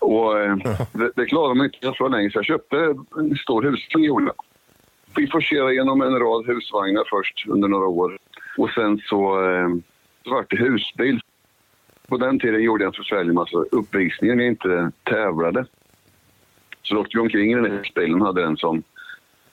Och 0.00 0.38
eh, 0.38 0.56
det, 0.92 1.12
det 1.16 1.26
klarade 1.26 1.54
man 1.54 1.66
inte 1.66 1.92
så 1.98 2.08
länge 2.08 2.30
så 2.30 2.38
jag 2.38 2.44
köpte 2.44 2.76
en 3.16 3.36
stor 3.36 3.62
husvagn 3.62 4.04
gjorde. 4.04 4.32
Vi 5.16 5.26
forcerade 5.26 5.74
genom 5.74 6.02
en 6.02 6.18
rad 6.18 6.46
husvagnar 6.46 7.04
först 7.10 7.46
under 7.48 7.68
några 7.68 7.86
år. 7.86 8.18
Och 8.56 8.70
sen 8.70 8.98
så, 8.98 9.50
eh, 9.50 9.68
så 10.24 10.30
var 10.30 10.46
det 10.48 10.56
husbil. 10.56 11.20
På 12.08 12.16
den 12.16 12.38
tiden 12.38 12.62
gjorde 12.62 12.84
jag 12.84 12.94
en 12.94 13.02
försäljning 13.02 13.34
massa 13.34 13.56
uppvisningar 13.56 14.34
när 14.34 14.44
jag 14.44 14.52
inte 14.52 14.90
tävlade. 15.04 15.66
Så 16.88 16.94
då 16.94 17.00
åkte 17.00 17.16
vi 17.16 17.20
omkring 17.20 17.52
i 17.52 17.54
den 17.54 17.70
här 17.70 17.90
bilen 17.94 18.20
hade 18.20 18.42
den 18.42 18.56
som, 18.56 18.82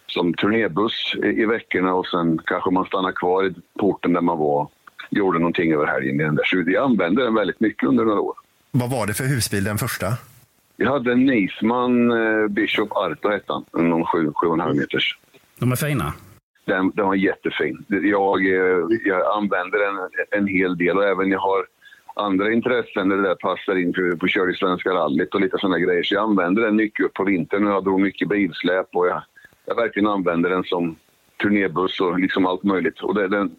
som 0.08 0.34
turnébuss 0.34 1.16
i, 1.24 1.28
i 1.28 1.46
veckorna 1.46 1.94
och 1.94 2.08
sen 2.08 2.40
kanske 2.46 2.72
man 2.72 2.86
stannade 2.86 3.14
kvar 3.14 3.46
i 3.46 3.54
porten 3.80 4.14
där 4.14 4.22
man 4.22 4.38
var 4.38 4.68
gjorde 5.10 5.40
någonting 5.40 5.74
över 5.74 5.86
helgen 5.86 6.22
i 6.22 6.24
den 6.24 6.36
där. 6.36 6.44
Så 6.44 6.64
jag 6.72 6.84
använde 6.84 7.24
den 7.24 7.34
väldigt 7.34 7.60
mycket 7.60 7.90
under 7.90 8.06
några 8.06 8.20
år. 8.20 8.36
Vad 8.72 8.92
var 8.92 9.08
det 9.08 9.14
för 9.14 9.24
husbil 9.24 9.64
den 9.64 9.78
första? 9.78 10.08
Vi 10.78 10.86
hade 10.86 11.12
en 11.12 11.26
Nisman 11.26 12.12
eh, 12.12 12.48
Bishop 12.48 12.92
Arto 12.92 13.30
hette 13.30 13.54
han, 13.54 13.90
någon 13.90 14.04
7,5 14.04 14.74
meters. 14.74 15.18
De 15.60 15.72
är 15.72 15.76
fina. 15.76 16.14
Den, 16.66 16.92
den 16.96 17.06
var 17.06 17.16
jättefin. 17.16 17.86
Jag, 17.88 18.46
eh, 18.46 18.84
jag 19.06 19.38
använder 19.38 19.80
den 19.80 20.10
en 20.32 20.48
hel 20.48 20.78
del 20.78 20.98
och 20.98 21.04
även 21.04 21.32
jag 21.32 21.40
har 21.40 21.66
andra 22.16 22.52
intressen 22.54 23.10
där 23.10 23.18
det 23.18 23.28
där 23.28 23.36
passar 23.36 23.76
in 23.76 23.94
för, 23.94 24.16
på 24.16 24.28
kör 24.28 24.52
i 24.52 24.56
Svenska 24.56 24.90
rallyt 24.90 25.36
och 25.36 25.42
lite 25.42 25.58
sådana 25.58 25.80
grejer. 25.80 26.04
Så 26.04 26.14
jag 26.14 26.24
använder 26.24 26.62
den 26.62 26.76
mycket 26.76 27.14
på 27.14 27.24
vintern 27.24 27.68
och 27.68 27.74
jag 27.74 27.84
drog 27.84 28.02
mycket 28.02 28.30
bilsläp 28.30 28.88
och 28.94 29.08
jag, 29.08 29.24
jag 29.66 29.76
verkligen 29.76 30.10
använder 30.10 30.50
den 30.50 30.64
som 30.64 30.96
turnébuss 31.42 32.00
och 32.00 32.20
liksom 32.20 32.46
allt 32.46 32.64
möjligt. 32.64 33.00
Och 33.00 33.16
det, 33.16 33.28
den 33.28 33.56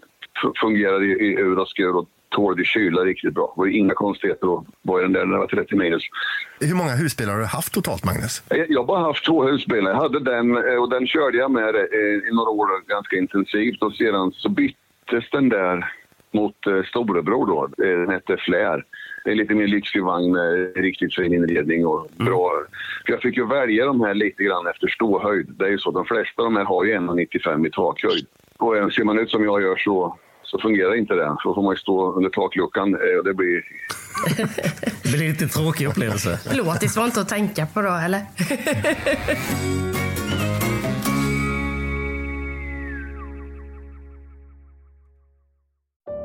fungerar 0.60 1.02
i, 1.02 1.10
i 1.10 1.32
ur 1.32 1.58
och 1.58 1.68
skur 1.68 1.96
och 1.96 2.08
tålde 2.28 2.64
kyla 2.64 3.04
riktigt 3.04 3.34
bra. 3.34 3.52
Det 3.56 3.60
var 3.60 3.66
inga 3.66 3.94
konstigheter 3.94 4.58
att 4.58 4.64
vara 4.82 5.02
den 5.02 5.12
där 5.12 5.24
när 5.24 5.32
det 5.32 5.38
var 5.38 5.46
30 5.46 5.76
minus. 5.76 6.02
Hur 6.60 6.74
många 6.74 6.94
husbilar 6.94 7.32
har 7.32 7.40
du 7.40 7.46
haft 7.46 7.74
totalt, 7.74 8.04
Magnus? 8.04 8.42
Jag 8.48 8.80
har 8.80 8.86
bara 8.86 9.00
haft 9.00 9.24
två 9.24 9.44
husbilar. 9.44 9.90
Jag 9.90 10.00
hade 10.00 10.20
den 10.20 10.56
eh, 10.56 10.82
och 10.82 10.90
den 10.90 11.06
körde 11.06 11.38
jag 11.38 11.50
med 11.50 11.74
eh, 11.74 12.28
i 12.28 12.30
några 12.32 12.50
år 12.50 12.88
ganska 12.88 13.16
intensivt 13.16 13.82
och 13.82 13.92
sedan 13.92 14.32
så 14.32 14.48
byttes 14.48 15.30
den 15.32 15.48
där 15.48 15.92
mot 16.32 16.66
eh, 16.66 16.82
storebror 16.82 17.46
då. 17.46 17.68
Den 17.76 18.10
hette 18.10 18.36
Flair. 18.36 18.84
Det 19.24 19.30
är 19.30 19.34
lite 19.34 19.54
mer 19.54 19.66
lyxig 19.66 20.02
vagn 20.02 20.32
med 20.32 20.76
riktigt 20.76 21.14
fin 21.14 21.34
inredning 21.34 21.86
och 21.86 22.08
bra. 22.16 22.52
Mm. 22.52 22.66
För 23.06 23.12
jag 23.12 23.22
fick 23.22 23.36
ju 23.36 23.46
välja 23.46 23.86
de 23.86 24.00
här 24.00 24.14
lite 24.14 24.42
grann 24.42 24.66
efter 24.66 24.88
ståhöjd. 24.88 25.46
Det 25.58 25.64
är 25.64 25.70
ju 25.70 25.78
så, 25.78 25.90
de 25.90 26.04
flesta 26.04 26.42
av 26.42 26.44
de 26.44 26.56
här 26.56 26.64
har 26.64 26.84
ju 26.84 26.94
1,95 26.94 27.66
i 27.66 27.70
takhöjd. 27.70 28.26
Och 28.58 28.92
ser 28.92 29.04
man 29.04 29.18
ut 29.18 29.30
som 29.30 29.44
jag 29.44 29.62
gör 29.62 29.76
så 29.76 30.18
så 30.46 30.58
fungerar 30.58 30.94
inte 30.94 31.14
det. 31.14 31.36
Så 31.42 31.54
får 31.54 31.62
man 31.62 31.74
ju 31.74 31.78
stå 31.78 32.12
under 32.12 32.30
takluckan 32.30 32.94
och 33.18 33.24
det 33.24 33.34
blir... 33.34 33.62
det 35.02 35.08
blir 35.16 35.28
lite 35.28 35.48
tråkig 35.48 35.86
upplevelse. 35.86 36.40
Plåtis 36.52 36.96
var 36.96 37.04
inte 37.04 37.20
att 37.20 37.28
tänka 37.28 37.66
på 37.66 37.82
då, 37.82 37.92
eller? 37.92 38.20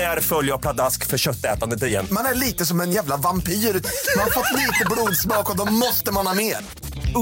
Där 0.00 0.20
följer 0.20 0.52
jag 0.52 0.60
pladask 0.60 1.06
för 1.06 1.18
köttätandet 1.18 1.82
igen. 1.82 2.06
Man 2.10 2.26
är 2.26 2.34
lite 2.34 2.66
som 2.66 2.80
en 2.80 2.92
jävla 2.92 3.16
vampyr. 3.16 3.52
Man 3.52 4.24
har 4.24 4.30
fått 4.30 4.60
lite 4.60 4.84
blodsmak 4.90 5.50
och 5.50 5.56
då 5.56 5.64
måste 5.72 6.12
man 6.12 6.26
ha 6.26 6.34
mer. 6.34 6.56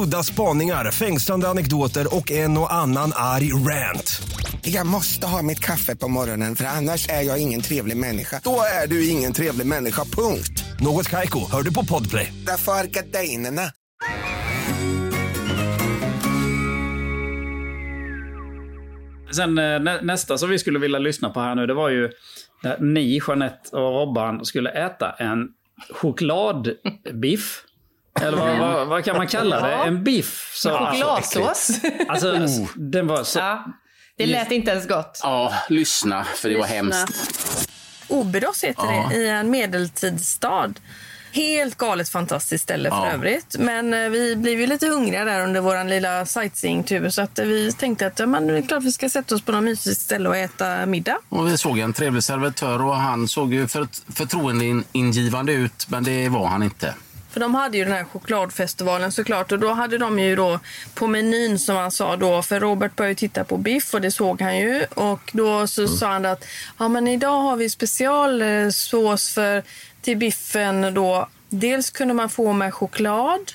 Udda 0.04 0.22
spaningar, 0.22 0.90
fängslande 0.90 1.48
anekdoter 1.48 2.16
och 2.16 2.30
en 2.30 2.58
och 2.58 2.72
annan 2.72 3.12
arg 3.14 3.52
rant. 3.52 4.22
Jag 4.62 4.86
måste 4.86 5.26
ha 5.26 5.42
mitt 5.42 5.60
kaffe 5.60 5.96
på 5.96 6.08
morgonen 6.08 6.56
för 6.56 6.64
annars 6.64 7.08
är 7.08 7.22
jag 7.22 7.38
ingen 7.38 7.60
trevlig 7.60 7.96
människa. 7.96 8.40
Då 8.44 8.60
är 8.82 8.86
du 8.86 9.08
ingen 9.08 9.32
trevlig 9.32 9.66
människa, 9.66 10.04
punkt. 10.04 10.64
Något 10.80 11.08
kajko, 11.08 11.50
hör 11.50 11.62
du 11.62 11.74
på 11.74 11.84
podplay. 11.84 12.32
Därför 12.46 12.72
är 12.72 12.84
gardinerna. 12.84 13.72
Sen 19.30 19.58
eh, 19.58 19.80
nä 19.80 20.00
nästa 20.02 20.38
som 20.38 20.50
vi 20.50 20.58
skulle 20.58 20.78
vilja 20.78 20.98
lyssna 20.98 21.30
på 21.30 21.40
här 21.40 21.54
nu, 21.54 21.66
det 21.66 21.74
var 21.74 21.88
ju 21.88 22.10
när 22.62 22.78
ni, 22.78 23.20
Jeanette 23.26 23.76
och 23.76 23.92
Robban, 23.92 24.44
skulle 24.44 24.70
äta 24.70 25.12
en 25.12 25.48
chokladbiff. 25.90 27.64
Eller 28.20 28.38
vad, 28.38 28.58
vad, 28.58 28.86
vad, 28.86 29.04
kan 29.04 29.16
man 29.16 29.26
kalla 29.26 29.60
det? 29.60 29.74
En 29.74 30.04
biff. 30.04 30.52
Så, 30.54 30.70
Chokladsås. 30.70 31.70
Alltså, 32.08 32.36
alltså, 32.36 32.66
den 32.76 33.06
var 33.06 33.24
så... 33.24 33.38
Ja. 33.38 33.64
Det 34.16 34.26
lät 34.26 34.50
inte 34.50 34.70
ens 34.70 34.88
gott. 34.88 35.20
Ja, 35.22 35.54
lyssna, 35.68 36.24
för 36.24 36.48
det 36.48 36.54
lyssna. 36.54 36.68
var 36.68 36.74
hemskt. 36.74 37.70
Oberos 38.08 38.64
heter 38.64 38.84
ja. 38.84 39.08
det, 39.10 39.16
i 39.16 39.28
en 39.28 39.50
medeltidsstad. 39.50 40.72
Helt 41.32 41.76
galet 41.76 42.08
fantastiskt 42.08 42.64
ställe 42.64 42.90
för 42.90 43.06
ja. 43.06 43.10
övrigt. 43.10 43.56
Men 43.58 43.94
eh, 43.94 44.08
vi 44.10 44.36
blev 44.36 44.60
ju 44.60 44.66
lite 44.66 44.86
hungriga 44.86 45.24
där 45.24 45.44
under 45.44 45.60
vår 45.60 45.84
lilla 45.84 46.26
sightseeingtur 46.26 47.10
så 47.10 47.22
att 47.22 47.38
vi 47.38 47.72
tänkte 47.72 48.06
att 48.06 48.18
ja, 48.18 48.26
men 48.26 48.46
det 48.46 48.58
är 48.58 48.62
klart 48.62 48.82
vi 48.82 48.92
ska 48.92 49.08
sätta 49.08 49.34
oss 49.34 49.42
på 49.42 49.52
något 49.52 49.64
mysigt 49.64 50.00
ställe 50.00 50.28
och 50.28 50.36
äta 50.36 50.86
middag. 50.86 51.18
Och 51.28 51.48
vi 51.48 51.58
såg 51.58 51.78
en 51.78 51.92
trevlig 51.92 52.22
servitör 52.22 52.82
och 52.82 52.96
han 52.96 53.28
såg 53.28 53.54
ju 53.54 53.68
för, 53.68 53.88
förtroendeingivande 54.12 55.52
ut 55.52 55.86
men 55.88 56.04
det 56.04 56.28
var 56.28 56.46
han 56.46 56.62
inte. 56.62 56.94
För 57.30 57.40
de 57.40 57.54
hade 57.54 57.78
ju 57.78 57.84
den 57.84 57.92
här 57.92 58.04
chokladfestivalen 58.04 59.12
såklart 59.12 59.52
och 59.52 59.58
då 59.58 59.72
hade 59.72 59.98
de 59.98 60.18
ju 60.18 60.36
då 60.36 60.60
på 60.94 61.06
menyn 61.06 61.58
som 61.58 61.76
han 61.76 61.90
sa 61.90 62.16
då, 62.16 62.42
för 62.42 62.60
Robert 62.60 62.96
började 62.96 63.14
titta 63.14 63.44
på 63.44 63.56
biff 63.56 63.94
och 63.94 64.00
det 64.00 64.10
såg 64.10 64.40
han 64.40 64.58
ju 64.58 64.84
och 64.94 65.30
då 65.32 65.66
så 65.66 65.82
mm. 65.82 65.96
sa 65.96 66.06
han 66.08 66.26
att 66.26 66.44
ja 66.78 66.88
men 66.88 67.08
idag 67.08 67.42
har 67.42 67.56
vi 67.56 67.70
specialsås 67.70 69.34
för 69.34 69.62
till 70.00 70.16
biffen 70.16 70.94
då. 70.94 71.28
Dels 71.48 71.90
kunde 71.90 72.14
man 72.14 72.28
få 72.28 72.52
med 72.52 72.74
choklad, 72.74 73.52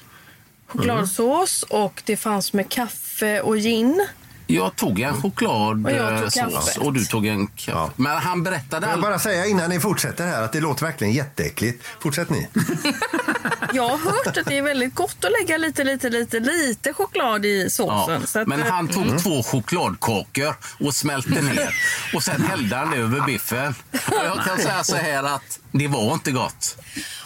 chokladsås 0.67 1.65
mm. 1.69 1.83
och 1.83 2.01
det 2.05 2.17
fanns 2.17 2.53
med 2.53 2.69
kaffe 2.69 3.41
och 3.41 3.55
gin. 3.57 4.07
Jag 4.47 4.75
tog 4.75 4.99
en 4.99 5.21
chokladsås 5.21 6.77
och, 6.77 6.85
och 6.85 6.93
du 6.93 7.05
tog 7.05 7.25
en 7.25 7.47
kaffe. 7.47 7.71
Ja. 7.71 7.91
Men 7.95 8.17
han 8.17 8.43
berättade... 8.43 8.87
Jag 8.87 8.93
vill 8.93 9.01
bara 9.01 9.19
säga 9.19 9.45
innan 9.45 9.69
ni 9.69 9.79
fortsätter 9.79 10.27
här 10.27 10.41
att 10.41 10.51
det 10.51 10.59
låter 10.59 10.85
verkligen 10.85 11.13
jätteäckligt. 11.13 11.83
Fortsätt 11.99 12.29
ni. 12.29 12.47
jag 13.73 13.89
har 13.89 13.97
hört 13.97 14.37
att 14.37 14.45
det 14.45 14.57
är 14.57 14.61
väldigt 14.61 14.95
gott 14.95 15.25
att 15.25 15.31
lägga 15.41 15.57
lite, 15.57 15.83
lite, 15.83 16.09
lite, 16.09 16.39
lite 16.39 16.93
choklad 16.93 17.45
i 17.45 17.69
såsen. 17.69 18.23
Ja. 18.33 18.41
Att, 18.41 18.47
men 18.47 18.61
han 18.61 18.87
tog 18.87 19.03
mm. 19.03 19.17
två 19.17 19.43
chokladkakor 19.43 20.55
och 20.79 20.95
smälte 20.95 21.41
ner. 21.41 21.75
Och 22.13 22.23
sen 22.23 22.41
hällde 22.41 22.75
han 22.75 22.93
över 22.93 23.21
biffen. 23.21 23.75
Och 23.91 24.25
jag 24.25 24.45
kan 24.45 24.57
säga 24.57 24.83
så 24.83 24.95
här 24.95 25.23
att 25.23 25.59
det 25.71 25.87
var 25.87 26.13
inte 26.13 26.31
gott. 26.31 26.77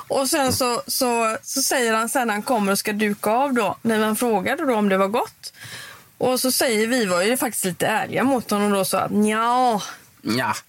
Och 0.08 0.30
sen 0.30 0.54
så, 0.54 0.82
så, 0.88 1.38
så 1.44 1.62
säger 1.62 1.94
han 1.94 2.10
sen 2.10 2.28
när 2.28 2.34
han 2.34 2.44
kommer 2.44 2.72
och 2.72 2.80
ska 2.80 2.94
duka 2.94 3.32
av 3.32 3.54
då, 3.54 3.78
när 3.82 4.00
man 4.00 4.16
frågade 4.16 4.66
då 4.66 4.76
om 4.76 4.90
det 4.90 4.98
var 4.98 5.08
gott. 5.08 5.54
Och 6.18 6.40
så 6.40 6.52
säger 6.52 6.88
vi 6.88 7.06
var 7.06 7.22
ju 7.22 7.38
faktiskt 7.38 7.66
lite 7.66 7.88
ärliga 7.88 8.24
mot 8.24 8.52
honom 8.52 8.72
då 8.72 8.86
så 8.86 8.98
att. 8.98 9.12
Ja. 9.26 9.82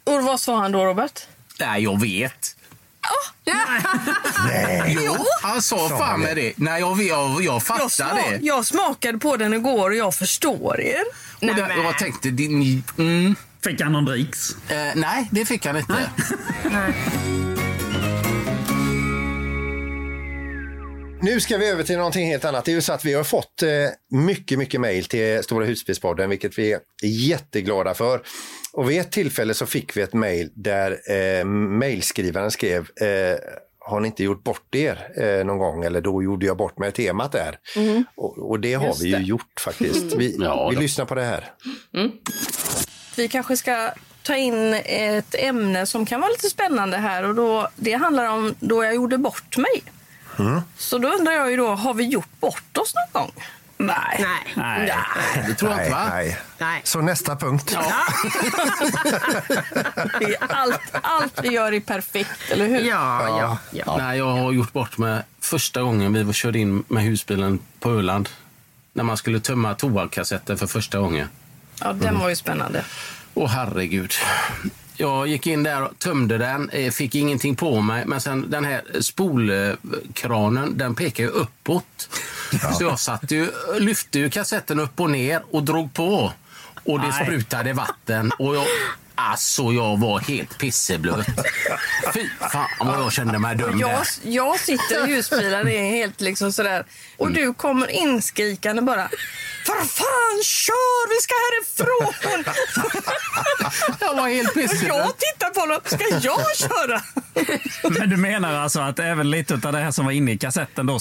Och 0.05 0.23
vad 0.23 0.41
sa 0.41 0.61
han 0.61 0.73
då 0.73 0.85
Robert? 0.85 1.21
Nej, 1.61 1.83
jag 1.83 2.01
vet. 2.01 2.55
Oh, 3.03 3.53
Nej. 4.47 4.97
Jo. 5.05 5.17
Han 5.43 5.63
sa 5.63 5.89
fan 5.89 6.21
med 6.21 6.37
det. 6.37 6.53
Nej, 6.57 6.81
jag, 6.81 7.03
jag, 7.03 7.43
jag 7.43 7.63
fattar 7.63 7.91
jag 7.99 8.31
det. 8.41 8.47
Jag 8.47 8.67
smakade 8.67 9.19
på 9.19 9.37
den 9.37 9.55
igår 9.55 9.91
och 9.91 9.97
jag 9.97 10.15
förstår 10.15 10.81
er. 10.81 11.03
Och 11.41 11.47
det, 11.47 11.75
jag 11.85 11.99
tänkte... 11.99 12.31
Din, 12.31 12.83
mm. 12.99 13.37
Fick 13.65 13.81
han 13.81 13.93
någon 13.93 14.05
dricks? 14.05 14.57
Eh, 14.69 14.93
nej, 14.95 15.29
det 15.31 15.45
fick 15.45 15.67
han 15.67 15.77
inte. 15.77 16.11
Nej. 16.65 16.95
Nu 21.23 21.41
ska 21.41 21.59
vi 21.59 21.69
över 21.69 21.83
till 21.83 21.97
någonting 21.97 22.27
helt 22.27 22.45
annat. 22.45 22.65
Det 22.65 22.71
är 22.71 22.75
ju 22.75 22.81
så 22.81 22.93
att 22.93 23.05
vi 23.05 23.15
har 23.15 23.25
fått 23.25 23.63
eh, 23.63 23.69
mycket, 24.11 24.59
mycket 24.59 24.81
mejl 24.81 25.05
till 25.05 25.45
Stora 25.45 25.65
Husbilspodden, 25.65 26.31
vilket 26.31 26.59
vi 26.59 26.73
är 26.73 26.81
jätteglada 27.03 27.95
för. 27.95 28.21
Och 28.73 28.91
vid 28.91 29.01
ett 29.01 29.13
tillfälle 29.13 29.55
så 29.55 29.67
fick 29.67 29.97
vi 29.97 30.01
ett 30.01 30.15
mejl 30.15 30.51
där 30.55 30.99
eh, 31.11 31.45
mejlskrivaren 31.45 32.51
skrev 32.51 32.89
eh, 33.01 33.39
har 33.79 34.01
ni 34.01 34.07
inte 34.09 34.25
gjort 34.25 34.45
bort 34.45 34.75
er 34.75 35.11
eh, 35.17 35.47
någon 35.47 35.59
gång? 35.59 35.85
Eller 35.85 36.01
då 36.01 36.23
gjorde 36.23 36.47
jag 36.47 36.57
bort 36.57 36.79
mig 36.79 36.93
temat 36.93 37.33
där. 37.33 37.59
Mm. 37.77 38.05
Och, 38.15 38.51
och, 38.51 38.61
det 38.61 38.75
har 38.75 38.87
Just 38.87 39.03
vi 39.03 39.09
ju 39.09 39.23
gjort 39.23 39.61
faktiskt. 39.61 40.15
Vi, 40.17 40.37
ja, 40.41 40.69
vi 40.69 40.77
lyssnar 40.77 41.05
på 41.05 41.15
det 41.15 41.25
här. 41.25 41.53
Mm. 41.95 42.11
Vi 43.17 43.29
kanske 43.29 43.57
ska 43.57 43.91
ta 44.23 44.37
in 44.37 44.75
ett 44.85 45.35
ämne 45.39 45.87
som 45.87 46.07
kan 46.07 46.21
vara 46.21 46.31
lite 46.31 46.51
spännande 46.51 46.97
här. 46.97 47.25
Och 47.25 47.35
då, 47.35 47.69
det 47.77 47.93
handlar 47.93 48.31
om 48.31 48.55
då 48.61 48.85
jag 48.85 48.95
gjorde 48.95 49.19
bort 49.19 49.57
mig. 49.57 49.83
Mm. 50.39 50.61
Så 50.77 50.99
då 50.99 51.09
undrar 51.09 51.33
jag 51.33 51.51
ju 51.51 51.57
då, 51.57 51.69
har 51.75 51.95
vi 51.95 52.05
gjort 52.05 52.41
bort 52.41 52.77
oss 52.77 52.95
någon 52.95 53.23
gång? 53.23 53.33
Nej. 53.79 53.97
Nej. 54.19 54.55
Nej. 54.55 54.87
Nej. 54.87 55.45
Det 55.49 55.55
tror 55.55 55.71
jag 55.71 55.81
inte, 55.81 55.91
va? 55.91 56.09
Nej. 56.09 56.39
Nej. 56.59 56.81
Så 56.85 57.01
nästa 57.01 57.37
punkt. 57.37 57.71
Ja. 57.75 57.93
allt, 60.49 60.81
allt 60.93 61.41
vi 61.43 61.49
gör 61.49 61.73
är 61.73 61.81
perfekt, 61.81 62.51
eller 62.51 62.67
hur? 62.67 62.81
Ja, 62.81 63.29
ja. 63.29 63.59
ja. 63.71 63.97
Nej, 63.97 64.19
jag 64.19 64.31
har 64.31 64.53
gjort 64.53 64.73
bort 64.73 64.99
mig 64.99 65.23
första 65.41 65.83
gången 65.83 66.27
vi 66.27 66.33
körde 66.33 66.59
in 66.59 66.85
med 66.89 67.03
husbilen 67.03 67.59
på 67.81 67.91
Öland. 67.91 68.29
När 68.93 69.05
man 69.05 69.17
skulle 69.17 69.41
tömma 69.41 69.75
toakassetten 69.75 70.59
för 70.59 70.67
första 70.67 70.99
gången. 70.99 71.29
Ja, 71.81 71.93
den 71.93 72.09
mm. 72.09 72.21
var 72.21 72.29
ju 72.29 72.37
spännande. 72.37 72.85
Åh, 73.35 73.49
herregud. 73.49 74.13
Jag 75.01 75.29
gick 75.29 75.47
in 75.47 75.63
där 75.63 75.83
och 75.83 75.99
tömde 75.99 76.39
den, 76.39 76.71
eh, 76.71 76.91
fick 76.91 77.15
ingenting 77.15 77.57
på 77.57 77.81
mig. 77.81 78.05
Men 78.07 78.21
sen 78.21 78.51
den 78.51 78.65
här 78.65 78.83
spolkranen, 79.01 80.79
den 80.79 80.95
pekar 80.95 81.25
ju 81.25 81.31
uppåt. 81.31 82.09
Ja. 82.53 82.73
Så 82.73 82.85
jag 82.85 83.01
satt 83.01 83.31
ju, 83.31 83.51
lyfte 83.79 84.19
ju 84.19 84.31
kassetten 84.31 84.81
upp 84.81 85.01
och 85.01 85.11
ner 85.11 85.43
och 85.51 85.63
drog 85.63 85.95
på. 85.95 86.33
Och 86.85 87.01
det 87.01 87.09
Nej. 87.09 87.25
sprutade 87.25 87.73
vatten. 87.73 88.33
Och 88.39 88.57
jag, 88.57 88.67
Alltså 89.21 89.63
jag 89.63 89.99
var 90.01 90.19
helt 90.21 90.59
pisseblöt. 90.59 91.27
Fy 92.15 92.29
fan 92.53 92.69
vad 92.79 93.01
jag 93.01 93.13
kände 93.13 93.39
mig 93.39 93.57
dum 93.57 93.79
jag, 93.79 94.05
jag 94.23 94.61
sitter 94.61 95.09
i 95.09 95.15
husbilen 95.15 95.69
är 95.69 95.91
helt 95.91 96.21
liksom 96.21 96.53
sådär 96.53 96.85
och 97.17 97.33
du 97.33 97.55
kommer 97.55 97.91
inskrikande 97.91 98.83
bara 98.83 99.09
För 99.69 99.85
fan 99.85 100.43
kör, 100.43 101.09
vi 101.09 101.21
ska 101.23 101.35
härifrån! 101.49 102.45
jag 104.01 104.15
var 104.15 104.29
helt 104.29 104.55
pissig. 104.55 104.89
Jag 104.89 105.15
tittar 105.19 105.51
på 105.51 105.61
honom, 105.61 105.81
ska 105.85 106.05
jag 106.23 106.57
köra? 106.57 107.03
Men 107.99 108.11
du 108.11 108.17
menar 108.17 108.55
alltså 108.55 108.81
att 108.81 108.99
även 108.99 109.31
lite 109.31 109.55
av 109.55 109.73
det 109.73 109.79
här 109.79 109.91
som 109.91 110.05
var 110.05 110.13
inne 110.13 110.33
i 110.33 110.39
kassetten 110.39 110.87
då, 110.87 110.99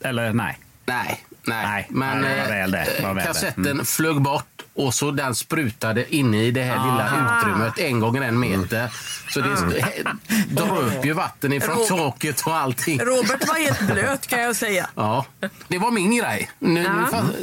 eller 0.00 0.32
nej? 0.32 0.58
Nej, 0.86 1.25
nej. 1.46 1.66
Nej, 1.66 1.86
Men 1.90 2.22
det 2.22 2.28
var 2.36 2.42
eh, 2.44 2.48
väl 2.48 2.70
det. 2.70 2.86
Det 2.96 3.02
var 3.02 3.08
väl 3.14 3.16
det. 3.16 3.22
kassetten 3.26 3.66
Mm. 3.66 3.84
flög 3.86 4.20
bort 4.22 4.62
och 4.74 4.94
så 4.94 5.10
den 5.10 5.34
sprutade 5.34 6.14
inne 6.14 6.42
i 6.44 6.50
det 6.50 6.62
här 6.62 6.74
lilla 6.90 7.10
Ah. 7.28 7.38
utrymmet 7.40 7.78
en 7.78 8.00
gånger 8.00 8.22
en 8.22 8.40
meter. 8.40 8.90
Så 9.30 9.40
det 9.40 9.48
Mm. 9.48 10.18
dröp 10.50 11.04
ju 11.04 11.12
vatten 11.12 11.52
ifrån 11.52 11.76
Ro- 11.76 11.84
taket 11.86 12.40
och 12.46 12.54
allting. 12.56 13.00
Robert 13.00 13.48
var 13.48 13.54
helt 13.64 13.80
blöt 13.92 14.26
kan 14.26 14.42
jag 14.42 14.56
säga. 14.56 14.88
Ja, 14.94 15.26
det 15.68 15.78
var 15.78 15.90
min 15.90 16.16
grej. 16.16 16.50
Nu, 16.58 16.82
nu, 16.82 16.88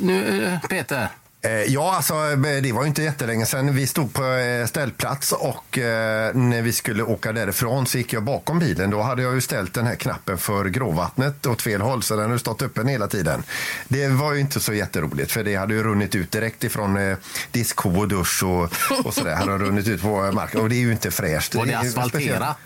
nu 0.01 0.43
eh, 0.45 0.67
Peter. 0.69 1.07
Eh, 1.43 1.51
Ja, 1.51 1.95
alltså 1.95 2.35
det 2.35 2.71
var 2.71 2.85
inte 2.85 3.03
jättelänge 3.03 3.45
sedan. 3.45 3.75
Vi 3.75 3.87
stod 3.87 4.13
på 4.13 4.25
eh, 4.25 4.65
ställplats 4.65 5.31
och 5.31 5.77
eh, 5.77 6.35
när 6.35 6.61
vi 6.61 6.73
skulle 6.73 7.03
åka 7.03 7.31
därifrån 7.31 7.87
så 7.87 7.97
gick 7.97 8.13
jag 8.13 8.23
bakom 8.23 8.59
bilen. 8.59 8.89
Då 8.89 9.01
hade 9.01 9.21
jag 9.21 9.33
ju 9.33 9.41
ställt 9.41 9.73
den 9.73 9.87
här 9.87 9.95
knappen 9.95 10.37
för 10.37 10.65
gråvattnet 10.65 11.45
åt 11.45 11.61
fel 11.61 11.81
håll 11.81 12.03
så 12.03 12.15
den 12.15 12.31
har 12.31 12.37
stått 12.37 12.61
öppen 12.61 12.87
hela 12.87 13.07
tiden. 13.07 13.43
Det 13.87 14.07
var 14.07 14.33
ju 14.33 14.39
inte 14.39 14.59
så 14.59 14.73
jätteroligt 14.73 15.31
för 15.31 15.43
det 15.43 15.55
hade 15.55 15.73
ju 15.73 15.83
runnit 15.83 16.15
ut 16.15 16.31
direkt 16.31 16.63
ifrån 16.63 16.97
eh, 16.97 17.17
diskho 17.51 17.99
och 17.99 18.07
dusch 18.07 18.43
och, 18.43 18.73
och 19.05 19.13
sådär. 19.13 19.35
hade 19.35 19.57
runnit 19.57 19.87
ut 19.87 20.01
på 20.01 20.31
marken 20.31 20.61
och 20.61 20.69
det 20.69 20.75
är 20.75 20.79
ju 20.81 20.91
inte 20.91 21.11
fräscht. 21.11 21.55
Var 21.55 21.65
det 21.65 21.77
asfalterat? 21.79 22.57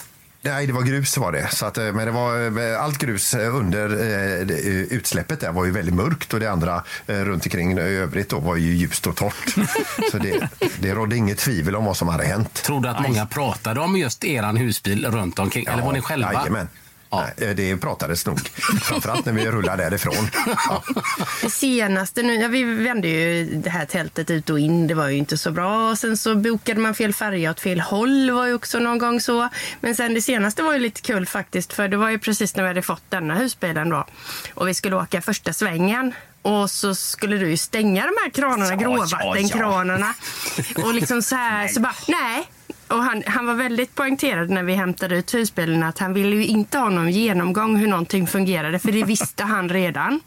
Nej, 0.41 0.67
det 0.67 0.73
var 0.73 0.81
grus 0.81 1.17
var 1.17 1.31
det. 1.31 1.47
Så 1.51 1.65
att, 1.65 1.77
eh, 1.77 1.83
men 1.83 2.05
det 2.05 2.11
var, 2.11 2.59
eh, 2.73 2.83
allt 2.83 2.97
grus 2.97 3.33
eh, 3.33 3.55
under 3.55 3.89
eh, 3.89 4.45
det, 4.45 4.53
utsläppet 4.89 5.39
där 5.39 5.51
var 5.51 5.65
ju 5.65 5.71
väldigt 5.71 5.95
mörkt 5.95 6.33
och 6.33 6.39
det 6.39 6.51
andra 6.51 6.83
eh, 7.07 7.15
runt 7.15 7.45
omkring 7.45 7.77
i 7.77 7.81
övrigt 7.81 8.29
då 8.29 8.39
var 8.39 8.55
ju 8.55 8.73
ljust 8.75 9.07
och 9.07 9.15
torrt. 9.15 9.55
Så 10.11 10.17
det, 10.17 10.49
det 10.79 10.93
rådde 10.93 11.15
inget 11.15 11.37
tvivel 11.37 11.75
om 11.75 11.85
vad 11.85 11.97
som 11.97 12.07
hade 12.07 12.23
hänt. 12.25 12.53
Tror 12.53 12.81
du 12.81 12.89
att 12.89 13.01
många 13.01 13.25
pratade 13.25 13.79
om 13.79 13.97
just 13.97 14.23
eran 14.23 14.57
husbil 14.57 15.05
runt 15.11 15.39
omkring? 15.39 15.65
Eller 15.65 15.83
var 15.83 15.93
ni 15.93 16.01
själva? 16.01 16.33
Jajamän. 16.33 16.67
Nej, 17.11 17.55
det 17.55 17.77
pratades 17.77 18.25
nog. 18.25 18.39
Framförallt 18.81 19.25
när 19.25 19.33
vi 19.33 19.45
rullade 19.45 19.83
därifrån. 19.83 20.29
Ja. 20.69 20.83
Det 21.41 21.49
senaste 21.49 22.23
nu, 22.23 22.35
ja, 22.35 22.47
vi 22.47 22.63
vände 22.63 23.07
ju 23.07 23.45
det 23.45 23.69
här 23.69 23.85
tältet 23.85 24.29
ut 24.29 24.49
och 24.49 24.59
in, 24.59 24.87
det 24.87 24.93
var 24.93 25.07
ju 25.07 25.17
inte 25.17 25.37
så 25.37 25.51
bra. 25.51 25.89
Och 25.89 25.97
sen 25.97 26.17
så 26.17 26.35
bokade 26.35 26.79
man 26.79 26.95
fel 26.95 27.13
färja 27.13 27.51
åt 27.51 27.59
fel 27.59 27.79
håll, 27.79 28.31
var 28.31 28.45
ju 28.45 28.53
också 28.53 28.79
någon 28.79 28.97
gång 28.97 29.21
så. 29.21 29.49
Men 29.81 29.95
sen 29.95 30.13
det 30.13 30.21
senaste 30.21 30.63
var 30.63 30.73
ju 30.73 30.79
lite 30.79 31.01
kul 31.01 31.25
faktiskt, 31.25 31.73
för 31.73 31.87
det 31.87 31.97
var 31.97 32.09
ju 32.09 32.19
precis 32.19 32.55
när 32.55 32.63
vi 32.63 32.67
hade 32.67 32.81
fått 32.81 33.03
denna 33.09 33.35
husbilen 33.35 33.89
då. 33.89 34.05
Och 34.53 34.67
vi 34.67 34.73
skulle 34.73 34.95
åka 34.95 35.21
första 35.21 35.53
svängen. 35.53 36.13
Och 36.41 36.71
så 36.71 36.95
skulle 36.95 37.37
du 37.37 37.49
ju 37.49 37.57
stänga 37.57 38.01
de 38.01 38.13
här 38.23 38.29
kranarna, 38.29 38.69
Ja, 38.69 38.75
gråvattenkranarna. 38.75 40.13
Och 40.75 40.93
liksom 40.93 41.21
så 41.21 41.35
här, 41.35 41.67
så 41.67 41.79
bara, 41.79 41.95
nej. 42.07 42.49
Och 42.87 43.03
han, 43.03 43.23
han 43.25 43.45
var 43.45 43.53
väldigt 43.53 43.95
poängterad 43.95 44.49
när 44.49 44.63
vi 44.63 44.73
hämtade 44.73 45.15
ut 45.17 45.33
husbilen 45.33 45.83
att 45.83 45.97
han 45.99 46.13
ville 46.13 46.35
ju 46.35 46.45
inte 46.45 46.77
ha 46.77 46.89
någon 46.89 47.11
genomgång 47.11 47.77
hur 47.77 47.87
någonting 47.87 48.27
fungerade, 48.27 48.79
för 48.79 48.91
det 48.91 49.03
visste 49.05 49.43
han 49.43 49.69
redan. 49.69 50.19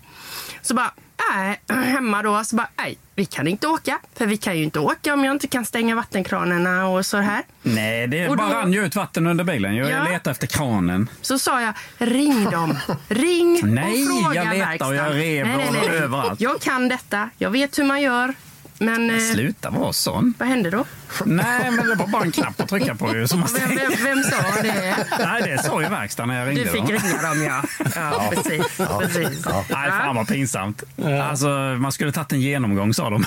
Så 0.62 0.74
bara, 0.74 0.90
nej, 1.34 1.60
hemma 1.68 2.22
då, 2.22 2.44
så 2.44 2.56
bara, 2.56 2.68
nej, 2.76 2.98
vi 3.14 3.24
kan 3.24 3.46
inte 3.48 3.66
åka. 3.68 3.98
För 4.14 4.26
vi 4.26 4.36
kan 4.36 4.58
ju 4.58 4.64
inte 4.64 4.78
åka 4.80 5.14
om 5.14 5.24
jag 5.24 5.34
inte 5.34 5.46
kan 5.46 5.64
stänga 5.64 5.94
vattenkranarna 5.94 6.86
och 6.88 7.06
så 7.06 7.16
här. 7.16 7.42
Nej, 7.62 8.06
det 8.06 8.28
Och 8.28 8.36
då- 8.36 8.42
bara 8.42 8.60
rann 8.60 8.72
ju 8.72 8.84
ut 8.86 8.96
vatten 8.96 9.26
under 9.26 9.44
bilen. 9.44 9.76
Jag 9.76 9.90
Ja. 9.90 10.04
letade 10.04 10.30
efter 10.30 10.46
kranen. 10.46 11.10
Så 11.22 11.38
sa 11.38 11.60
jag, 11.62 11.74
ring 11.98 12.44
dem. 12.50 12.78
Ring 13.08 13.60
Nej, 13.64 14.02
och 14.06 14.22
fråga 14.24 14.44
jag 14.44 14.54
letar 14.56 14.88
och 14.88 14.94
jag 14.94 15.02
verkstaden. 15.04 15.12
rev 15.12 15.46
Nej, 15.46 15.56
nej, 15.56 15.68
nej, 15.72 15.88
nej. 15.90 15.98
överallt. 15.98 16.40
Jag 16.40 16.60
kan 16.60 16.88
detta. 16.88 17.30
Jag 17.38 17.50
vet 17.50 17.78
hur 17.78 17.84
man 17.84 18.00
gör. 18.02 18.34
Men 18.82 19.10
eh, 19.10 19.18
Sluta 19.18 19.70
vara 19.70 19.92
sån. 19.92 20.34
vad 20.38 20.48
hände 20.48 20.70
då? 20.70 20.84
Nej, 21.24 21.70
men 21.70 21.86
det 21.86 21.94
var 21.94 22.06
bara 22.06 22.22
en 22.22 22.32
knapp 22.32 22.60
att 22.60 22.68
trycka 22.68 22.94
på 22.94 23.16
ju. 23.16 23.28
Som 23.28 23.40
man 23.40 23.48
Vem, 23.58 23.68
vem, 23.68 23.92
vem 24.04 24.22
sa 24.22 24.62
det? 24.62 24.96
Nej, 25.18 25.42
det 25.42 25.62
sa 25.62 25.82
ju 25.82 25.88
verkstaden 25.88 26.28
när 26.28 26.38
jag 26.38 26.48
ringde. 26.48 26.64
Du 26.64 26.70
fick 26.70 26.80
dem. 26.80 26.88
ringa 26.88 27.22
dem, 27.22 27.42
ja. 27.42 27.62
Ja, 27.94 28.32
precis. 28.34 28.76
precis. 29.00 29.46
Nej, 29.70 29.90
fan 29.90 30.16
vad 30.16 30.28
pinsamt. 30.28 30.82
Alltså, 31.22 31.48
man 31.78 31.92
skulle 31.92 32.12
tagit 32.12 32.32
en 32.32 32.40
genomgång 32.40 32.94
sa 32.94 33.10
de. 33.10 33.24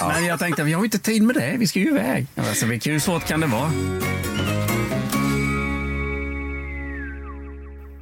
Men 0.00 0.24
jag 0.24 0.38
tänkte, 0.38 0.62
vi 0.62 0.72
har 0.72 0.80
ju 0.80 0.84
inte 0.84 0.98
tid 0.98 1.22
med 1.22 1.36
det. 1.36 1.54
Vi 1.58 1.66
ska 1.66 1.78
ju 1.78 1.88
iväg. 1.88 2.26
Alltså, 2.36 2.66
hur 2.66 2.98
svårt 2.98 3.24
kan 3.24 3.40
det 3.40 3.46
vara? 3.46 3.70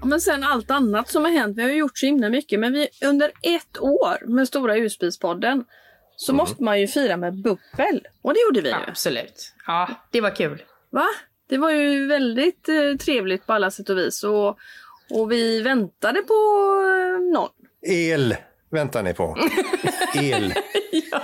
Ja, 0.01 0.07
Men 0.07 0.21
sen 0.21 0.45
allt 0.45 0.71
annat 0.71 1.09
som 1.09 1.25
har 1.25 1.33
hänt, 1.33 1.59
vi 1.59 1.63
har 1.63 1.71
ju 1.71 1.77
gjort 1.77 1.99
så 1.99 2.07
himla 2.07 2.29
mycket, 2.29 2.61
men 2.61 2.73
vi, 2.73 2.89
under 3.05 3.31
ett 3.43 3.79
år 3.81 4.29
med 4.29 4.49
Stora 4.49 4.75
husbilspodden 4.75 5.65
så 6.17 6.33
måste 6.33 6.63
man 6.63 6.81
ju 6.81 6.89
fira 6.89 7.17
med 7.17 7.35
bubbel. 7.43 8.07
Och 8.23 8.35
det 8.35 8.41
gjorde 8.41 8.61
vi 8.61 8.69
ju. 8.69 8.75
Absolut. 8.89 9.53
Ja, 9.67 9.89
det 10.11 10.21
var 10.21 10.37
kul. 10.37 10.63
Va? 10.91 11.07
Det 11.49 11.59
var 11.59 11.71
ju 11.71 12.07
väldigt 12.07 12.69
eh, 12.69 12.97
trevligt 13.01 13.47
på 13.47 13.53
alla 13.53 13.71
sätt 13.71 13.89
och 13.91 13.99
vis. 13.99 14.25
Och, 14.25 14.59
och 15.11 15.33
vi 15.33 15.61
väntade 15.63 16.23
på 16.23 16.35
eh, 16.35 17.33
någon. 17.33 17.51
El 17.87 18.37
väntar 18.71 19.03
ni 19.03 19.15
på. 19.15 19.39
El. 20.15 20.55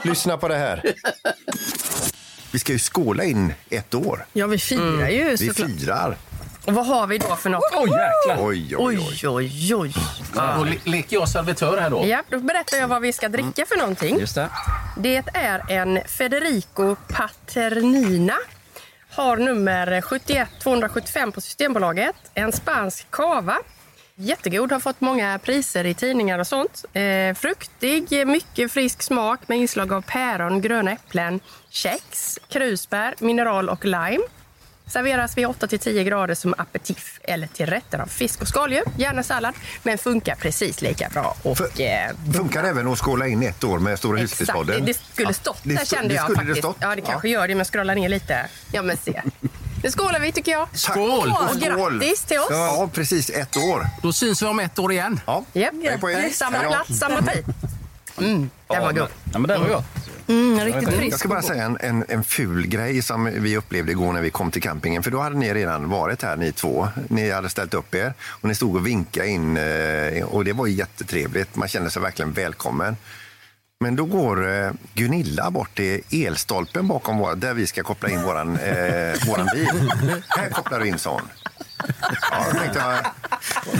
Lyssna 0.04 0.36
på 0.36 0.48
det 0.48 0.56
här. 0.56 0.82
Vi 2.52 2.58
ska 2.58 2.72
ju 2.72 2.78
skåla 2.78 3.24
in 3.24 3.54
ett 3.70 3.94
år. 3.94 4.26
Ja, 4.32 4.46
vi 4.46 4.58
firar 4.58 5.08
ju 5.08 5.24
Vi 5.24 5.36
såklart. 5.36 5.70
firar. 5.80 6.16
Och 6.68 6.74
vad 6.74 6.86
har 6.86 7.06
vi 7.06 7.18
då 7.18 7.36
för 7.36 7.50
något? 7.50 7.62
Oj, 7.76 7.90
jäklar. 7.90 8.46
Oj, 8.46 8.76
oj, 8.76 8.98
oj. 8.98 9.28
oj, 9.28 9.74
oj. 9.74 9.92
Då 10.58 10.64
le- 10.64 10.78
leker 10.84 11.16
jag 11.16 11.28
servitör 11.28 11.78
här 11.78 11.90
då. 11.90 12.06
Ja, 12.06 12.22
då 12.30 12.38
berättar 12.38 12.76
jag 12.76 12.88
vad 12.88 13.02
vi 13.02 13.12
ska 13.12 13.28
dricka 13.28 13.66
för 13.66 13.76
någonting. 13.76 14.18
Just 14.20 14.34
det. 14.34 14.48
Det 14.98 15.22
är 15.34 15.70
en 15.70 16.00
Federico 16.06 16.96
Paternina. 17.08 18.34
Har 19.10 19.36
nummer 19.36 20.00
71 20.00 20.48
275 20.62 21.32
på 21.32 21.40
Systembolaget. 21.40 22.16
En 22.34 22.52
spansk 22.52 23.10
cava. 23.10 23.56
Jättegod, 24.14 24.72
har 24.72 24.80
fått 24.80 25.00
många 25.00 25.38
priser 25.38 25.84
i 25.86 25.94
tidningar 25.94 26.38
och 26.38 26.46
sånt. 26.46 26.84
Eh, 26.92 27.34
fruktig, 27.34 28.26
mycket 28.26 28.72
frisk 28.72 29.02
smak 29.02 29.40
med 29.48 29.58
inslag 29.58 29.92
av 29.92 30.00
päron, 30.02 30.60
gröna 30.60 30.92
äpplen, 30.92 31.40
kex, 31.70 32.38
krusbär, 32.48 33.14
mineral 33.18 33.68
och 33.68 33.84
lime. 33.84 34.18
Serveras 34.88 35.36
vid 35.38 35.46
8-10 35.46 36.02
grader 36.02 36.34
som 36.34 36.54
aperitif 36.58 37.20
eller 37.24 37.46
till 37.46 37.66
rätter 37.66 37.98
av 37.98 38.06
fisk 38.06 38.42
och 38.42 38.48
skaldjur. 38.48 38.82
Gärna 38.96 39.22
sallad, 39.22 39.54
men 39.82 39.98
funkar 39.98 40.34
precis 40.34 40.82
lika 40.82 41.08
bra. 41.08 41.36
Och, 41.42 41.80
eh, 41.80 42.10
Funkar 42.34 42.64
även 42.64 42.88
att 42.88 42.98
skåla 42.98 43.26
in 43.26 43.42
ett 43.42 43.64
år 43.64 43.78
med 43.78 43.98
Stora 43.98 44.20
Exakt, 44.20 44.40
Huspodden? 44.40 44.80
det, 44.80 44.92
det 44.92 44.98
skulle 45.12 45.34
stått 45.34 45.60
det 45.62 45.74
där 45.74 45.84
kände 45.84 46.08
det 46.08 46.14
jag 46.14 46.30
det 46.30 46.34
faktiskt. 46.34 46.58
stått. 46.58 46.76
Ja, 46.80 46.94
det 46.96 47.02
kanske 47.02 47.28
gör 47.28 47.48
det, 47.48 47.54
men 47.54 47.64
scrolla 47.64 47.94
ner 47.94 48.08
lite. 48.08 48.46
Ja, 48.72 48.82
men 48.82 48.96
se. 48.96 49.22
Nu 49.82 49.90
skålar 49.90 50.20
vi 50.20 50.32
tycker 50.32 50.52
jag. 50.52 50.68
Skål! 50.72 51.34
Och 51.52 51.60
grattis 51.60 52.22
till 52.24 52.38
oss. 52.38 52.46
Ja, 52.50 52.90
precis. 52.92 53.30
Ett 53.30 53.56
år. 53.56 53.86
Då 54.02 54.12
syns 54.12 54.42
vi 54.42 54.46
om 54.46 54.60
ett 54.60 54.78
år 54.78 54.92
igen. 54.92 55.20
Ja. 55.26 55.44
Er. 55.52 56.32
Samma 56.32 56.58
plats, 56.58 56.98
samma 56.98 57.22
tid. 57.22 57.44
Mm, 58.18 58.50
den 58.68 58.82
var 58.82 58.92
god. 58.92 59.08
Ja, 59.32 59.38
men 59.38 59.42
det 59.42 59.58
var 59.58 59.68
gott. 59.68 59.84
Mm, 60.28 60.60
riktigt 60.60 60.88
frisk. 60.88 61.12
Jag 61.12 61.18
ska 61.18 61.28
bara 61.28 61.42
säga 61.42 61.64
en, 61.64 61.76
en, 61.80 62.04
en 62.08 62.24
ful 62.24 62.66
grej 62.66 63.02
som 63.02 63.24
vi 63.24 63.56
upplevde 63.56 63.92
igår 63.92 64.12
när 64.12 64.20
vi 64.20 64.30
kom 64.30 64.50
till 64.50 64.62
campingen. 64.62 65.02
För 65.02 65.10
då 65.10 65.20
hade 65.20 65.36
ni 65.36 65.54
redan 65.54 65.88
varit 65.88 66.22
här 66.22 66.36
ni 66.36 66.52
två. 66.52 66.88
Ni 67.08 67.30
hade 67.30 67.48
ställt 67.48 67.74
upp 67.74 67.94
er 67.94 68.14
och 68.22 68.48
ni 68.48 68.54
stod 68.54 68.76
och 68.76 68.86
vinkade 68.86 69.28
in 69.28 69.56
eh, 69.56 70.24
och 70.24 70.44
det 70.44 70.52
var 70.52 70.66
jättetrevligt. 70.66 71.56
Man 71.56 71.68
kände 71.68 71.90
sig 71.90 72.02
verkligen 72.02 72.32
välkommen. 72.32 72.96
Men 73.80 73.96
då 73.96 74.04
går 74.04 74.50
eh, 74.50 74.70
Gunilla 74.94 75.50
bort 75.50 75.76
till 75.76 76.00
elstolpen 76.10 76.88
bakom 76.88 77.18
vår, 77.18 77.34
där 77.34 77.54
vi 77.54 77.66
ska 77.66 77.82
koppla 77.82 78.10
in 78.10 78.22
våran, 78.22 78.56
eh, 78.56 79.28
våran 79.28 79.48
bil. 79.54 79.68
Här 80.28 80.50
kopplar 80.50 80.80
du 80.80 80.88
in, 80.88 80.98
hon. 81.04 81.22
Ja, 82.30 82.46
då 82.52 82.58
tänkte 82.58 82.78
jag, 82.78 83.06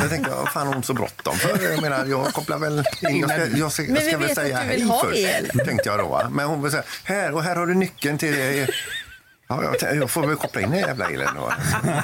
jag 0.01 0.11
tänkte, 0.11 0.31
vad 0.31 0.49
fan 0.49 0.67
har 0.67 0.75
hon 0.75 0.83
så 0.83 0.95
bråttom 0.95 1.37
för? 1.37 1.71
Jag 1.73 1.83
menar, 1.83 2.07
jag 2.07 2.27
kopplar 2.27 2.59
väl 2.59 2.85
in, 3.09 3.21
jag 3.21 3.31
ska, 3.31 3.47
jag 3.47 3.73
ska, 3.73 3.83
jag 3.85 4.03
ska 4.03 4.19
väl 4.19 4.35
säga 4.35 4.57
hej 4.57 4.87
först, 5.03 5.19
el. 5.19 5.51
tänkte 5.65 5.89
jag 5.89 5.99
då. 5.99 6.09
Va? 6.09 6.29
Men 6.31 6.47
hon 6.47 6.63
vill 6.63 6.71
säga, 6.71 6.83
här 7.05 7.35
och 7.35 7.43
här 7.43 7.57
har 7.57 7.67
du 7.67 7.75
nyckeln 7.75 8.19
till 8.19 8.33
det. 8.33 8.69
Ja, 9.49 9.63
jag, 9.81 9.97
jag 9.97 10.11
får 10.11 10.27
väl 10.27 10.37
koppla 10.37 10.61
in 10.61 10.71
den 10.71 10.81
jävla 10.81 11.07
elen 11.11 11.29
då. 11.37 11.53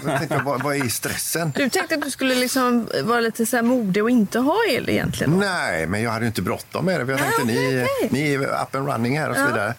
Jag 0.05 0.19
tänkte, 0.19 0.43
vad, 0.45 0.63
vad 0.63 0.77
är 0.77 0.89
stressen? 0.89 1.53
Du 1.57 1.69
tänkte 1.69 1.95
att 1.95 2.03
du 2.03 2.11
skulle 2.11 2.35
liksom 2.35 2.89
vara 3.03 3.21
lite 3.21 3.47
så 3.47 3.57
här 3.57 3.63
modig 3.63 4.03
och 4.03 4.11
inte 4.11 4.39
ha 4.39 4.59
el 4.69 4.91
egentligen? 4.91 5.39
Nej, 5.39 5.87
men 5.87 6.03
jag 6.03 6.11
hade 6.11 6.25
ju 6.25 6.27
inte 6.27 6.43
bråttom 6.43 6.85
med 6.85 7.01
det. 7.01 7.07
för 7.07 7.13
Jag 7.13 7.21
tänkte, 7.21 7.45
ni, 7.45 7.87
ni 8.11 8.35
är 8.35 8.41
up 8.41 8.75
and 8.75 8.89
running 8.89 9.19
här 9.19 9.31
och 9.31 9.37
så 9.37 9.43
Ja. 9.57 9.73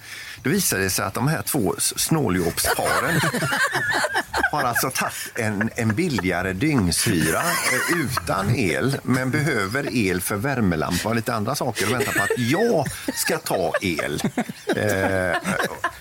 Det 0.46 0.50
visade 0.50 0.90
sig 0.90 1.06
att 1.06 1.14
de 1.14 1.28
här 1.28 1.42
två 1.42 1.76
snåljåpsparen 1.80 3.22
har 4.52 4.64
alltså 4.64 4.90
tagit 4.90 5.14
en, 5.36 5.70
en 5.76 5.96
billigare 5.96 6.54
dygnshyra 6.54 7.40
eh, 7.40 8.00
utan 8.00 8.56
el, 8.56 8.98
men 9.04 9.32
behöver 9.32 9.96
el 9.96 10.22
för 10.22 10.36
värmelampa 10.36 11.10
och 11.10 11.16
lite 11.16 11.34
andra 11.34 11.56
saker 11.56 11.86
och 11.86 11.94
väntar 11.94 12.12
på 12.12 12.24
att 12.24 12.40
jag 12.40 12.86
ska 13.16 13.38
ta 13.38 13.74
el. 13.82 14.22
Eh, 14.76 15.38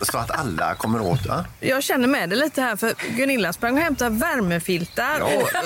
så 0.00 0.18
att 0.18 0.30
alla 0.30 0.74
kommer 0.74 1.00
åt. 1.00 1.20
Ja? 1.26 1.44
Jag 1.60 1.82
känner 1.82 2.08
med 2.08 2.30
det 2.30 2.36
lite 2.36 2.62
här, 2.62 2.76
för 2.76 2.94
Gunilla 3.16 3.52
sprang 3.52 3.74
och 3.76 3.82
hämtade 3.82 4.16
värmefiltar 4.16 5.16
Ja. 5.18 5.24
och 5.24 5.54
eh, 5.54 5.60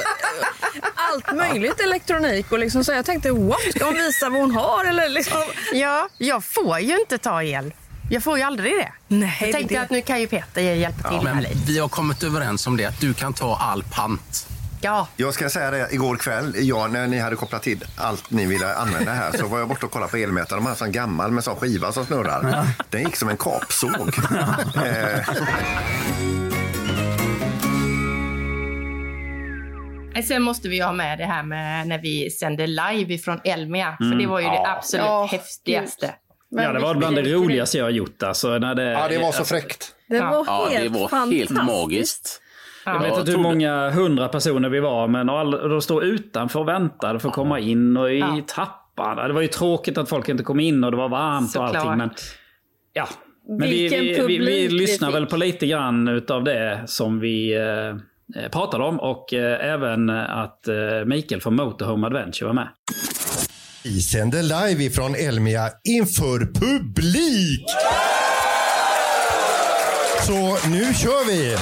allt 0.94 1.32
möjligt 1.36 1.80
elektronik. 1.80 2.52
Och 2.52 2.58
liksom, 2.58 2.84
så 2.84 2.92
jag 2.92 3.04
tänkte, 3.04 3.30
what? 3.32 3.58
Ska 3.76 3.84
hon 3.84 3.94
visa 3.94 4.28
vad 4.30 4.40
hon 4.40 4.50
har? 4.50 4.84
Eller 4.84 5.08
liksom... 5.08 5.42
Ja, 5.72 6.08
jag 6.18 6.44
får 6.44 6.78
ju 6.80 7.00
inte 7.00 7.18
ta 7.18 7.42
el. 7.42 7.72
Jag 8.10 8.22
får 8.22 8.38
ju 8.38 8.44
aldrig 8.44 8.72
det. 8.72 8.92
Nej, 9.08 9.38
jag 9.40 9.52
tänkte 9.52 9.74
det- 9.74 9.80
att 9.80 9.90
nu 9.90 10.02
kan 10.02 10.20
ju 10.20 10.26
Peter 10.26 10.60
hjälpa 10.62 11.08
till 11.08 11.26
här 11.28 11.34
men 11.34 11.42
lite. 11.42 11.56
vi 11.66 11.78
har 11.78 11.88
kommit 11.88 12.22
överens 12.22 12.66
om 12.66 12.76
det, 12.76 12.84
att 12.84 13.00
du 13.00 13.14
kan 13.14 13.34
ta 13.34 13.56
all 13.56 13.84
pant. 13.92 14.46
Ja. 14.80 15.08
Jag 15.16 15.34
ska 15.34 15.50
säga 15.50 15.70
det, 15.70 15.88
igår 15.90 16.16
kväll, 16.16 16.52
ja, 16.56 16.86
när 16.86 17.06
ni 17.06 17.18
hade 17.18 17.36
kopplat 17.36 17.62
till 17.62 17.84
allt 17.96 18.30
ni 18.30 18.46
ville 18.46 18.74
använda 18.74 19.12
här, 19.12 19.32
så 19.38 19.46
var 19.46 19.58
jag 19.58 19.68
borta 19.68 19.86
och 19.86 19.92
kollade 19.92 20.10
på 20.10 20.16
elmätaren. 20.16 20.62
De 20.62 20.66
har 20.66 20.70
en 20.70 20.76
sån 20.78 20.92
gammal 20.92 21.30
med 21.30 21.44
sån 21.44 21.56
skiva 21.56 21.92
som 21.92 22.06
snurrar. 22.06 22.66
Den 22.90 23.02
gick 23.02 23.16
som 23.16 23.28
en 23.28 23.36
kapsåg. 23.36 24.08
eh, 24.84 25.24
Sen 30.24 30.42
måste 30.42 30.68
vi 30.68 30.80
ha 30.80 30.92
med 30.92 31.18
det 31.18 31.24
här 31.24 31.42
med 31.42 31.88
när 31.88 31.98
vi 31.98 32.30
sände 32.30 32.66
live 32.66 33.14
ifrån 33.14 33.40
Elmia. 33.44 33.94
För 33.98 34.04
Mm. 34.04 34.18
det 34.18 34.26
var 34.26 34.40
ju 34.40 34.46
det 34.46 34.54
Ja. 34.54 34.74
absolut 34.78 35.06
Ja, 35.06 35.28
häftigaste. 35.30 36.14
Ja, 36.50 36.72
det 36.72 36.78
var 36.80 36.94
bland 36.94 37.16
det 37.16 37.22
roligaste 37.34 37.78
jag 37.78 37.84
har 37.84 37.90
gjort. 37.90 38.22
Alltså, 38.22 38.58
när 38.58 38.74
det, 38.74 38.82
Ja, 38.92 39.08
det 39.08 39.18
var 39.18 39.32
så 39.32 39.44
fräckt. 39.44 39.94
Det 40.08 40.20
var 40.20 40.44
Ja, 40.46 40.68
helt 40.70 40.84
det 40.92 40.98
var 41.00 41.00
helt 41.00 41.10
fantastiskt. 41.10 41.50
magiskt. 41.66 42.40
Jag 42.84 43.00
vet 43.02 43.18
inte 43.18 43.30
hur 43.30 43.38
många 43.38 43.90
hundra 43.90 44.28
personer 44.28 44.68
vi 44.68 44.80
var, 44.80 45.08
men 45.08 45.26
de 45.70 45.80
stod 45.82 46.02
utanför 46.02 46.60
och 46.60 46.68
väntade 46.68 47.18
för 47.20 47.28
att 47.28 47.34
komma 47.34 47.58
in 47.60 47.96
och 47.96 48.12
i 48.12 48.18
Ja. 48.18 48.40
trappan. 48.54 49.28
Det 49.28 49.32
var 49.32 49.40
ju 49.40 49.48
tråkigt 49.48 49.98
att 49.98 50.08
folk 50.08 50.28
inte 50.28 50.42
kom 50.44 50.60
in 50.60 50.84
och 50.84 50.90
det 50.90 50.96
var 50.96 51.08
varmt 51.08 51.56
och 51.56 51.62
allting. 51.64 51.80
Såklart. 51.80 51.98
Men, 51.98 52.10
ja. 52.92 53.08
men 53.48 53.70
vi, 53.70 53.88
vi, 53.88 54.24
vi, 54.26 54.38
vi 54.38 54.68
lyssnar 54.68 55.10
väl 55.12 55.26
på 55.26 55.36
lite 55.36 55.66
grann 55.66 56.08
utav 56.08 56.44
det 56.44 56.82
som 56.86 57.20
vi 57.20 57.56
eh, 58.36 58.48
pratade 58.50 58.84
om. 58.84 59.00
Och 59.00 59.34
eh, 59.34 59.72
även 59.72 60.10
att 60.10 60.68
eh, 60.68 60.74
Mikael 61.06 61.40
från 61.40 61.54
Motorhome 61.56 62.06
Adventure 62.06 62.46
var 62.46 62.54
med. 62.54 62.68
Vi 63.88 64.02
sänder 64.02 64.42
live 64.42 64.84
ifrån 64.84 65.14
Elmia 65.14 65.70
inför 65.84 66.38
publik. 66.38 67.64
Så 70.26 70.68
nu 70.68 70.94
kör 70.94 71.26
vi. 71.26 71.56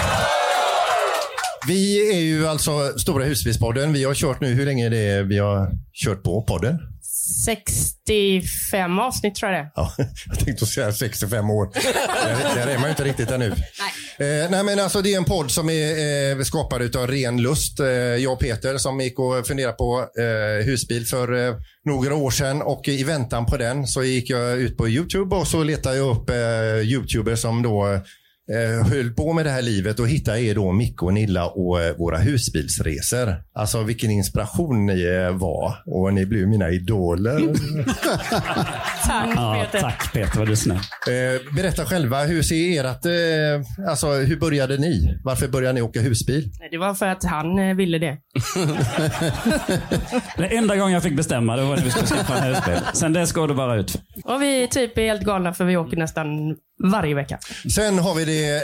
Vi 1.69 2.11
är 2.15 2.21
ju 2.21 2.47
alltså 2.47 2.99
Stora 2.99 3.25
husbilspodden. 3.25 3.93
Vi 3.93 4.05
har 4.05 4.15
kört 4.15 4.41
nu, 4.41 4.47
hur 4.47 4.65
länge 4.67 4.87
är 4.87 4.91
det 4.91 5.23
vi 5.23 5.39
har 5.39 5.71
kört 6.05 6.23
på 6.23 6.43
podden? 6.43 6.79
65 7.45 8.99
avsnitt 8.99 9.35
tror 9.35 9.53
jag 9.53 9.65
det. 9.65 9.71
Ja, 9.75 9.93
jag 10.27 10.39
tänkte 10.39 10.67
säga 10.67 10.93
65 10.93 11.51
år. 11.51 11.71
Där, 11.75 12.55
där 12.55 12.67
är 12.67 12.79
man 12.79 12.85
ju 12.85 12.91
inte 12.91 13.05
riktigt 13.05 13.31
ännu. 13.31 13.49
Nej. 14.19 14.43
Eh, 14.45 14.51
nej 14.51 14.65
men 14.65 14.81
alltså 14.81 15.03
det 15.03 15.15
är 15.15 15.17
en 15.17 15.25
podd 15.25 15.51
som 15.51 15.71
är 15.71 16.39
eh, 16.39 16.43
skapad 16.43 16.83
utav 16.83 17.07
ren 17.07 17.43
lust. 17.43 17.81
Eh, 17.81 17.87
jag 17.87 18.33
och 18.33 18.41
Peter 18.41 18.79
som 18.79 19.01
gick 19.01 19.19
och 19.19 19.47
funderade 19.47 19.77
på 19.77 20.07
eh, 20.19 20.67
husbil 20.67 21.07
för 21.07 21.49
eh, 21.49 21.55
några 21.85 22.15
år 22.15 22.31
sedan 22.31 22.63
och 22.63 22.89
i 22.89 23.05
väntan 23.05 23.47
på 23.47 23.57
den 23.57 23.87
så 23.87 24.05
gick 24.05 24.31
jag 24.31 24.59
ut 24.59 24.77
på 24.77 24.89
Youtube 24.89 25.37
och 25.37 25.49
så 25.49 25.63
letade 25.63 25.97
jag 25.97 26.17
upp 26.17 26.31
eh, 26.31 26.37
Youtubers 26.83 27.41
som 27.41 27.63
då 27.63 28.01
eh, 28.53 28.87
höll 28.89 29.11
på 29.11 29.33
med 29.33 29.47
det 29.47 29.51
här 29.51 29.63
livet 29.63 30.01
och 30.01 30.09
hittade 30.09 30.41
er 30.41 30.55
då 30.55 30.73
Micke 30.73 31.03
och 31.03 31.15
Nilla 31.15 31.47
och 31.47 31.81
eh, 31.83 31.97
våra 31.97 32.19
husbilsresor. 32.19 33.35
Alltså 33.55 33.83
vilken 33.83 34.11
inspiration 34.11 34.87
ni 34.87 35.03
eh, 35.05 35.37
var 35.39 35.75
och 35.87 36.15
ni 36.15 36.27
blev 36.27 36.49
mina 36.49 36.71
idoler. 36.71 37.41
Tack 39.07 39.29
Ja, 39.37 39.65
Peter. 39.65 39.81
tack 39.81 40.13
Peter, 40.13 40.39
vad 40.39 40.47
du 40.49 40.53
är 40.53 40.57
snäll. 40.57 40.77
Eh, 40.77 41.55
berätta 41.55 41.85
själva, 41.85 42.25
hur 42.25 42.43
ser 42.43 42.85
ert, 42.85 43.07
eh, 43.07 43.89
alltså 43.89 44.11
hur 44.13 44.37
började 44.37 44.77
ni? 44.77 45.19
Varför 45.25 45.49
började 45.49 45.73
ni 45.73 45.83
åka 45.83 46.01
husbil? 46.01 46.51
Nej, 46.61 46.69
Det 46.71 46.79
var 46.79 46.95
för 46.95 47.07
att 47.07 47.25
han 47.25 47.59
eh, 47.59 47.77
ville 47.77 47.99
det. 47.99 48.17
Den 50.37 50.51
enda 50.51 50.77
gången 50.77 50.93
jag 50.93 51.03
fick 51.03 51.17
bestämma 51.17 51.57
det 51.57 51.63
var 51.63 51.77
när 51.77 51.85
vi 51.85 51.91
skulle 51.91 52.07
skaffa 52.07 52.39
en 52.39 52.55
husbil. 52.55 52.79
Sen 52.95 53.13
dess 53.13 53.33
går 53.33 53.49
det 53.49 53.55
bara 53.55 53.77
ut. 53.77 54.01
Och 54.25 54.43
vi 54.43 54.69
typ 54.71 54.99
är 54.99 55.03
helt 55.03 55.23
galna 55.23 55.55
för 55.55 55.65
vi 55.65 55.77
åker 55.77 55.97
nästan 55.97 56.57
varje 56.85 57.15
vecka. 57.15 57.39
Sen 57.75 57.99
har 57.99 58.15
vi 58.15 58.25
det 58.25 58.57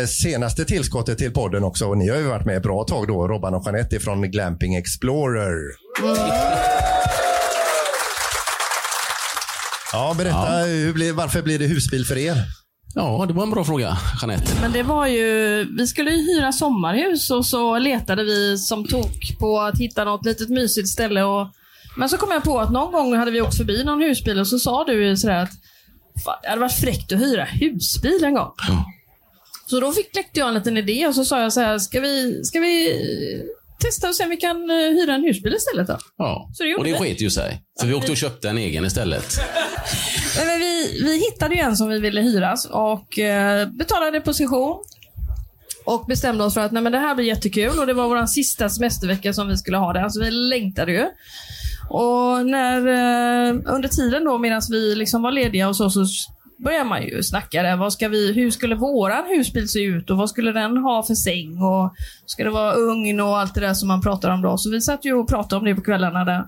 eh, 0.00 0.06
senaste 0.06 0.64
tillskottet 0.64 1.18
till 1.18 1.32
podden 1.32 1.64
också. 1.64 1.86
Och 1.86 1.98
ni 1.98 2.08
har 2.08 2.16
ju 2.16 2.22
varit 2.22 2.46
med 2.46 2.56
ett 2.56 2.62
bra 2.62 2.84
tag 2.84 3.08
då, 3.08 3.28
Robban 3.28 3.54
och 3.54 3.62
Jeanette 3.66 4.00
från 4.00 4.30
Glamping 4.30 4.74
Explorer. 4.76 5.58
Ja, 9.92 10.14
berätta, 10.18 10.56
Hur 10.56 10.92
blev, 10.92 11.14
varför 11.14 11.42
blev 11.42 11.58
det 11.58 11.66
husbil 11.66 12.04
för 12.04 12.16
er? 12.18 12.36
Ja, 12.94 13.24
det 13.28 13.34
var 13.34 13.42
en 13.42 13.50
bra 13.50 13.64
fråga, 13.64 13.98
Jeanette. 14.20 14.52
Men 14.60 14.72
det 14.72 14.82
var 14.82 15.06
ju, 15.06 15.64
vi 15.78 15.86
skulle 15.86 16.10
ju 16.10 16.16
hyra 16.16 16.52
sommarhus 16.52 17.30
och 17.30 17.46
så 17.46 17.78
letade 17.78 18.24
vi 18.24 18.58
som 18.58 18.86
tok 18.86 19.38
på 19.40 19.60
att 19.60 19.78
hitta 19.78 20.04
något 20.04 20.26
litet 20.26 20.48
mysigt 20.48 20.88
ställe. 20.88 21.22
Och, 21.22 21.48
men 21.96 22.08
så 22.08 22.16
kom 22.16 22.30
jag 22.30 22.44
på 22.44 22.60
att 22.60 22.70
någon 22.70 22.92
gång 22.92 23.16
hade 23.16 23.30
vi 23.30 23.40
åkt 23.40 23.56
förbi 23.56 23.84
någon 23.84 24.02
husbil 24.02 24.40
och 24.40 24.46
så 24.46 24.58
sa 24.58 24.84
du 24.84 25.16
sådär 25.16 25.42
att 25.42 25.50
"Fan, 26.24 26.38
det 26.42 26.48
hade 26.48 26.60
varit 26.60 26.80
fräckt 26.80 27.12
att 27.12 27.18
hyra 27.18 27.44
husbil 27.44 28.24
en 28.24 28.34
gång. 28.34 28.52
Så 29.66 29.80
då 29.80 29.92
fick, 29.92 30.12
kläckte 30.12 30.40
jag 30.40 30.48
en 30.48 30.54
liten 30.54 30.76
idé 30.76 31.06
och 31.06 31.14
så 31.14 31.24
sa 31.24 31.40
jag 31.42 31.52
så 31.52 31.60
här, 31.60 31.78
ska 31.78 32.00
vi, 32.00 32.44
ska 32.44 32.60
vi 32.60 32.92
testa 33.78 34.08
och 34.08 34.14
se 34.14 34.24
om 34.24 34.30
vi 34.30 34.36
kan 34.36 34.70
eh, 34.70 34.76
hyra 34.76 35.14
en 35.14 35.22
husbil 35.24 35.54
istället 35.54 35.86
då? 35.86 35.98
Ja, 36.18 36.50
Så 36.54 36.62
det 36.62 36.74
och 36.74 36.84
det 36.84 36.98
sket 36.98 37.20
ju 37.20 37.30
sig. 37.30 37.62
För 37.80 37.86
vi 37.86 37.94
åkte 37.94 38.10
och 38.10 38.16
köpte 38.16 38.48
en 38.50 38.58
egen 38.58 38.84
istället. 38.84 39.36
Nej, 40.36 40.46
men 40.46 40.58
vi, 40.60 41.00
vi 41.04 41.18
hittade 41.18 41.54
ju 41.54 41.60
en 41.60 41.76
som 41.76 41.88
vi 41.88 42.00
ville 42.00 42.20
hyras 42.20 42.66
och 42.66 43.18
eh, 43.18 43.68
betalade 43.68 44.20
position. 44.20 44.84
Och 45.86 46.06
bestämde 46.06 46.44
oss 46.44 46.54
för 46.54 46.60
att 46.60 46.72
nej, 46.72 46.82
men 46.82 46.92
det 46.92 46.98
här 46.98 47.14
blir 47.14 47.26
jättekul 47.26 47.78
och 47.78 47.86
det 47.86 47.92
var 47.94 48.08
vår 48.08 48.26
sista 48.26 48.68
semestervecka 48.68 49.32
som 49.32 49.48
vi 49.48 49.56
skulle 49.56 49.76
ha 49.76 49.92
det. 49.92 50.02
Alltså 50.02 50.20
vi 50.20 50.30
längtade 50.30 50.92
ju. 50.92 51.06
Och 51.90 52.46
när, 52.46 52.78
eh, 52.86 53.54
under 53.74 53.88
tiden 53.88 54.24
då 54.24 54.38
medan 54.38 54.62
vi 54.70 54.94
liksom 54.94 55.22
var 55.22 55.32
lediga 55.32 55.68
och 55.68 55.76
så, 55.76 55.90
så 55.90 56.04
började 56.58 56.84
man 56.84 57.02
ju 57.02 57.22
snacka 57.22 57.62
där. 57.62 57.76
Vad 57.76 57.92
ska 57.92 58.08
vi, 58.08 58.32
hur 58.32 58.50
skulle 58.50 58.74
våran 58.74 59.24
husbil 59.26 59.68
se 59.68 59.82
ut 59.82 60.10
och 60.10 60.16
vad 60.16 60.30
skulle 60.30 60.52
den 60.52 60.76
ha 60.76 61.02
för 61.02 61.14
säng? 61.14 61.62
Och 61.62 61.94
ska 62.26 62.44
det 62.44 62.50
vara 62.50 62.74
ugn 62.74 63.20
och 63.20 63.38
allt 63.38 63.54
det 63.54 63.60
där 63.60 63.74
som 63.74 63.88
man 63.88 64.00
pratar 64.00 64.30
om 64.30 64.42
då. 64.42 64.58
Så 64.58 64.70
vi 64.70 64.80
satt 64.80 65.04
ju 65.04 65.14
och 65.14 65.28
pratade 65.28 65.56
om 65.56 65.64
det 65.64 65.74
på 65.74 65.82
kvällarna 65.82 66.24
där. 66.24 66.44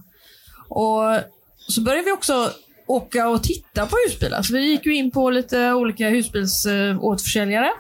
Och 0.69 1.21
så 1.69 1.81
började 1.81 2.05
vi 2.05 2.13
också 2.13 2.51
åka 2.87 3.29
och 3.29 3.43
titta 3.43 3.87
på 3.87 3.97
husbilar. 4.07 4.43
Så 4.43 4.53
vi 4.53 4.71
gick 4.71 4.87
ju 4.87 4.95
in 4.95 5.11
på 5.11 5.31
lite 5.31 5.73
olika 5.73 6.09
husbilsåterförsäljare. 6.09 7.71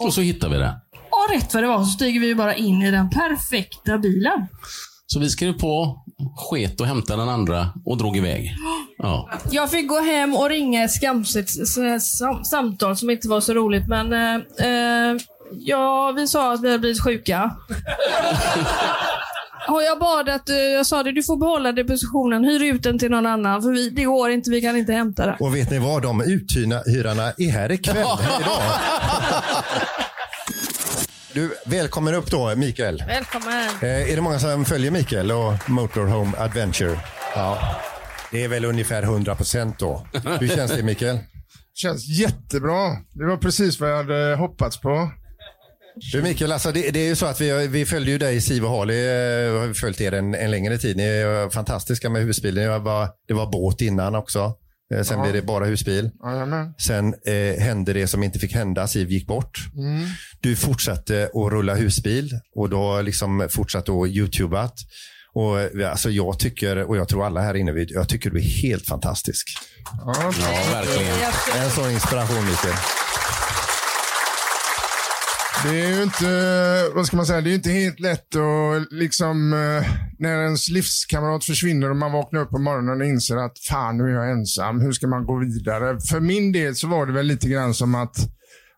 Och 0.00 0.14
så 0.14 0.20
hittade 0.20 0.52
vi 0.52 0.58
det. 0.58 0.74
Och 0.92 1.34
rätt 1.34 1.54
vad 1.54 1.62
det 1.62 1.66
var 1.66 1.78
så 1.78 1.90
stiger 1.90 2.20
vi 2.20 2.34
bara 2.34 2.54
in 2.54 2.82
i 2.82 2.90
den 2.90 3.10
perfekta 3.10 3.98
bilen. 3.98 4.46
Så 5.06 5.20
vi 5.20 5.28
skrev 5.28 5.52
på, 5.52 6.02
sket 6.36 6.80
och 6.80 6.86
hämtade 6.86 7.22
den 7.22 7.28
andra 7.28 7.66
och 7.84 7.96
drog 7.98 8.16
iväg. 8.16 8.54
Ja. 8.98 9.30
Jag 9.50 9.70
fick 9.70 9.88
gå 9.88 10.00
hem 10.00 10.34
och 10.36 10.48
ringa 10.48 10.84
ett 10.84 10.90
skamset 10.92 11.48
sam- 12.02 12.44
samtal 12.44 12.96
som 12.96 13.10
inte 13.10 13.28
var 13.28 13.40
så 13.40 13.54
roligt, 13.54 13.88
men 13.88 14.12
eh, 14.12 14.34
eh, 14.68 15.16
ja, 15.52 16.12
vi 16.16 16.28
sa 16.28 16.52
att 16.52 16.62
vi 16.62 16.66
hade 16.68 16.78
blivit 16.78 17.02
sjuka. 17.04 17.50
Och 19.68 19.82
jag 19.82 19.98
bad 19.98 20.28
att, 20.28 20.48
eh, 20.48 20.56
jag 20.56 20.86
sa 20.86 21.02
det, 21.02 21.12
du 21.12 21.22
får 21.22 21.36
behålla 21.36 21.72
depositionen, 21.72 22.44
hyr 22.44 22.62
ut 22.62 22.82
den 22.82 22.98
till 22.98 23.10
någon 23.10 23.26
annan, 23.26 23.62
för 23.62 23.70
vi, 23.70 23.90
det 23.90 24.04
går 24.04 24.30
inte, 24.30 24.50
vi 24.50 24.60
kan 24.60 24.76
inte 24.76 24.92
hämta 24.92 25.26
den. 25.26 25.34
Och 25.40 25.56
vet 25.56 25.70
ni 25.70 25.78
vad? 25.78 26.02
De 26.02 26.20
uthyrarna 26.20 27.32
är 27.38 27.50
här 27.50 27.72
ikväll. 27.72 27.96
idag. 27.96 28.18
Du, 31.34 31.54
välkommen 31.66 32.14
upp 32.14 32.30
då 32.30 32.56
Mikael. 32.56 33.02
Välkommen. 33.06 33.68
Eh, 33.82 34.10
är 34.10 34.16
det 34.16 34.20
många 34.20 34.38
som 34.38 34.64
följer 34.64 34.90
Mikael 34.90 35.32
och 35.32 35.70
Motorhome 35.70 36.32
Adventure? 36.38 37.00
Ja. 37.34 37.76
Det 38.30 38.44
är 38.44 38.48
väl 38.48 38.64
ungefär 38.64 39.02
100 39.02 39.34
procent 39.34 39.78
då. 39.78 40.06
Hur 40.40 40.48
känns 40.48 40.72
det 40.72 40.82
Mikael? 40.82 41.18
Känns 41.74 42.06
jättebra. 42.06 42.90
Det 43.12 43.26
var 43.26 43.36
precis 43.36 43.80
vad 43.80 43.90
jag 43.90 43.96
hade 43.96 44.36
hoppats 44.36 44.80
på. 44.80 45.10
Du 46.12 46.22
Mikael, 46.22 46.52
alltså 46.52 46.72
det, 46.72 46.90
det 46.90 47.00
är 47.00 47.06
ju 47.06 47.16
så 47.16 47.26
att 47.26 47.40
vi, 47.40 47.66
vi 47.66 47.86
följde 47.86 48.10
ju 48.10 48.18
dig, 48.18 48.40
Siv 48.40 48.64
och 48.64 48.70
Harley, 48.70 49.06
eh, 49.06 49.60
har 49.60 49.74
följt 49.74 50.00
er 50.00 50.12
en, 50.12 50.34
en 50.34 50.50
längre 50.50 50.78
tid. 50.78 50.96
Ni 50.96 51.02
är 51.02 51.50
fantastiska 51.50 52.10
med 52.10 52.22
husbilen. 52.22 52.64
Det 52.64 52.78
var, 52.78 53.08
det 53.28 53.34
var 53.34 53.46
båt 53.46 53.80
innan 53.80 54.14
också. 54.14 54.54
Eh, 54.94 55.02
Sen 55.02 55.16
Ja. 55.18 55.22
blev 55.22 55.34
det 55.34 55.42
bara 55.42 55.64
husbil. 55.64 56.10
Jajamän. 56.24 56.74
Sen 56.78 57.14
eh, 57.26 57.60
hände 57.62 57.92
det 57.92 58.06
som 58.06 58.22
inte 58.22 58.38
fick 58.38 58.54
hända. 58.54 58.86
Siv 58.86 59.10
gick 59.10 59.26
bort. 59.26 59.58
Mm. 59.76 60.06
Du 60.40 60.56
fortsatte 60.56 61.24
att 61.34 61.52
rulla 61.52 61.74
husbil 61.74 62.30
och 62.56 62.68
har 62.76 63.02
liksom 63.02 63.48
fortsatt 63.50 63.88
att 63.88 64.08
youtubat. 64.08 64.74
Och, 65.34 65.60
eh, 65.60 65.90
alltså 65.90 66.10
jag 66.10 66.38
tycker, 66.38 66.76
och 66.84 66.96
jag 66.96 67.08
tror 67.08 67.26
alla 67.26 67.40
här 67.40 67.54
inne, 67.54 67.72
vi- 67.72 67.92
jag 67.94 68.08
tycker 68.08 68.30
du 68.30 68.38
är 68.38 68.42
helt 68.62 68.86
fantastisk. 68.86 69.48
Ja, 70.06 70.32
verkligen. 70.72 71.14
En 71.64 71.70
sån 71.70 71.90
inspiration 71.90 72.44
Mikael. 72.44 72.74
Det 75.62 75.80
är 75.80 75.96
ju 75.96 76.02
inte, 76.02 76.26
vad 76.94 77.06
ska 77.06 77.16
man 77.16 77.26
säga, 77.26 77.40
det 77.40 77.50
är 77.50 77.54
inte 77.54 77.70
helt 77.70 78.00
lätt 78.00 78.36
att 78.36 78.92
liksom, 78.92 79.52
eh, 79.52 79.90
när 80.18 80.42
ens 80.42 80.68
livskamrat 80.68 81.44
försvinner 81.44 81.90
och 81.90 81.96
man 81.96 82.12
vaknar 82.12 82.40
upp 82.40 82.50
på 82.50 82.58
morgonen 82.58 83.00
och 83.00 83.06
inser 83.06 83.36
att 83.36 83.58
fan 83.58 83.96
nu 83.96 84.04
är 84.04 84.14
jag 84.14 84.30
ensam, 84.30 84.80
hur 84.80 84.92
ska 84.92 85.06
man 85.06 85.26
gå 85.26 85.38
vidare? 85.38 86.00
För 86.10 86.20
min 86.20 86.52
del 86.52 86.74
så 86.74 86.88
var 86.88 87.06
det 87.06 87.12
väl 87.12 87.26
lite 87.26 87.48
grann 87.48 87.74
som 87.74 87.94
att 87.94 88.16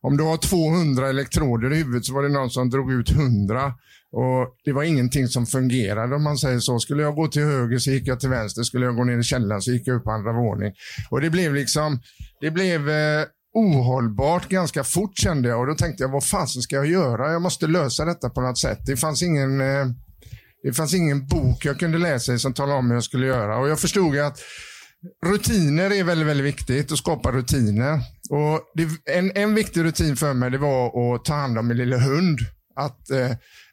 om 0.00 0.16
du 0.16 0.24
har 0.24 0.36
200 0.36 1.08
elektroder 1.08 1.72
i 1.72 1.76
huvudet 1.76 2.04
så 2.04 2.14
var 2.14 2.22
det 2.22 2.28
någon 2.28 2.50
som 2.50 2.70
drog 2.70 2.92
ut 2.92 3.10
100. 3.10 3.74
Och 4.12 4.56
Det 4.64 4.72
var 4.72 4.82
ingenting 4.82 5.28
som 5.28 5.46
fungerade 5.46 6.16
om 6.16 6.22
man 6.22 6.38
säger 6.38 6.58
så. 6.58 6.78
Skulle 6.78 7.02
jag 7.02 7.14
gå 7.14 7.28
till 7.28 7.42
höger 7.42 7.78
så 7.78 7.90
gick 7.90 8.08
jag 8.08 8.20
till 8.20 8.28
vänster. 8.28 8.62
Skulle 8.62 8.86
jag 8.86 8.96
gå 8.96 9.04
ner 9.04 9.18
i 9.18 9.22
källaren 9.22 9.62
så 9.62 9.72
gick 9.72 9.86
jag 9.86 9.96
upp 9.96 10.04
på 10.04 10.10
andra 10.10 10.32
våning. 10.32 10.72
Och 11.10 11.20
det 11.20 11.30
blev 11.30 11.54
liksom, 11.54 12.00
det 12.40 12.50
blev 12.50 12.90
eh, 12.90 13.24
ohållbart 13.56 14.48
ganska 14.48 14.84
fort 14.84 15.18
kände 15.18 15.48
jag 15.48 15.60
och 15.60 15.66
då 15.66 15.74
tänkte 15.74 16.02
jag 16.02 16.08
vad 16.08 16.24
fasen 16.24 16.62
ska 16.62 16.76
jag 16.76 16.86
göra? 16.86 17.32
Jag 17.32 17.42
måste 17.42 17.66
lösa 17.66 18.04
detta 18.04 18.30
på 18.30 18.40
något 18.40 18.58
sätt. 18.58 18.78
Det 18.86 18.96
fanns 18.96 19.22
ingen, 19.22 19.60
eh, 19.60 19.86
det 20.62 20.72
fanns 20.72 20.94
ingen 20.94 21.26
bok 21.26 21.64
jag 21.64 21.78
kunde 21.78 21.98
läsa 21.98 22.34
i 22.34 22.38
som 22.38 22.54
talade 22.54 22.78
om 22.78 22.86
hur 22.86 22.94
jag 22.94 23.04
skulle 23.04 23.26
göra 23.26 23.58
och 23.58 23.68
jag 23.68 23.80
förstod 23.80 24.18
att 24.18 24.38
rutiner 25.26 25.92
är 25.92 26.04
väldigt, 26.04 26.26
väldigt 26.26 26.46
viktigt 26.46 26.92
att 26.92 26.98
skapa 26.98 27.32
rutiner. 27.32 28.00
Och 28.30 28.60
det, 28.74 29.14
en, 29.16 29.32
en 29.34 29.54
viktig 29.54 29.84
rutin 29.84 30.16
för 30.16 30.34
mig 30.34 30.50
det 30.50 30.58
var 30.58 31.14
att 31.14 31.24
ta 31.24 31.34
hand 31.34 31.58
om 31.58 31.66
min 31.66 31.76
lilla 31.76 31.98
hund. 31.98 32.38
Att 32.76 33.10
eh, 33.10 33.30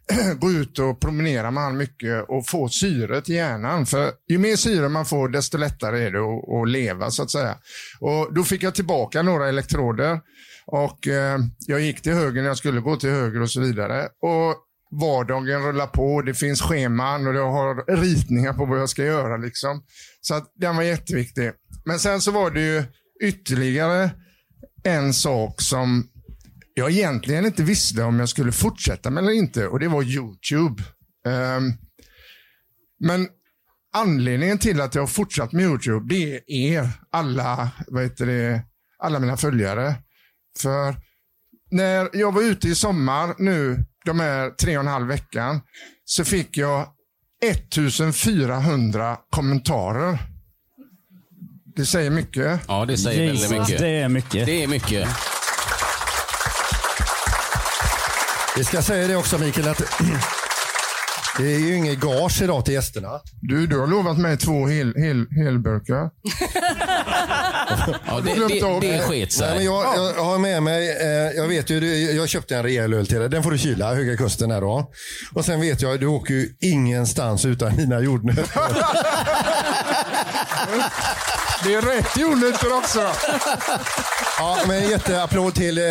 gå 0.39 0.51
ut 0.51 0.80
och 0.80 0.99
promenera 0.99 1.51
med 1.51 1.64
honom 1.64 1.78
mycket 1.78 2.26
och 2.30 2.47
få 2.47 2.70
syre 2.70 3.22
till 3.22 3.36
hjärnan. 3.36 3.86
För 3.86 4.12
ju 4.30 4.38
mer 4.38 4.56
syre 4.56 4.89
man 4.89 5.06
får, 5.06 5.30
desto 5.30 5.58
lättare 5.58 6.06
är 6.06 6.12
det 6.12 6.20
att, 6.20 6.62
att 6.62 6.70
leva 6.70 7.12
så 7.12 7.24
att 7.24 7.32
säga. 7.32 7.58
Och 7.99 8.34
Då 8.34 8.43
fick 8.43 8.64
jag 8.64 8.76
tillbaka 8.76 9.22
några 9.22 9.49
elektroder 9.49 10.20
och 10.66 11.08
eh, 11.08 11.39
jag 11.68 11.82
gick 11.82 12.01
till 12.01 12.14
höger 12.14 12.41
när 12.41 12.47
jag 12.47 12.58
skulle 12.58 12.82
gå 12.82 12.95
till 12.95 13.10
höger 13.10 13.41
och 13.41 13.51
så 13.51 13.62
vidare. 13.62 14.04
Och 14.04 14.56
Vardagen 15.01 15.64
rullar 15.64 15.88
på, 15.88 16.22
det 16.22 16.34
finns 16.34 16.62
scheman 16.62 17.28
och 17.28 17.36
jag 17.36 17.51
har 17.51 17.95
ritningar 17.97 18.54
på 18.54 18.66
vad 18.66 18.80
jag 18.80 18.89
ska 18.89 19.04
göra. 19.04 19.38
Liksom. 19.38 19.84
Så 20.22 20.36
att 20.36 20.54
den 20.56 20.76
var 20.76 20.84
jätteviktig. 20.84 21.51
Men 21.86 21.99
sen 21.99 22.22
så 22.22 22.32
var 22.32 22.51
det 22.51 22.62
ju 22.62 22.84
ytterligare 23.24 24.12
en 24.84 25.14
sak 25.14 25.62
som 25.62 26.08
jag 26.74 26.91
egentligen 26.91 27.45
inte 27.45 27.63
visste 27.63 28.03
om 28.03 28.19
jag 28.19 28.30
skulle 28.30 28.51
fortsätta 28.51 29.09
med 29.09 29.24
eller 29.24 29.34
inte 29.34 29.67
och 29.67 29.80
det 29.80 29.88
var 29.88 30.03
YouTube. 30.03 30.84
Um, 31.26 31.74
men 32.99 33.28
anledningen 33.93 34.57
till 34.57 34.82
att 34.82 34.95
jag 34.95 35.01
har 35.01 35.07
fortsatt 35.07 35.51
med 35.51 35.65
YouTube, 35.65 36.15
det 36.15 36.41
är 36.47 36.89
alla, 37.11 37.69
vad 37.88 38.03
heter 38.03 38.26
det, 38.26 38.61
alla 38.99 39.19
mina 39.19 39.38
följare. 39.38 39.95
För 40.59 40.95
när 41.71 42.09
jag 42.13 42.32
var 42.32 42.41
ute 42.41 42.67
i 42.67 42.76
sommar 42.76 43.36
nu, 43.38 43.86
de 44.05 44.19
här 44.19 44.49
tre 44.49 44.78
och 44.78 44.84
en 44.84 44.88
halv 44.88 45.07
veckan, 45.07 45.61
så 46.05 46.26
fick 46.26 46.57
jag 46.57 46.88
1400 47.45 49.17
kommentarer. 49.30 50.19
Det 51.76 51.86
säger 51.86 52.09
mycket. 52.09 52.61
Ja, 52.67 52.86
det 52.86 52.97
säger 52.97 53.24
Jesus, 53.24 53.51
väldigt 53.51 53.59
mycket. 53.59 53.82
Det 53.82 53.88
är 53.88 54.09
mycket. 54.09 54.45
Det 54.45 54.63
är 54.63 54.67
mycket. 54.67 55.07
Vi 58.56 58.64
ska 58.64 58.82
säga 58.82 59.08
det 59.08 59.16
också 59.16 59.38
Mikael, 59.38 59.68
att 59.68 59.78
det 61.38 61.54
är 61.54 61.60
ju 61.60 61.76
inget 61.76 61.99
gage 61.99 62.41
idag 62.41 62.66
till 62.66 62.74
gästerna. 62.74 63.20
Du, 63.41 63.68
du 63.68 63.80
har 63.80 63.88
lovat 63.88 64.18
mig 64.18 64.38
två 64.38 64.68
hel, 64.68 64.93
hel, 64.95 65.28
helburkar. 65.32 66.10
ja, 68.06 68.20
det, 68.22 68.34
det, 68.34 68.80
det 68.82 68.99
sket 68.99 69.34
sig. 69.34 69.47
Nej, 69.47 69.56
men 69.56 69.66
jag, 69.66 69.95
jag 70.16 70.24
har 70.24 70.38
med 70.38 70.64
mig, 70.64 70.89
eh, 70.89 71.32
jag 71.36 71.47
vet 71.47 71.70
ju, 71.70 71.95
jag 72.12 72.30
köpte 72.30 72.56
en 72.56 72.64
rejäl 72.64 72.93
öl 72.93 73.08
till 73.08 73.20
dig. 73.20 73.30
Den 73.30 73.43
får 73.43 73.51
du 73.51 73.58
kyla, 73.58 73.95
Höga 73.95 74.18
Kusten 74.18 74.51
här 74.51 74.62
då. 74.62 74.91
Och 75.34 75.45
sen 75.45 75.62
vet 75.62 75.82
jag, 75.82 75.99
du 75.99 76.08
åker 76.08 76.34
ju 76.34 76.49
ingenstans 76.60 77.45
utan 77.45 77.78
dina 77.78 77.99
jordnötter. 77.99 78.43
det 81.64 81.74
är 81.74 81.82
rätt 81.82 82.18
jordnötter 82.18 82.78
också. 82.78 83.12
ja, 84.38 84.60
men 84.68 84.89
jätteapplåd 84.89 85.56
till 85.56 85.78
eh, 85.78 85.84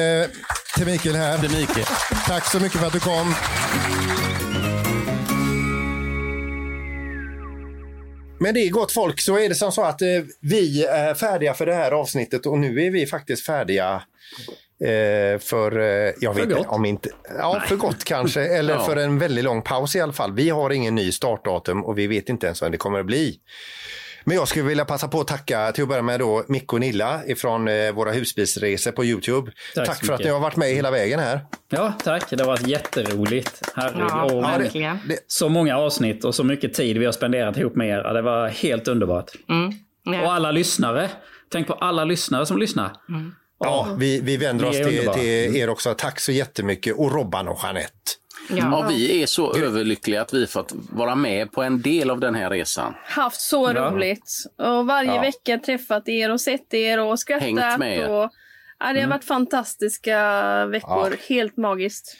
till 0.76 0.86
Mikael 0.86 1.16
här. 1.16 1.38
Till 1.38 1.50
Mikael. 1.50 1.86
Tack 2.26 2.50
så 2.50 2.60
mycket 2.60 2.80
för 2.80 2.86
att 2.86 2.92
du 2.92 3.00
kom. 3.00 3.34
Men 8.40 8.54
det 8.54 8.60
är 8.60 8.70
gott 8.70 8.92
folk, 8.92 9.20
så 9.20 9.38
är 9.38 9.48
det 9.48 9.54
som 9.54 9.72
så 9.72 9.82
att 9.82 10.02
eh, 10.02 10.08
vi 10.40 10.84
är 10.84 11.14
färdiga 11.14 11.54
för 11.54 11.66
det 11.66 11.74
här 11.74 11.92
avsnittet 11.92 12.46
och 12.46 12.58
nu 12.58 12.82
är 12.82 12.90
vi 12.90 13.06
faktiskt 13.06 13.46
färdiga 13.46 14.02
eh, 14.84 15.38
för, 15.38 15.78
eh, 15.78 16.12
jag 16.20 16.34
vet 16.34 16.44
inte 16.44 16.56
om 16.56 16.84
inte, 16.84 17.10
ja 17.38 17.56
Nej. 17.58 17.68
för 17.68 17.76
gott 17.76 18.04
kanske, 18.04 18.40
eller 18.58 18.74
ja. 18.74 18.84
för 18.84 18.96
en 18.96 19.18
väldigt 19.18 19.44
lång 19.44 19.62
paus 19.62 19.96
i 19.96 20.00
alla 20.00 20.12
fall. 20.12 20.32
Vi 20.32 20.50
har 20.50 20.70
ingen 20.70 20.94
ny 20.94 21.12
startdatum 21.12 21.84
och 21.84 21.98
vi 21.98 22.06
vet 22.06 22.28
inte 22.28 22.46
ens 22.46 22.62
vad 22.62 22.72
det 22.72 22.78
kommer 22.78 23.00
att 23.00 23.06
bli. 23.06 23.38
Men 24.24 24.36
jag 24.36 24.48
skulle 24.48 24.64
vilja 24.64 24.84
passa 24.84 25.08
på 25.08 25.20
att 25.20 25.26
tacka 25.26 25.72
till 25.72 25.82
att 25.82 25.88
börja 25.88 26.02
med 26.02 26.20
då 26.20 26.44
Micke 26.48 26.72
och 26.72 26.80
Nilla 26.80 27.20
ifrån 27.26 27.68
eh, 27.68 27.92
våra 27.92 28.12
husbilsresor 28.12 28.92
på 28.92 29.04
Youtube. 29.04 29.52
Tack, 29.74 29.86
tack 29.86 30.06
för 30.06 30.12
att 30.12 30.24
ni 30.24 30.30
har 30.30 30.40
varit 30.40 30.56
med 30.56 30.68
hela 30.68 30.90
vägen 30.90 31.20
här. 31.20 31.40
Ja, 31.68 31.92
tack. 32.04 32.30
Det 32.30 32.40
har 32.40 32.46
varit 32.46 32.66
jätteroligt. 32.66 33.62
Herregud. 33.74 34.06
Ja, 34.08 34.24
och 34.24 34.42
verkligen. 34.42 34.98
Det, 35.08 35.18
så 35.26 35.48
många 35.48 35.78
avsnitt 35.78 36.24
och 36.24 36.34
så 36.34 36.44
mycket 36.44 36.74
tid 36.74 36.98
vi 36.98 37.04
har 37.04 37.12
spenderat 37.12 37.56
ihop 37.56 37.76
med 37.76 37.88
er. 37.88 38.14
Det 38.14 38.22
var 38.22 38.48
helt 38.48 38.88
underbart. 38.88 39.30
Mm. 39.48 39.72
Ja. 40.04 40.22
Och 40.22 40.32
alla 40.32 40.50
lyssnare. 40.50 41.10
Tänk 41.52 41.66
på 41.66 41.72
alla 41.72 42.04
lyssnare 42.04 42.46
som 42.46 42.58
lyssnar. 42.58 42.92
Mm. 43.08 43.34
Ja, 43.58 43.96
vi, 43.98 44.20
vi 44.20 44.36
vänder 44.36 44.66
oss 44.68 44.76
till, 44.76 45.08
till, 45.14 45.56
er 45.56 45.68
också. 45.68 45.94
Tack 45.94 46.20
så 46.20 46.32
jättemycket. 46.32 46.96
Och 46.96 47.12
Robban 47.12 47.48
och 47.48 47.58
Jeanette. 47.62 47.92
Ja. 48.48 48.56
ja. 48.56 48.86
vi 48.88 49.22
är 49.22 49.26
så 49.26 49.56
överlyckliga 49.56 50.22
att 50.22 50.34
vi 50.34 50.46
fått 50.46 50.72
vara 50.90 51.14
med 51.14 51.52
på 51.52 51.62
en 51.62 51.82
del 51.82 52.10
av 52.10 52.20
den 52.20 52.34
här 52.34 52.50
resan. 52.50 52.94
Haft 53.04 53.40
så 53.40 53.72
ja. 53.74 53.90
roligt. 53.90 54.44
Och 54.58 54.86
varje 54.86 55.14
ja. 55.14 55.20
vecka 55.20 55.58
träffat 55.58 56.08
er 56.08 56.30
och 56.30 56.40
sett 56.40 56.74
er 56.74 57.00
och 57.00 57.20
skrattat. 57.20 57.42
Hängt 57.42 57.78
med 57.78 57.98
er. 57.98 58.10
Och, 58.10 58.30
ja, 58.78 58.86
det 58.86 58.86
har 58.86 58.96
mm. 58.96 59.10
varit 59.10 59.24
fantastiska 59.24 60.66
veckor. 60.66 61.16
Helt 61.28 61.56
magiskt. 61.56 62.16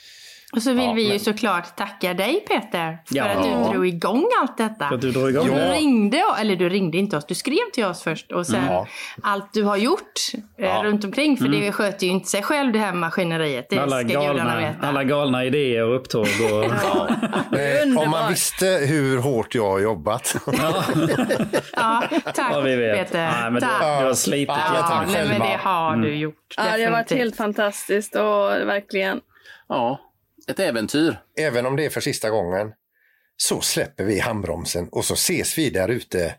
Och 0.55 0.61
så 0.61 0.73
vill 0.73 0.85
ja, 0.85 0.93
vi 0.93 1.03
ju 1.03 1.09
men... 1.09 1.19
såklart 1.19 1.75
tacka 1.75 2.13
dig 2.13 2.45
Peter 2.47 2.97
för 3.05 3.15
ja. 3.15 3.25
att 3.25 3.43
du 3.43 3.71
drog 3.71 3.87
igång 3.87 4.27
allt 4.41 4.57
detta. 4.57 4.87
För 4.87 4.95
att 4.95 5.01
du 5.01 5.11
drog 5.11 5.29
igång 5.29 5.47
Du 5.47 5.53
ringde, 5.53 6.23
eller 6.39 6.55
du 6.55 6.69
ringde 6.69 6.97
inte 6.97 7.17
oss, 7.17 7.25
du 7.25 7.35
skrev 7.35 7.71
till 7.73 7.85
oss 7.85 8.03
först 8.03 8.31
och 8.31 8.47
sen 8.47 8.65
ja. 8.67 8.87
allt 9.23 9.53
du 9.53 9.63
har 9.63 9.77
gjort 9.77 10.21
eh, 10.57 10.65
ja. 10.65 10.81
runt 10.83 11.03
omkring 11.03 11.37
för 11.37 11.45
mm. 11.45 11.61
det 11.61 11.71
sköter 11.71 12.07
ju 12.07 12.11
inte 12.11 12.29
sig 12.29 12.43
själv 12.43 12.73
det 12.73 12.79
här 12.79 12.93
maskineriet. 12.93 13.69
Det 13.69 13.77
alla, 13.77 13.99
ska 13.99 14.07
galna, 14.07 14.57
veta. 14.57 14.87
alla 14.87 15.03
galna 15.03 15.45
idéer 15.45 15.83
och 15.83 15.95
upptåg. 15.95 16.27
Och... 16.51 16.63
eh, 17.59 18.03
om 18.03 18.09
man 18.09 18.29
visste 18.29 18.65
hur 18.65 19.17
hårt 19.17 19.55
jag 19.55 19.69
har 19.69 19.79
jobbat. 19.79 20.35
ja, 21.75 22.03
tack 22.33 22.63
Peter. 22.63 23.31
Nej, 23.31 23.51
men 23.51 23.61
tack. 23.61 23.81
Du, 23.81 24.01
du 24.01 24.07
har 24.07 24.13
slitit 24.13 24.47
ja, 24.47 25.03
nej, 25.07 25.27
men 25.27 25.39
det 25.39 25.59
har 25.61 25.95
du 25.95 26.07
mm. 26.07 26.19
gjort. 26.19 26.35
Ja, 26.57 26.77
det 26.77 26.83
har 26.83 26.91
varit 26.91 27.11
helt 27.11 27.37
fantastiskt 27.37 28.15
och 28.15 28.67
verkligen. 28.67 29.21
Ja, 29.69 29.99
ett 30.47 30.59
äventyr. 30.59 31.17
Även 31.39 31.65
om 31.65 31.75
det 31.75 31.85
är 31.85 31.89
för 31.89 32.01
sista 32.01 32.29
gången 32.29 32.71
så 33.37 33.61
släpper 33.61 34.03
vi 34.03 34.19
handbromsen 34.19 34.89
och 34.91 35.05
så 35.05 35.13
ses 35.13 35.57
vi 35.57 35.69
där 35.69 35.89
ute 35.89 36.35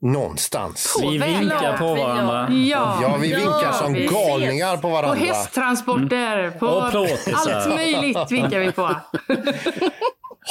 någonstans. 0.00 0.96
På 1.00 1.08
vi 1.08 1.18
vinkar 1.18 1.76
på 1.76 1.94
varandra. 1.94 2.48
Ja, 2.50 2.98
ja 3.02 3.16
vi 3.16 3.28
vinkar 3.28 3.72
som 3.72 3.94
galningar 3.94 4.76
på 4.76 4.88
varandra. 4.88 5.18
På 5.18 5.24
hästtransporter, 5.24 6.38
mm. 6.38 6.58
på 6.58 6.68
allt 6.68 7.68
möjligt 7.68 8.30
vinkar 8.30 8.58
vi 8.58 8.72
på. 8.72 8.96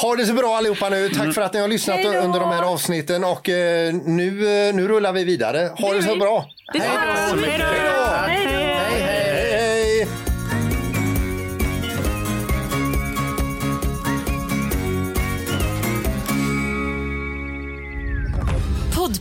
Ha 0.01 0.16
det 0.16 0.26
så 0.26 0.34
bra 0.34 0.55
allihopa 0.55 0.89
nu. 0.89 1.10
Tack 1.10 1.34
för 1.34 1.41
att 1.41 1.53
ni 1.53 1.60
har 1.60 1.68
lyssnat 1.68 2.05
under 2.05 2.39
de 2.39 2.49
här 2.49 2.64
avsnitten 2.64 3.24
och 3.24 3.49
eh, 3.49 3.93
nu, 3.93 4.28
eh, 4.68 4.76
nu 4.76 4.88
rullar 4.88 5.14
vi 5.14 5.24
vidare. 5.24 5.72
Ha 5.78 5.93
det 5.93 6.03
så 6.03 6.16
bra. 6.16 6.45
Hej 6.74 6.82
då! 7.30 7.66
Hej 8.28 8.47
då! 9.01 9.07